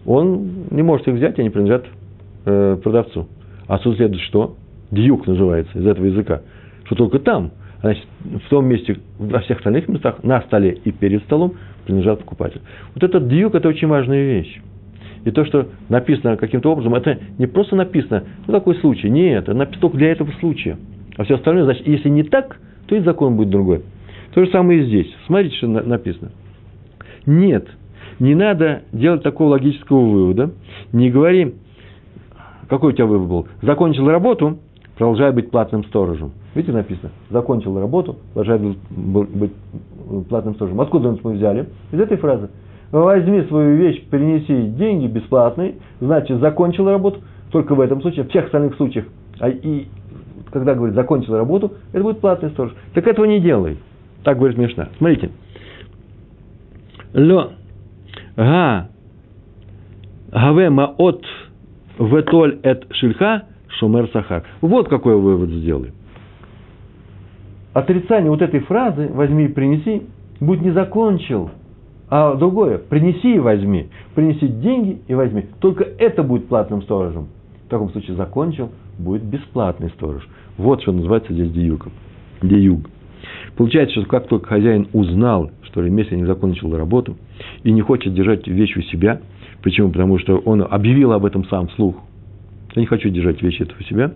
он 0.06 0.66
не 0.70 0.82
может 0.82 1.06
их 1.08 1.14
взять, 1.14 1.38
они 1.38 1.50
принадлежат 1.50 1.86
э, 2.46 2.78
продавцу. 2.82 3.28
Отсюда 3.66 3.96
следует, 3.96 4.22
что? 4.22 4.56
Дьюк 4.90 5.26
называется 5.26 5.78
из 5.78 5.86
этого 5.86 6.06
языка. 6.06 6.42
Что 6.84 6.96
только 6.96 7.20
там, 7.20 7.52
значит, 7.80 8.04
в 8.24 8.48
том 8.48 8.66
месте, 8.66 8.96
во 9.18 9.40
всех 9.40 9.58
остальных 9.58 9.88
местах, 9.88 10.22
на 10.24 10.40
столе 10.42 10.78
и 10.84 10.90
перед 10.90 11.22
столом 11.24 11.54
принадлежат 11.84 12.20
покупателю. 12.20 12.62
Вот 12.94 13.04
этот 13.04 13.28
дьюк– 13.28 13.54
это 13.56 13.68
очень 13.68 13.88
важная 13.88 14.24
вещь. 14.24 14.60
И 15.24 15.30
то, 15.30 15.44
что 15.44 15.68
написано 15.88 16.36
каким-то 16.36 16.72
образом, 16.72 16.94
это 16.94 17.18
не 17.38 17.46
просто 17.46 17.76
написано, 17.76 18.24
ну 18.46 18.52
такой 18.52 18.76
случай, 18.76 19.10
нет, 19.10 19.44
это 19.44 19.54
написано 19.54 19.82
только 19.82 19.98
для 19.98 20.12
этого 20.12 20.30
случая. 20.40 20.78
А 21.16 21.24
все 21.24 21.34
остальное, 21.34 21.64
значит, 21.64 21.86
если 21.86 22.08
не 22.08 22.22
так, 22.22 22.58
то 22.86 22.96
и 22.96 23.00
закон 23.00 23.36
будет 23.36 23.50
другой. 23.50 23.82
То 24.34 24.44
же 24.44 24.50
самое 24.50 24.80
и 24.80 24.86
здесь. 24.86 25.14
Смотрите, 25.26 25.56
что 25.56 25.66
написано. 25.66 26.30
Нет, 27.26 27.68
не 28.18 28.34
надо 28.34 28.82
делать 28.92 29.22
такого 29.22 29.50
логического 29.50 30.00
вывода. 30.00 30.52
Не 30.92 31.10
говори, 31.10 31.54
какой 32.68 32.92
у 32.92 32.96
тебя 32.96 33.06
вывод 33.06 33.28
был? 33.28 33.48
Закончил 33.62 34.08
работу, 34.08 34.58
продолжай 34.96 35.32
быть 35.32 35.50
платным 35.50 35.84
сторожем. 35.84 36.32
Видите, 36.54 36.72
написано, 36.72 37.10
закончил 37.28 37.78
работу, 37.78 38.16
продолжай 38.34 38.58
быть 38.58 39.52
платным 40.28 40.54
сторожем. 40.54 40.80
Откуда 40.80 41.16
мы 41.22 41.32
взяли? 41.32 41.68
Из 41.92 42.00
этой 42.00 42.16
фразы. 42.16 42.48
Возьми 42.92 43.42
свою 43.42 43.76
вещь, 43.76 44.04
принеси 44.08 44.68
деньги 44.76 45.06
бесплатные, 45.06 45.74
значит, 46.00 46.40
закончил 46.40 46.88
работу, 46.88 47.20
только 47.52 47.74
в 47.74 47.80
этом 47.80 48.00
случае, 48.02 48.24
в 48.24 48.30
всех 48.30 48.46
остальных 48.46 48.74
случаях, 48.76 49.06
а 49.38 49.48
и 49.48 49.86
когда 50.52 50.74
говорит 50.74 50.94
закончил 50.94 51.36
работу, 51.36 51.72
это 51.92 52.02
будет 52.02 52.20
платный 52.20 52.50
сторож. 52.50 52.72
Так 52.94 53.06
этого 53.06 53.24
не 53.24 53.40
делай. 53.40 53.78
Так 54.24 54.38
говорит 54.38 54.58
Мишна. 54.58 54.88
Смотрите. 54.98 55.30
Ло 57.14 57.52
га 58.36 58.88
гаве 60.32 60.70
маот 60.70 61.24
ветоль 61.98 62.58
эт 62.62 62.86
шильха 62.92 63.44
шумер 63.78 64.08
сахар. 64.12 64.44
Вот 64.60 64.88
какой 64.88 65.16
вывод 65.16 65.50
сделай. 65.50 65.92
Отрицание 67.72 68.30
вот 68.30 68.42
этой 68.42 68.60
фразы 68.60 69.08
«возьми 69.12 69.44
и 69.44 69.48
принеси» 69.48 70.02
будет 70.40 70.62
не 70.62 70.72
закончил, 70.72 71.50
а 72.10 72.34
другое 72.34 72.78
«принеси 72.78 73.36
и 73.36 73.38
возьми». 73.38 73.88
Принеси 74.14 74.48
деньги 74.48 75.00
и 75.06 75.14
возьми. 75.14 75.46
Только 75.60 75.84
это 75.84 76.22
будет 76.22 76.48
платным 76.48 76.82
сторожем. 76.82 77.28
В 77.66 77.70
таком 77.70 77.90
случае 77.90 78.16
закончил, 78.16 78.70
будет 78.98 79.22
бесплатный 79.22 79.90
сторож. 79.90 80.28
Вот 80.58 80.82
что 80.82 80.92
называется 80.92 81.32
здесь 81.32 81.52
диюгом. 81.52 81.92
Диюг. 82.42 82.80
Получается, 83.56 84.00
что 84.00 84.08
как 84.08 84.26
только 84.26 84.48
хозяин 84.48 84.88
узнал, 84.92 85.50
что 85.62 85.82
ремесленник 85.82 86.26
закончил 86.26 86.76
работу 86.76 87.16
и 87.62 87.70
не 87.70 87.80
хочет 87.80 88.12
держать 88.12 88.46
вещь 88.48 88.76
у 88.76 88.82
себя, 88.82 89.20
почему? 89.62 89.90
Потому 89.90 90.18
что 90.18 90.38
он 90.38 90.66
объявил 90.68 91.12
об 91.12 91.24
этом 91.24 91.44
сам 91.44 91.68
вслух, 91.68 91.96
я 92.74 92.80
не 92.80 92.86
хочу 92.86 93.08
держать 93.10 93.42
вещи 93.42 93.62
это 93.62 93.74
у 93.78 93.82
себя, 93.84 94.12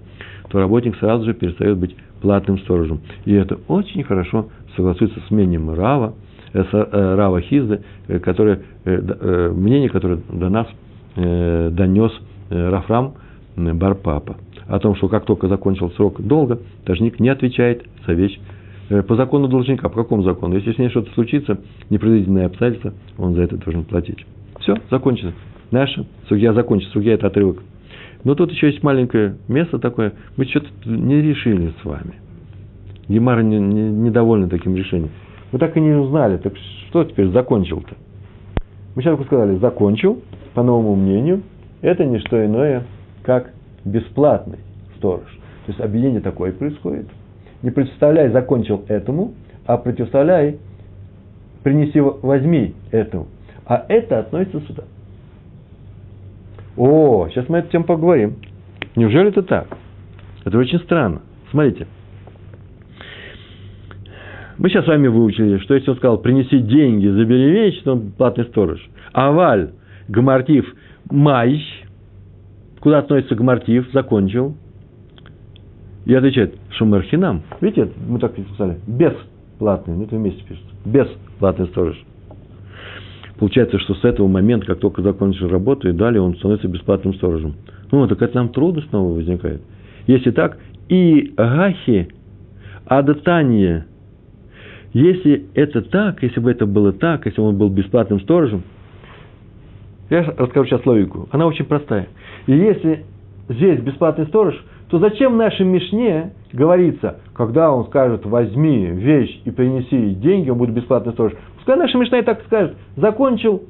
то 0.48 0.58
работник 0.58 0.96
сразу 0.96 1.24
же 1.24 1.34
перестает 1.34 1.76
быть 1.78 1.96
платным 2.20 2.58
сторожем. 2.58 3.00
И 3.24 3.32
это 3.32 3.58
очень 3.68 4.02
хорошо 4.02 4.48
согласуется 4.76 5.20
с 5.28 5.30
мнением 5.30 5.70
Рава, 5.70 6.14
Рава 6.54 7.40
Хизда, 7.40 7.80
э, 8.08 8.18
которое, 8.18 8.60
э, 8.84 9.52
мнение, 9.54 9.88
которое 9.88 10.20
до 10.30 10.48
нас 10.48 10.66
э, 11.16 11.70
донес 11.70 12.12
э, 12.50 12.68
Рафрам 12.68 13.14
э, 13.56 13.72
Барпапа. 13.72 14.36
О 14.66 14.78
том, 14.78 14.94
что 14.96 15.08
как 15.08 15.26
только 15.26 15.48
закончил 15.48 15.90
срок 15.90 16.20
долга, 16.20 16.58
должник 16.86 17.20
не 17.20 17.28
отвечает 17.28 17.84
за 18.06 18.14
вещь 18.14 18.38
Э, 18.90 19.02
по 19.02 19.16
закону 19.16 19.48
должника. 19.48 19.88
По 19.88 20.02
какому 20.02 20.22
закону? 20.22 20.54
Если 20.54 20.72
с 20.72 20.78
ней 20.78 20.90
что-то 20.90 21.10
случится, 21.12 21.58
непредвиденное 21.90 22.46
обстоятельство, 22.46 22.92
он 23.18 23.34
за 23.34 23.42
это 23.42 23.56
должен 23.56 23.84
платить. 23.84 24.24
Все, 24.60 24.76
закончено. 24.90 25.32
Наша 25.70 26.06
судья 26.28 26.52
закончится. 26.52 26.92
Судья– 26.92 27.12
это 27.14 27.26
отрывок. 27.26 27.62
Но 28.24 28.34
тут 28.34 28.52
еще 28.52 28.68
есть 28.68 28.82
маленькое 28.82 29.36
место 29.48 29.78
такое. 29.78 30.14
Мы 30.36 30.44
что-то 30.46 30.68
не 30.86 31.20
решили 31.20 31.72
с 31.80 31.84
вами. 31.84 32.14
Гемара 33.08 33.42
не, 33.42 33.58
не, 33.58 33.90
недовольны 33.90 34.48
таким 34.48 34.74
решением. 34.76 35.10
Мы 35.54 35.60
так 35.60 35.76
и 35.76 35.80
не 35.80 35.92
узнали. 35.92 36.36
Так 36.38 36.54
что 36.88 37.04
теперь 37.04 37.28
закончил-то? 37.28 37.94
Мы 38.96 39.02
сейчас 39.02 39.22
сказали, 39.24 39.56
закончил, 39.58 40.20
по 40.52 40.64
новому 40.64 40.96
мнению, 40.96 41.42
это 41.80 42.04
не 42.04 42.18
что 42.18 42.44
иное, 42.44 42.82
как 43.22 43.52
бесплатный 43.84 44.58
сторож. 44.96 45.22
То 45.66 45.72
есть 45.72 45.80
объединение 45.80 46.20
такое 46.20 46.52
происходит– 46.52 47.06
не 47.64 47.70
представляй, 47.70 48.28
закончил 48.28 48.84
этому, 48.88 49.32
а 49.64 49.78
противоставляй, 49.78 50.58
принеси, 51.62 51.98
возьми 51.98 52.74
этому. 52.90 53.28
А 53.64 53.86
это 53.88 54.18
относится 54.18 54.60
сюда. 54.60 54.82
О, 56.76 57.26
сейчас 57.30 57.48
мы 57.48 57.58
эту 57.58 57.70
тему 57.70 57.84
поговорим. 57.84 58.36
Неужели 58.96 59.30
это 59.30 59.42
так? 59.42 59.78
Это 60.44 60.58
очень 60.58 60.78
странно. 60.80 61.22
Смотрите. 61.50 61.86
Мы 64.58 64.68
сейчас 64.68 64.84
с 64.84 64.88
вами 64.88 65.08
выучили, 65.08 65.58
что 65.58 65.74
если 65.74 65.90
он 65.90 65.96
сказал, 65.96 66.18
принеси 66.18 66.58
деньги, 66.58 67.08
забери 67.08 67.50
вещи, 67.50 67.82
то 67.82 67.92
он 67.92 68.12
платный 68.12 68.44
сторож. 68.44 68.78
Аваль, 69.12 69.70
гамартив, 70.08 70.72
май, 71.10 71.60
куда 72.80 72.98
относится 72.98 73.34
гамартив, 73.34 73.90
закончил. 73.92 74.54
И 76.04 76.14
отвечает, 76.14 76.54
Шумерхинам. 76.70 77.42
Видите, 77.60 77.88
мы 78.06 78.18
так 78.18 78.36
написали, 78.36 78.78
бесплатный, 78.86 79.94
ну 79.94 80.04
это 80.04 80.16
вместе 80.16 80.42
пишется, 80.44 80.70
бесплатный 80.84 81.66
сторож. 81.68 81.96
Получается, 83.38 83.78
что 83.80 83.94
с 83.94 84.04
этого 84.04 84.28
момента, 84.28 84.66
как 84.66 84.78
только 84.78 85.02
закончишь 85.02 85.50
работу, 85.50 85.88
и 85.88 85.92
далее 85.92 86.20
он 86.20 86.36
становится 86.36 86.68
бесплатным 86.68 87.14
сторожем. 87.14 87.54
Ну, 87.90 88.06
так 88.06 88.22
это 88.22 88.36
нам 88.36 88.50
трудно 88.50 88.82
снова 88.82 89.14
возникает. 89.14 89.62
Если 90.06 90.30
так, 90.30 90.58
и 90.88 91.32
гахи, 91.36 92.08
адатание, 92.86 93.86
если 94.94 95.46
это 95.54 95.82
так, 95.82 96.22
если 96.22 96.40
бы 96.40 96.50
это 96.50 96.64
было 96.64 96.92
так, 96.92 97.26
если 97.26 97.40
он 97.42 97.58
был 97.58 97.68
бесплатным 97.68 98.20
сторожем, 98.20 98.62
я 100.08 100.22
расскажу 100.22 100.66
сейчас 100.66 100.86
логику. 100.86 101.28
Она 101.30 101.46
очень 101.46 101.66
простая. 101.66 102.08
И 102.46 102.52
если 102.52 103.04
здесь 103.48 103.80
бесплатный 103.80 104.26
сторож– 104.26 104.54
то 104.94 105.00
зачем 105.00 105.32
в 105.32 105.36
нашей 105.36 105.66
Мишне 105.66 106.34
говорится, 106.52 107.18
когда 107.34 107.72
он 107.72 107.86
скажет, 107.86 108.24
возьми 108.26 108.86
вещь 108.86 109.40
и 109.44 109.50
принеси 109.50 110.14
деньги, 110.14 110.50
он 110.50 110.58
будет 110.58 110.72
бесплатный 110.72 111.12
сторож. 111.12 111.32
Пускай 111.56 111.76
наша 111.76 111.98
Мишна 111.98 112.18
и 112.18 112.22
так 112.22 112.42
скажет, 112.46 112.76
закончил, 112.94 113.64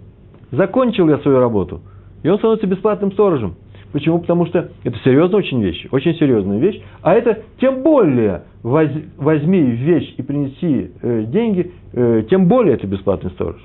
закончил 0.51 1.09
я 1.09 1.19
свою 1.21 1.39
работу, 1.39 1.81
и 2.23 2.29
он 2.29 2.37
становится 2.37 2.67
бесплатным 2.67 3.11
сторожем. 3.13 3.55
Почему? 3.95 4.19
Потому 4.19 4.45
что 4.47 4.71
это 4.83 4.99
серьезная 5.05 5.39
очень 5.39 5.63
вещь, 5.63 5.87
очень 5.93 6.17
серьезная 6.17 6.59
вещь, 6.59 6.83
а 7.01 7.15
это 7.15 7.45
тем 7.61 7.85
более 7.85 8.43
возьми 8.65 9.61
вещь 9.61 10.15
и 10.17 10.23
принеси 10.23 10.91
э, 11.01 11.27
деньги, 11.29 11.71
э, 11.93 12.25
тем 12.29 12.49
более 12.49 12.75
это 12.75 12.89
бесплатный 12.89 13.31
сторож. 13.31 13.63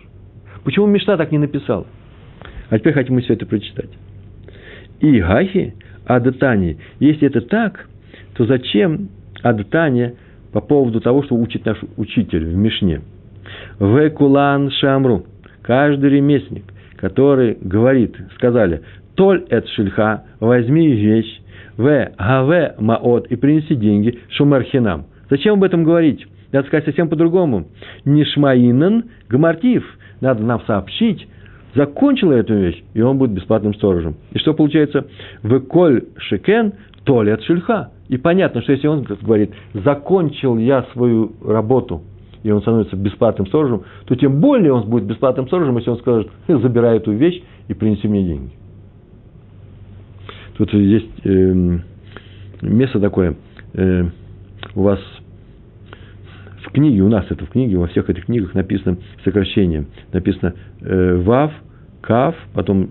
Почему 0.64 0.86
Мишна 0.86 1.18
так 1.18 1.32
не 1.32 1.40
написала? 1.40 1.88
А 2.70 2.78
теперь 2.78 2.94
хотим 2.94 3.16
мы 3.16 3.22
все 3.22 3.34
это 3.34 3.48
прочитать. 3.48 3.90
И 5.00 5.20
Гахи 5.20 5.74
Адатани. 6.06 6.78
Если 7.00 7.28
это 7.28 7.42
так, 7.42 7.90
то 8.36 8.46
зачем 8.46 9.10
Адатания 9.42 10.14
по 10.52 10.62
поводу 10.62 11.02
того, 11.02 11.24
что 11.24 11.34
учит 11.34 11.66
наш 11.66 11.80
учитель 11.98 12.46
в 12.46 12.56
Мишне? 12.56 13.02
В 13.80 14.08
Кулан 14.12 14.70
Шамру. 14.70 15.26
Каждый 15.64 16.12
ремесленник, 16.12 16.66
который 16.98 17.58
говорит, 17.60 18.16
сказали, 18.36 18.84
Толь 19.20 19.44
эт 19.50 19.68
шильха, 19.76 20.24
возьми 20.40 20.94
вещь, 20.94 21.42
в 21.76 21.84
гаве 22.18 22.76
маот 22.80 23.28
и 23.28 23.36
принеси 23.36 23.76
деньги, 23.76 24.18
шумархинам. 24.30 25.08
Зачем 25.30 25.56
об 25.56 25.64
этом 25.66 25.84
говорить? 25.84 26.26
Надо 26.54 26.68
сказать 26.68 26.86
совсем 26.86 27.10
по-другому. 27.10 27.66
Нишмаинан 28.06 29.10
гмартив. 29.28 29.84
Надо 30.22 30.42
нам 30.44 30.62
сообщить, 30.66 31.28
закончил 31.76 32.32
эту 32.32 32.54
вещь, 32.54 32.82
и 32.94 33.02
он 33.02 33.18
будет 33.18 33.32
бесплатным 33.32 33.74
сторожем. 33.74 34.16
И 34.32 34.40
что 34.40 34.54
получается? 34.54 35.08
В 35.44 35.60
коль 35.60 36.06
шекен, 36.16 36.72
то 37.04 37.22
ли 37.22 37.32
от 37.32 37.42
шельха. 37.44 37.90
И 38.08 38.16
понятно, 38.16 38.62
что 38.62 38.72
если 38.72 38.88
он 38.88 39.04
говорит, 39.04 39.52
закончил 39.74 40.58
я 40.58 40.84
свою 40.94 41.34
работу, 41.46 42.04
и 42.44 42.52
он 42.52 42.62
становится 42.62 42.96
бесплатным 42.96 43.48
сторожем, 43.48 43.84
то 44.06 44.16
тем 44.16 44.40
более 44.40 44.72
он 44.72 44.90
будет 44.90 45.04
бесплатным 45.04 45.46
сторожем, 45.48 45.76
если 45.76 45.90
он 45.90 45.98
скажет, 45.98 46.30
забирай 46.48 46.96
эту 46.96 47.12
вещь 47.12 47.44
и 47.68 47.74
принеси 47.74 48.08
мне 48.08 48.24
деньги. 48.24 48.59
Тут 50.60 50.74
есть 50.74 51.10
э, 51.24 51.80
место 52.62 53.00
такое, 53.00 53.36
э, 53.76 54.04
у 54.76 54.82
вас 54.82 55.00
в 56.66 56.72
книге, 56.74 57.02
у 57.02 57.08
нас 57.08 57.26
это 57.30 57.46
в 57.46 57.50
книге, 57.50 57.78
во 57.78 57.88
всех 57.88 58.10
этих 58.10 58.26
книгах 58.26 58.54
написано 58.54 58.98
сокращение. 59.24 59.86
Написано 60.12 60.54
э, 60.82 61.16
ВАВ, 61.16 61.54
КАВ, 62.02 62.36
потом 62.54 62.90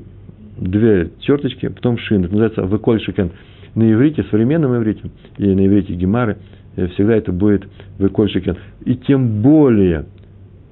две 0.57 1.11
черточки, 1.21 1.69
потом 1.69 1.99
шин. 1.99 2.25
Это 2.25 2.33
называется 2.33 2.63
выкольшикен. 2.63 3.33
На 3.75 3.93
иврите, 3.93 4.25
современном 4.31 4.75
иврите, 4.75 5.03
и 5.37 5.55
на 5.55 5.67
иврите 5.67 5.93
гемары, 5.93 6.39
э, 6.77 6.87
всегда 6.87 7.17
это 7.17 7.33
будет 7.33 7.69
выкольшикен. 7.99 8.57
И 8.87 8.97
тем 8.97 9.43
более, 9.43 10.07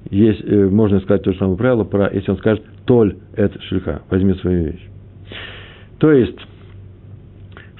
есть, 0.09 0.41
э, 0.43 0.67
можно 0.67 0.99
сказать 1.01 1.21
то 1.21 1.31
же 1.31 1.37
самое 1.37 1.59
правило, 1.59 1.83
про, 1.83 2.09
если 2.11 2.31
он 2.31 2.37
скажет 2.37 2.63
толь 2.85 3.17
это 3.35 3.61
шельха, 3.61 4.01
возьми 4.09 4.33
свою 4.33 4.71
вещь. 4.71 4.87
То 5.99 6.11
есть, 6.11 6.39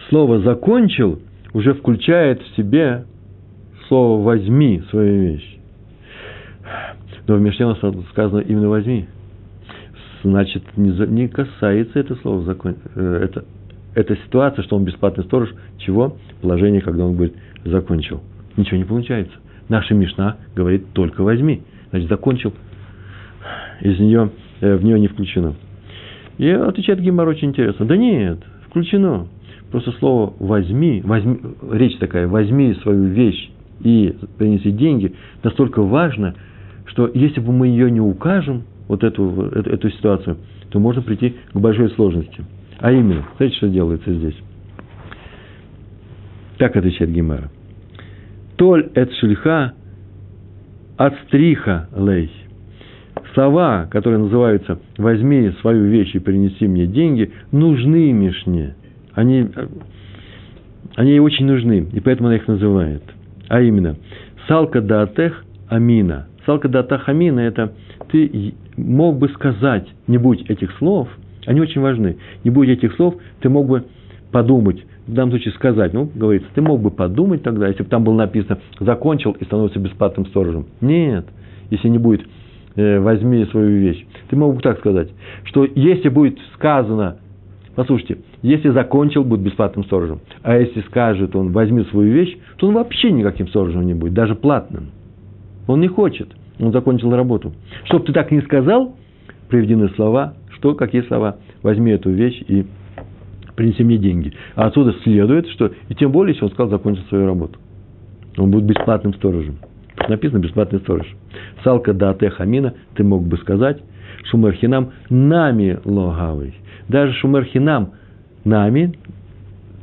слово 0.09 0.39
«закончил» 0.39 1.19
уже 1.53 1.73
включает 1.73 2.41
в 2.41 2.55
себе 2.55 3.05
слово 3.87 4.23
«возьми 4.23 4.83
свою 4.89 5.21
вещь». 5.21 5.57
Но 7.27 7.35
в 7.35 7.41
Мишне 7.41 7.73
сказано 8.11 8.39
именно 8.39 8.69
«возьми». 8.69 9.07
Значит, 10.23 10.63
не, 10.75 11.27
касается 11.27 11.99
это 11.99 12.15
слово 12.15 12.41
закон, 12.41 12.75
э, 12.95 13.19
это, 13.23 13.45
эта 13.93 14.15
ситуация, 14.17 14.63
что 14.63 14.75
он 14.75 14.83
бесплатный 14.83 15.23
сторож, 15.23 15.53
чего? 15.77 16.17
Положение, 16.41 16.81
когда 16.81 17.05
он 17.05 17.13
говорит 17.13 17.35
«закончил». 17.63 18.21
Ничего 18.57 18.77
не 18.77 18.83
получается. 18.83 19.33
Наша 19.69 19.93
Мишна 19.93 20.37
говорит 20.55 20.91
«только 20.93 21.21
возьми». 21.21 21.61
Значит, 21.91 22.09
закончил, 22.09 22.53
из 23.81 23.99
нее, 23.99 24.31
э, 24.61 24.75
в 24.75 24.83
нее 24.83 24.99
не 24.99 25.07
включено. 25.07 25.55
И 26.37 26.49
отвечает 26.49 26.99
Гимар 26.99 27.27
очень 27.27 27.49
интересно. 27.49 27.85
Да 27.85 27.95
нет, 27.95 28.39
включено. 28.67 29.27
Просто 29.71 29.91
слово 29.93 30.33
«возьми», 30.39 31.01
возьми, 31.03 31.39
речь 31.71 31.97
такая, 31.97 32.27
«возьми 32.27 32.73
свою 32.81 33.05
вещь 33.05 33.51
и 33.81 34.15
принеси 34.37 34.71
деньги» 34.71 35.13
настолько 35.43 35.81
важно, 35.81 36.35
что 36.85 37.09
если 37.13 37.41
бы 37.41 37.51
мы 37.51 37.67
ее 37.67 37.91
не 37.91 37.99
укажем, 37.99 38.63
вот 38.87 39.03
эту, 39.03 39.29
эту, 39.51 39.69
эту 39.69 39.89
ситуацию, 39.91 40.37
то 40.69 40.79
можно 40.79 41.01
прийти 41.01 41.35
к 41.51 41.57
большой 41.57 41.89
сложности. 41.91 42.43
А 42.79 42.91
именно, 42.91 43.25
знаете, 43.37 43.57
что 43.57 43.69
делается 43.69 44.13
здесь? 44.13 44.35
Так 46.57 46.75
отвечает 46.75 47.11
Гимара. 47.11 47.49
Толь 48.55 48.89
эт 48.95 49.11
шельха 49.13 49.73
от 50.97 51.13
стриха 51.27 51.89
лей. 51.95 52.31
Слова, 53.33 53.87
которые 53.91 54.19
называются 54.19 54.79
«возьми 54.97 55.51
свою 55.61 55.85
вещь 55.85 56.15
и 56.15 56.19
принеси 56.19 56.67
мне 56.67 56.87
деньги», 56.87 57.31
нужны 57.51 58.11
Мишне. 58.11 58.75
Они, 59.17 59.49
они 60.95 61.19
очень 61.19 61.47
нужны, 61.47 61.87
и 61.91 61.99
поэтому 61.99 62.27
она 62.27 62.35
их 62.35 62.47
называет. 62.47 63.01
А 63.49 63.61
именно, 63.61 63.95
«салка 64.47 64.79
даатех 64.79 65.43
амина». 65.67 66.27
«Салка 66.45 66.69
даатех 66.69 67.09
амина»– 67.09 67.39
это 67.41 67.73
ты 68.11 68.53
мог 68.77 69.17
бы 69.17 69.29
сказать, 69.29 69.87
не 70.05 70.19
будь 70.19 70.47
этих 70.47 70.71
слов, 70.77 71.09
они 71.47 71.59
очень 71.59 71.81
важны, 71.81 72.17
не 72.43 72.51
будь 72.51 72.69
этих 72.69 72.93
слов, 72.93 73.15
ты 73.41 73.49
мог 73.49 73.67
бы 73.67 73.85
подумать, 74.31 74.85
в 75.07 75.13
данном 75.13 75.31
случае 75.31 75.55
сказать, 75.55 75.93
ну, 75.93 76.07
говорится, 76.13 76.49
ты 76.53 76.61
мог 76.61 76.79
бы 76.79 76.91
подумать 76.91 77.41
тогда, 77.41 77.69
если 77.69 77.81
бы 77.81 77.89
там 77.89 78.03
было 78.03 78.13
написано 78.13 78.59
«закончил 78.79 79.31
и 79.31 79.45
становится 79.45 79.79
бесплатным 79.79 80.27
сторожем». 80.27 80.67
Нет, 80.79 81.25
если 81.71 81.89
не 81.89 81.97
будет 81.97 82.21
э, 82.75 82.99
«возьми 82.99 83.43
свою 83.45 83.79
вещь». 83.79 84.05
Ты 84.29 84.35
мог 84.35 84.55
бы 84.55 84.61
так 84.61 84.77
сказать, 84.77 85.09
что 85.45 85.65
если 85.65 86.09
будет 86.09 86.37
сказано, 86.53 87.17
послушайте, 87.77 88.17
если 88.41 88.69
закончил, 88.71 89.23
будет 89.23 89.41
бесплатным 89.41 89.85
сторожем, 89.85 90.19
а 90.41 90.57
если 90.57 90.81
скажет 90.81 91.35
он 91.35 91.51
«возьми 91.51 91.83
свою 91.83 92.11
вещь», 92.11 92.35
то 92.57 92.67
он 92.67 92.73
вообще 92.73 93.11
никаким 93.11 93.47
сторожем 93.47 93.85
не 93.85 93.93
будет, 93.93 94.13
даже 94.13 94.33
платным. 94.33 94.87
Он 95.67 95.79
не 95.79 95.87
хочет, 95.87 96.27
он 96.59 96.71
закончил 96.71 97.15
работу. 97.15 97.53
Чтоб 97.85 98.03
ты 98.03 98.13
так 98.13 98.31
не 98.31 98.41
сказал, 98.41 98.95
приведены 99.47 99.89
слова, 99.89 100.33
что, 100.55 100.73
какие 100.73 101.03
слова, 101.03 101.37
возьми 101.61 101.91
эту 101.91 102.09
вещь 102.09 102.43
и 102.47 102.65
принеси 103.55 103.83
мне 103.83 103.99
деньги. 103.99 104.33
А 104.55 104.65
отсюда 104.65 104.95
следует, 105.03 105.47
что, 105.49 105.71
и 105.87 105.93
тем 105.93 106.11
более, 106.11 106.33
если 106.33 106.45
он 106.45 106.51
сказал, 106.51 106.71
закончил 106.71 107.03
свою 107.09 107.27
работу. 107.27 107.59
Он 108.37 108.49
будет 108.49 108.63
бесплатным 108.63 109.13
сторожем. 109.13 109.59
Написано 110.09 110.39
бесплатный 110.39 110.79
сторож. 110.79 111.05
Салка 111.63 111.93
дате 111.93 112.31
хамина, 112.31 112.73
ты 112.95 113.03
мог 113.03 113.23
бы 113.23 113.37
сказать, 113.37 113.83
шумерхинам 114.31 114.93
нами 115.09 115.79
логавый. 115.85 116.55
Даже 116.89 117.13
шумерхинам 117.13 117.91
нами 118.43 118.93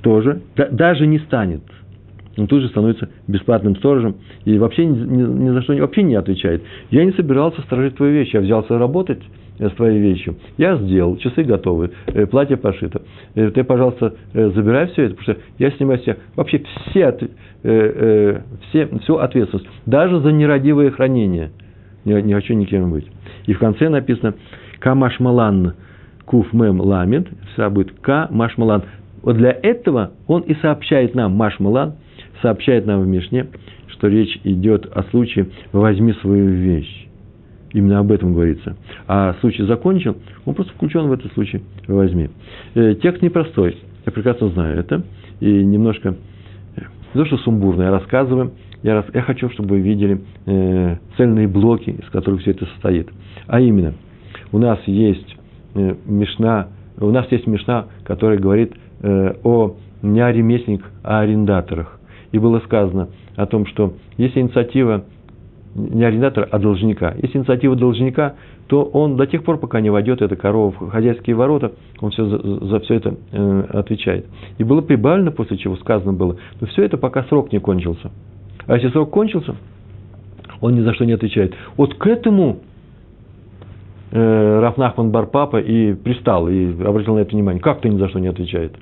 тоже, 0.03 0.41
да, 0.57 0.69
даже 0.69 1.07
не 1.07 1.19
станет. 1.21 1.63
Он 2.37 2.47
тут 2.47 2.63
же 2.63 2.69
становится 2.69 3.09
бесплатным 3.29 3.77
сторожем 3.77 4.17
и 4.45 4.59
вообще 4.59 4.87
ни, 4.87 4.99
ни, 4.99 5.23
ни 5.23 5.51
за 5.51 5.63
что 5.63 5.75
вообще 5.77 6.03
не 6.03 6.17
отвечает. 6.17 6.63
Я 6.91 7.05
не 7.05 7.13
собирался 7.13 7.61
сторожить 7.63 7.97
твою 7.97 8.13
вещь, 8.13 8.35
я 8.35 8.41
взялся 8.41 8.77
работать, 8.77 9.21
Э, 9.59 9.69
с 9.69 9.73
твоей 9.75 10.01
вещью. 10.01 10.35
Я 10.59 10.77
сделал, 10.77 11.17
часы 11.17 11.45
готовы, 11.45 11.93
э, 12.07 12.27
платье 12.27 12.57
пошито. 12.57 13.03
Э, 13.37 13.51
ты, 13.51 13.63
пожалуйста, 13.63 14.15
забирай 14.33 14.89
все 14.89 15.05
это, 15.05 15.15
потому 15.15 15.37
что 15.37 15.45
я 15.59 15.71
снимаю 15.73 16.01
все, 16.01 16.17
вообще 16.35 16.63
все, 16.91 17.17
все, 17.63 18.87
всю 19.03 19.17
ответственность, 19.17 19.69
даже 19.87 20.19
за 20.21 20.33
нерадивое 20.33 20.91
хранение. 20.91 21.53
Не, 22.05 22.21
не 22.21 22.35
хочу 22.35 22.55
никем 22.55 22.91
быть. 22.91 23.07
И 23.47 23.55
в 23.55 23.59
конце 23.61 23.89
написано 23.89 24.35
«Камашмалан 24.81 25.75
куф 26.27 26.53
мем 26.53 26.81
ламит», 26.81 27.29
вся 27.53 27.71
будет 27.71 27.93
«Ка 28.01 28.29
машмалан». 28.31 28.83
Вот 29.23 29.37
для 29.37 29.57
этого 29.63 30.13
он 30.27 30.43
и 30.43 30.55
сообщает 30.57 31.15
нам, 31.15 31.33
машмалан, 31.33 31.95
сообщает 32.43 32.87
нам 32.87 33.03
в 33.03 33.07
Мишне, 33.07 33.47
что 33.89 34.09
речь 34.09 34.39
идет 34.45 34.87
о 34.95 35.03
случае 35.05 35.49
«возьми 35.73 36.13
свою 36.15 36.49
вещь». 36.49 37.09
Именно 37.73 37.99
об 37.99 38.13
этом 38.13 38.35
говорится. 38.35 38.77
А 39.09 39.35
случай 39.41 39.65
закончил, 39.65 40.17
он 40.45 40.55
просто 40.55 40.73
включен 40.75 41.09
в 41.09 41.13
этот 41.13 41.33
случай. 41.33 41.63
Возьми. 41.89 42.31
Э, 42.75 42.95
текст 42.95 43.21
непростой. 43.21 43.77
Я 44.07 44.13
прекрасно 44.13 44.49
знаю 44.51 44.79
это. 44.79 45.03
И 45.41 45.65
немножко, 45.65 46.15
э, 46.77 46.83
не 47.15 47.21
то 47.21 47.27
что 47.27 47.37
сумбурно, 47.39 47.83
я 47.83 47.91
рассказываю. 47.91 48.53
Я, 48.85 48.95
рас, 48.95 49.07
я 49.13 49.23
хочу, 49.23 49.51
чтобы 49.51 49.71
вы 49.71 49.81
видели 49.81 50.21
э, 50.47 50.97
цельные 51.17 51.49
блоки, 51.49 51.91
из 51.91 52.09
которых 52.11 52.43
все 52.43 52.53
это 52.53 52.67
состоит. 52.67 53.09
А 53.49 53.61
именно, 53.61 53.95
у 54.53 54.59
нас 54.59 54.79
есть 54.87 55.34
э, 55.75 55.95
мешна, 56.07 56.69
у 56.99 57.11
нас 57.11 57.27
есть 57.31 57.47
мешна, 57.47 57.87
которая 58.05 58.39
говорит 58.39 58.73
э, 59.03 59.35
о 59.43 59.77
не 60.03 60.21
о 60.21 60.31
ремесленниках, 60.31 60.91
а 61.03 61.21
о 61.21 61.23
арендаторах. 61.23 61.99
И 62.33 62.39
было 62.39 62.61
сказано 62.61 63.09
о 63.37 63.47
том, 63.47 63.67
что 63.67 63.95
если 64.17 64.41
инициатива 64.41 65.05
не 65.75 66.05
арендатора, 66.05 66.49
а 66.51 66.59
должника. 66.59 67.15
Если 67.21 67.39
инициатива 67.39 67.75
должника, 67.75 68.35
то 68.69 68.85
он 68.85 69.17
до 69.17 69.27
тех 69.27 69.43
пор, 69.45 69.59
пока 69.59 69.81
не 69.81 69.91
войдет 69.91 70.23
эта 70.23 70.37
корова 70.37 70.71
в 70.71 70.91
хозяйские 70.91 71.37
ворота, 71.37 71.73
он 72.01 72.11
все 72.11 72.27
за, 72.27 72.39
за 72.39 72.81
все 72.81 72.95
это 72.95 73.17
э, 73.33 73.65
отвечает. 73.71 74.27
И 74.59 74.65
было 74.65 74.81
прибавлено, 74.81 75.33
после 75.33 75.59
чего 75.59 75.77
сказано 75.77 76.13
было, 76.13 76.37
но 76.61 76.67
все 76.69 76.85
это 76.85 76.97
пока 76.97 77.25
срок 77.25 77.53
не 77.53 77.59
кончился. 77.59 78.11
А 78.67 78.75
если 78.75 78.89
срок 78.91 79.11
кончился, 79.11 79.57
он 80.61 80.77
ни 80.77 80.81
за 80.81 80.95
что 80.95 81.05
не 81.05 81.13
отвечает. 81.13 81.55
Вот 81.77 81.95
к 81.95 82.07
этому 82.07 82.59
э, 84.15 84.61
Рафнахман 84.61 85.11
Барпапа 85.11 85.59
и 85.59 85.93
пристал, 85.93 86.49
и 86.49 86.71
обратил 86.83 87.17
на 87.17 87.21
это 87.21 87.33
внимание. 87.33 87.61
Как 87.61 87.81
ты 87.81 87.91
ни 87.91 87.99
за 87.99 88.09
что 88.09 88.21
не 88.21 88.29
отвечает? 88.29 88.75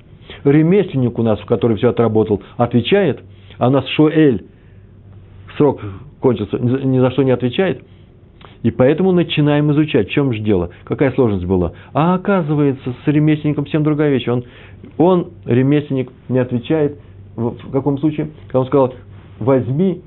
Ремесленник 0.45 1.17
у 1.19 1.23
нас, 1.23 1.39
который 1.45 1.75
все 1.75 1.89
отработал, 1.89 2.41
отвечает, 2.55 3.21
а 3.57 3.67
у 3.67 3.71
нас 3.71 3.85
Шуэль 3.89 4.45
срок 5.57 5.81
кончился, 6.21 6.57
ни 6.57 6.99
за 6.99 7.11
что 7.11 7.23
не 7.23 7.31
отвечает. 7.31 7.83
И 8.61 8.71
поэтому 8.71 9.11
начинаем 9.11 9.71
изучать, 9.73 10.07
в 10.07 10.11
чем 10.11 10.31
же 10.31 10.39
дело, 10.39 10.69
какая 10.85 11.11
сложность 11.11 11.45
была. 11.45 11.73
А 11.93 12.15
оказывается, 12.15 12.93
с 13.03 13.07
ремесленником 13.07 13.65
всем 13.65 13.83
другая 13.83 14.09
вещь. 14.09 14.27
Он, 14.29 14.45
он 14.97 15.31
ремесленник, 15.45 16.09
не 16.29 16.39
отвечает. 16.39 16.97
В 17.35 17.71
каком 17.71 17.97
случае? 17.97 18.29
Когда 18.45 18.61
он 18.61 18.67
сказал, 18.67 18.93
возьми 19.39 20.01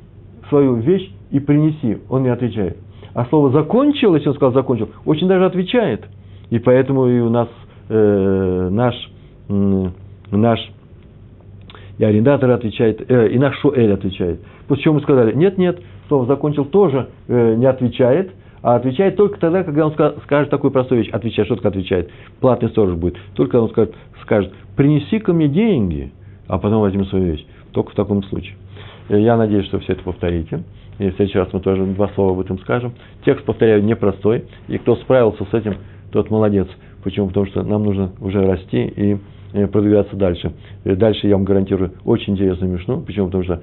свою 0.48 0.76
вещь 0.76 1.12
и 1.30 1.38
принеси. 1.38 1.98
Он 2.08 2.22
не 2.22 2.30
отвечает. 2.30 2.78
А 3.16 3.24
слово 3.30 3.50
закончил, 3.50 4.14
если 4.14 4.28
он 4.28 4.34
сказал 4.34 4.52
закончил, 4.52 4.90
очень 5.06 5.26
даже 5.26 5.46
отвечает. 5.46 6.04
И 6.50 6.58
поэтому 6.58 7.06
и 7.06 7.18
у 7.18 7.30
нас 7.30 7.48
э, 7.88 8.68
наш, 8.70 8.94
э, 9.48 9.88
наш 10.32 10.60
и 11.96 12.04
арендатор 12.04 12.50
отвечает, 12.50 13.10
э, 13.10 13.28
и 13.28 13.38
наш 13.38 13.58
Шуэль 13.60 13.94
отвечает. 13.94 14.40
После 14.68 14.84
чего 14.84 14.94
мы 14.96 15.00
сказали, 15.00 15.32
нет, 15.32 15.56
нет, 15.56 15.80
слово 16.08 16.26
закончил 16.26 16.66
тоже 16.66 17.08
э, 17.26 17.54
не 17.54 17.64
отвечает, 17.64 18.32
а 18.60 18.76
отвечает 18.76 19.16
только 19.16 19.40
тогда, 19.40 19.64
когда 19.64 19.86
он 19.86 19.94
скажет 20.24 20.50
такую 20.50 20.70
простую 20.70 21.00
вещь. 21.00 21.10
Отвечает, 21.10 21.48
что 21.48 21.66
отвечает? 21.66 22.10
Платный 22.40 22.68
сторож 22.68 22.96
будет. 22.96 23.16
Только 23.34 23.52
когда 23.52 23.62
он 23.62 23.70
скажет, 23.70 23.94
скажет 24.24 24.52
принеси 24.76 25.20
ко 25.20 25.32
мне 25.32 25.48
деньги, 25.48 26.12
а 26.48 26.58
потом 26.58 26.82
возьми 26.82 27.04
свою 27.06 27.32
вещь. 27.32 27.46
Только 27.72 27.92
в 27.92 27.94
таком 27.94 28.22
случае. 28.24 28.56
Э, 29.08 29.18
я 29.18 29.38
надеюсь, 29.38 29.64
что 29.64 29.78
все 29.78 29.94
это 29.94 30.02
повторите. 30.02 30.64
И 30.98 31.10
в 31.10 31.16
следующий 31.16 31.38
раз 31.38 31.48
мы 31.52 31.60
тоже 31.60 31.84
два 31.84 32.08
слова 32.14 32.32
об 32.32 32.40
этом 32.40 32.58
скажем. 32.60 32.94
Текст, 33.24 33.44
повторяю, 33.44 33.84
непростой. 33.84 34.44
И 34.68 34.78
кто 34.78 34.96
справился 34.96 35.44
с 35.44 35.54
этим, 35.54 35.76
тот 36.10 36.30
молодец. 36.30 36.68
Почему? 37.02 37.28
Потому 37.28 37.46
что 37.46 37.62
нам 37.62 37.84
нужно 37.84 38.12
уже 38.20 38.44
расти 38.46 38.84
и 38.84 39.18
э, 39.52 39.66
продвигаться 39.66 40.16
дальше. 40.16 40.52
Э, 40.84 40.94
дальше 40.96 41.26
я 41.26 41.36
вам 41.36 41.44
гарантирую 41.44 41.92
очень 42.04 42.32
интересную 42.32 42.72
мишну. 42.72 43.00
Почему? 43.02 43.26
Потому 43.26 43.44
что 43.44 43.62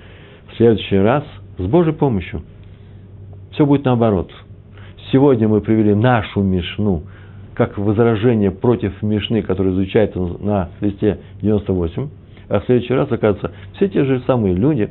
в 0.51 0.57
следующий 0.57 0.97
раз 0.97 1.23
с 1.57 1.65
Божьей 1.65 1.93
помощью 1.93 2.41
все 3.51 3.65
будет 3.65 3.85
наоборот. 3.85 4.31
Сегодня 5.11 5.47
мы 5.47 5.61
привели 5.61 5.93
нашу 5.93 6.41
мишну 6.41 7.03
как 7.53 7.77
возражение 7.77 8.51
против 8.51 9.01
мишны, 9.01 9.41
которая 9.41 9.73
изучается 9.73 10.19
на 10.19 10.69
листе 10.81 11.19
98. 11.41 12.09
А 12.49 12.59
в 12.59 12.65
следующий 12.65 12.93
раз, 12.93 13.11
оказывается, 13.11 13.51
все 13.75 13.89
те 13.89 14.03
же 14.05 14.21
самые 14.25 14.55
люди 14.55 14.89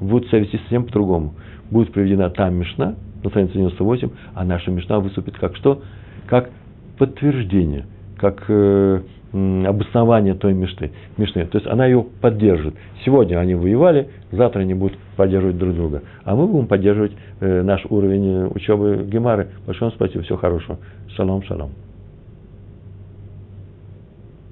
будут 0.00 0.28
себя 0.28 0.40
вести 0.40 0.58
совсем 0.58 0.84
по-другому. 0.84 1.34
Будет 1.70 1.92
приведена 1.92 2.30
та 2.30 2.48
мишна 2.50 2.94
на 3.22 3.30
странице 3.30 3.54
98, 3.54 4.10
а 4.34 4.44
наша 4.44 4.70
мишна 4.70 5.00
выступит 5.00 5.36
как 5.38 5.56
что? 5.56 5.82
Как 6.26 6.50
подтверждение, 6.98 7.86
как 8.16 8.44
э, 8.48 9.00
обоснование 9.32 10.34
той 10.34 10.54
мечты, 10.54 10.90
мечты. 11.16 11.44
То 11.46 11.58
есть 11.58 11.66
она 11.66 11.86
ее 11.86 12.04
поддержит. 12.20 12.74
Сегодня 13.04 13.38
они 13.38 13.54
воевали, 13.54 14.08
завтра 14.32 14.60
они 14.60 14.74
будут 14.74 14.98
поддерживать 15.16 15.58
друг 15.58 15.74
друга. 15.74 16.02
А 16.24 16.34
мы 16.34 16.46
будем 16.46 16.66
поддерживать 16.66 17.12
э, 17.40 17.62
наш 17.62 17.84
уровень 17.88 18.46
учебы 18.54 19.04
Гемары. 19.06 19.48
Большое 19.66 19.90
вам 19.90 19.96
спасибо, 19.96 20.24
всего 20.24 20.38
хорошего. 20.38 20.78
Шалом, 21.16 21.42
шалом. 21.42 21.70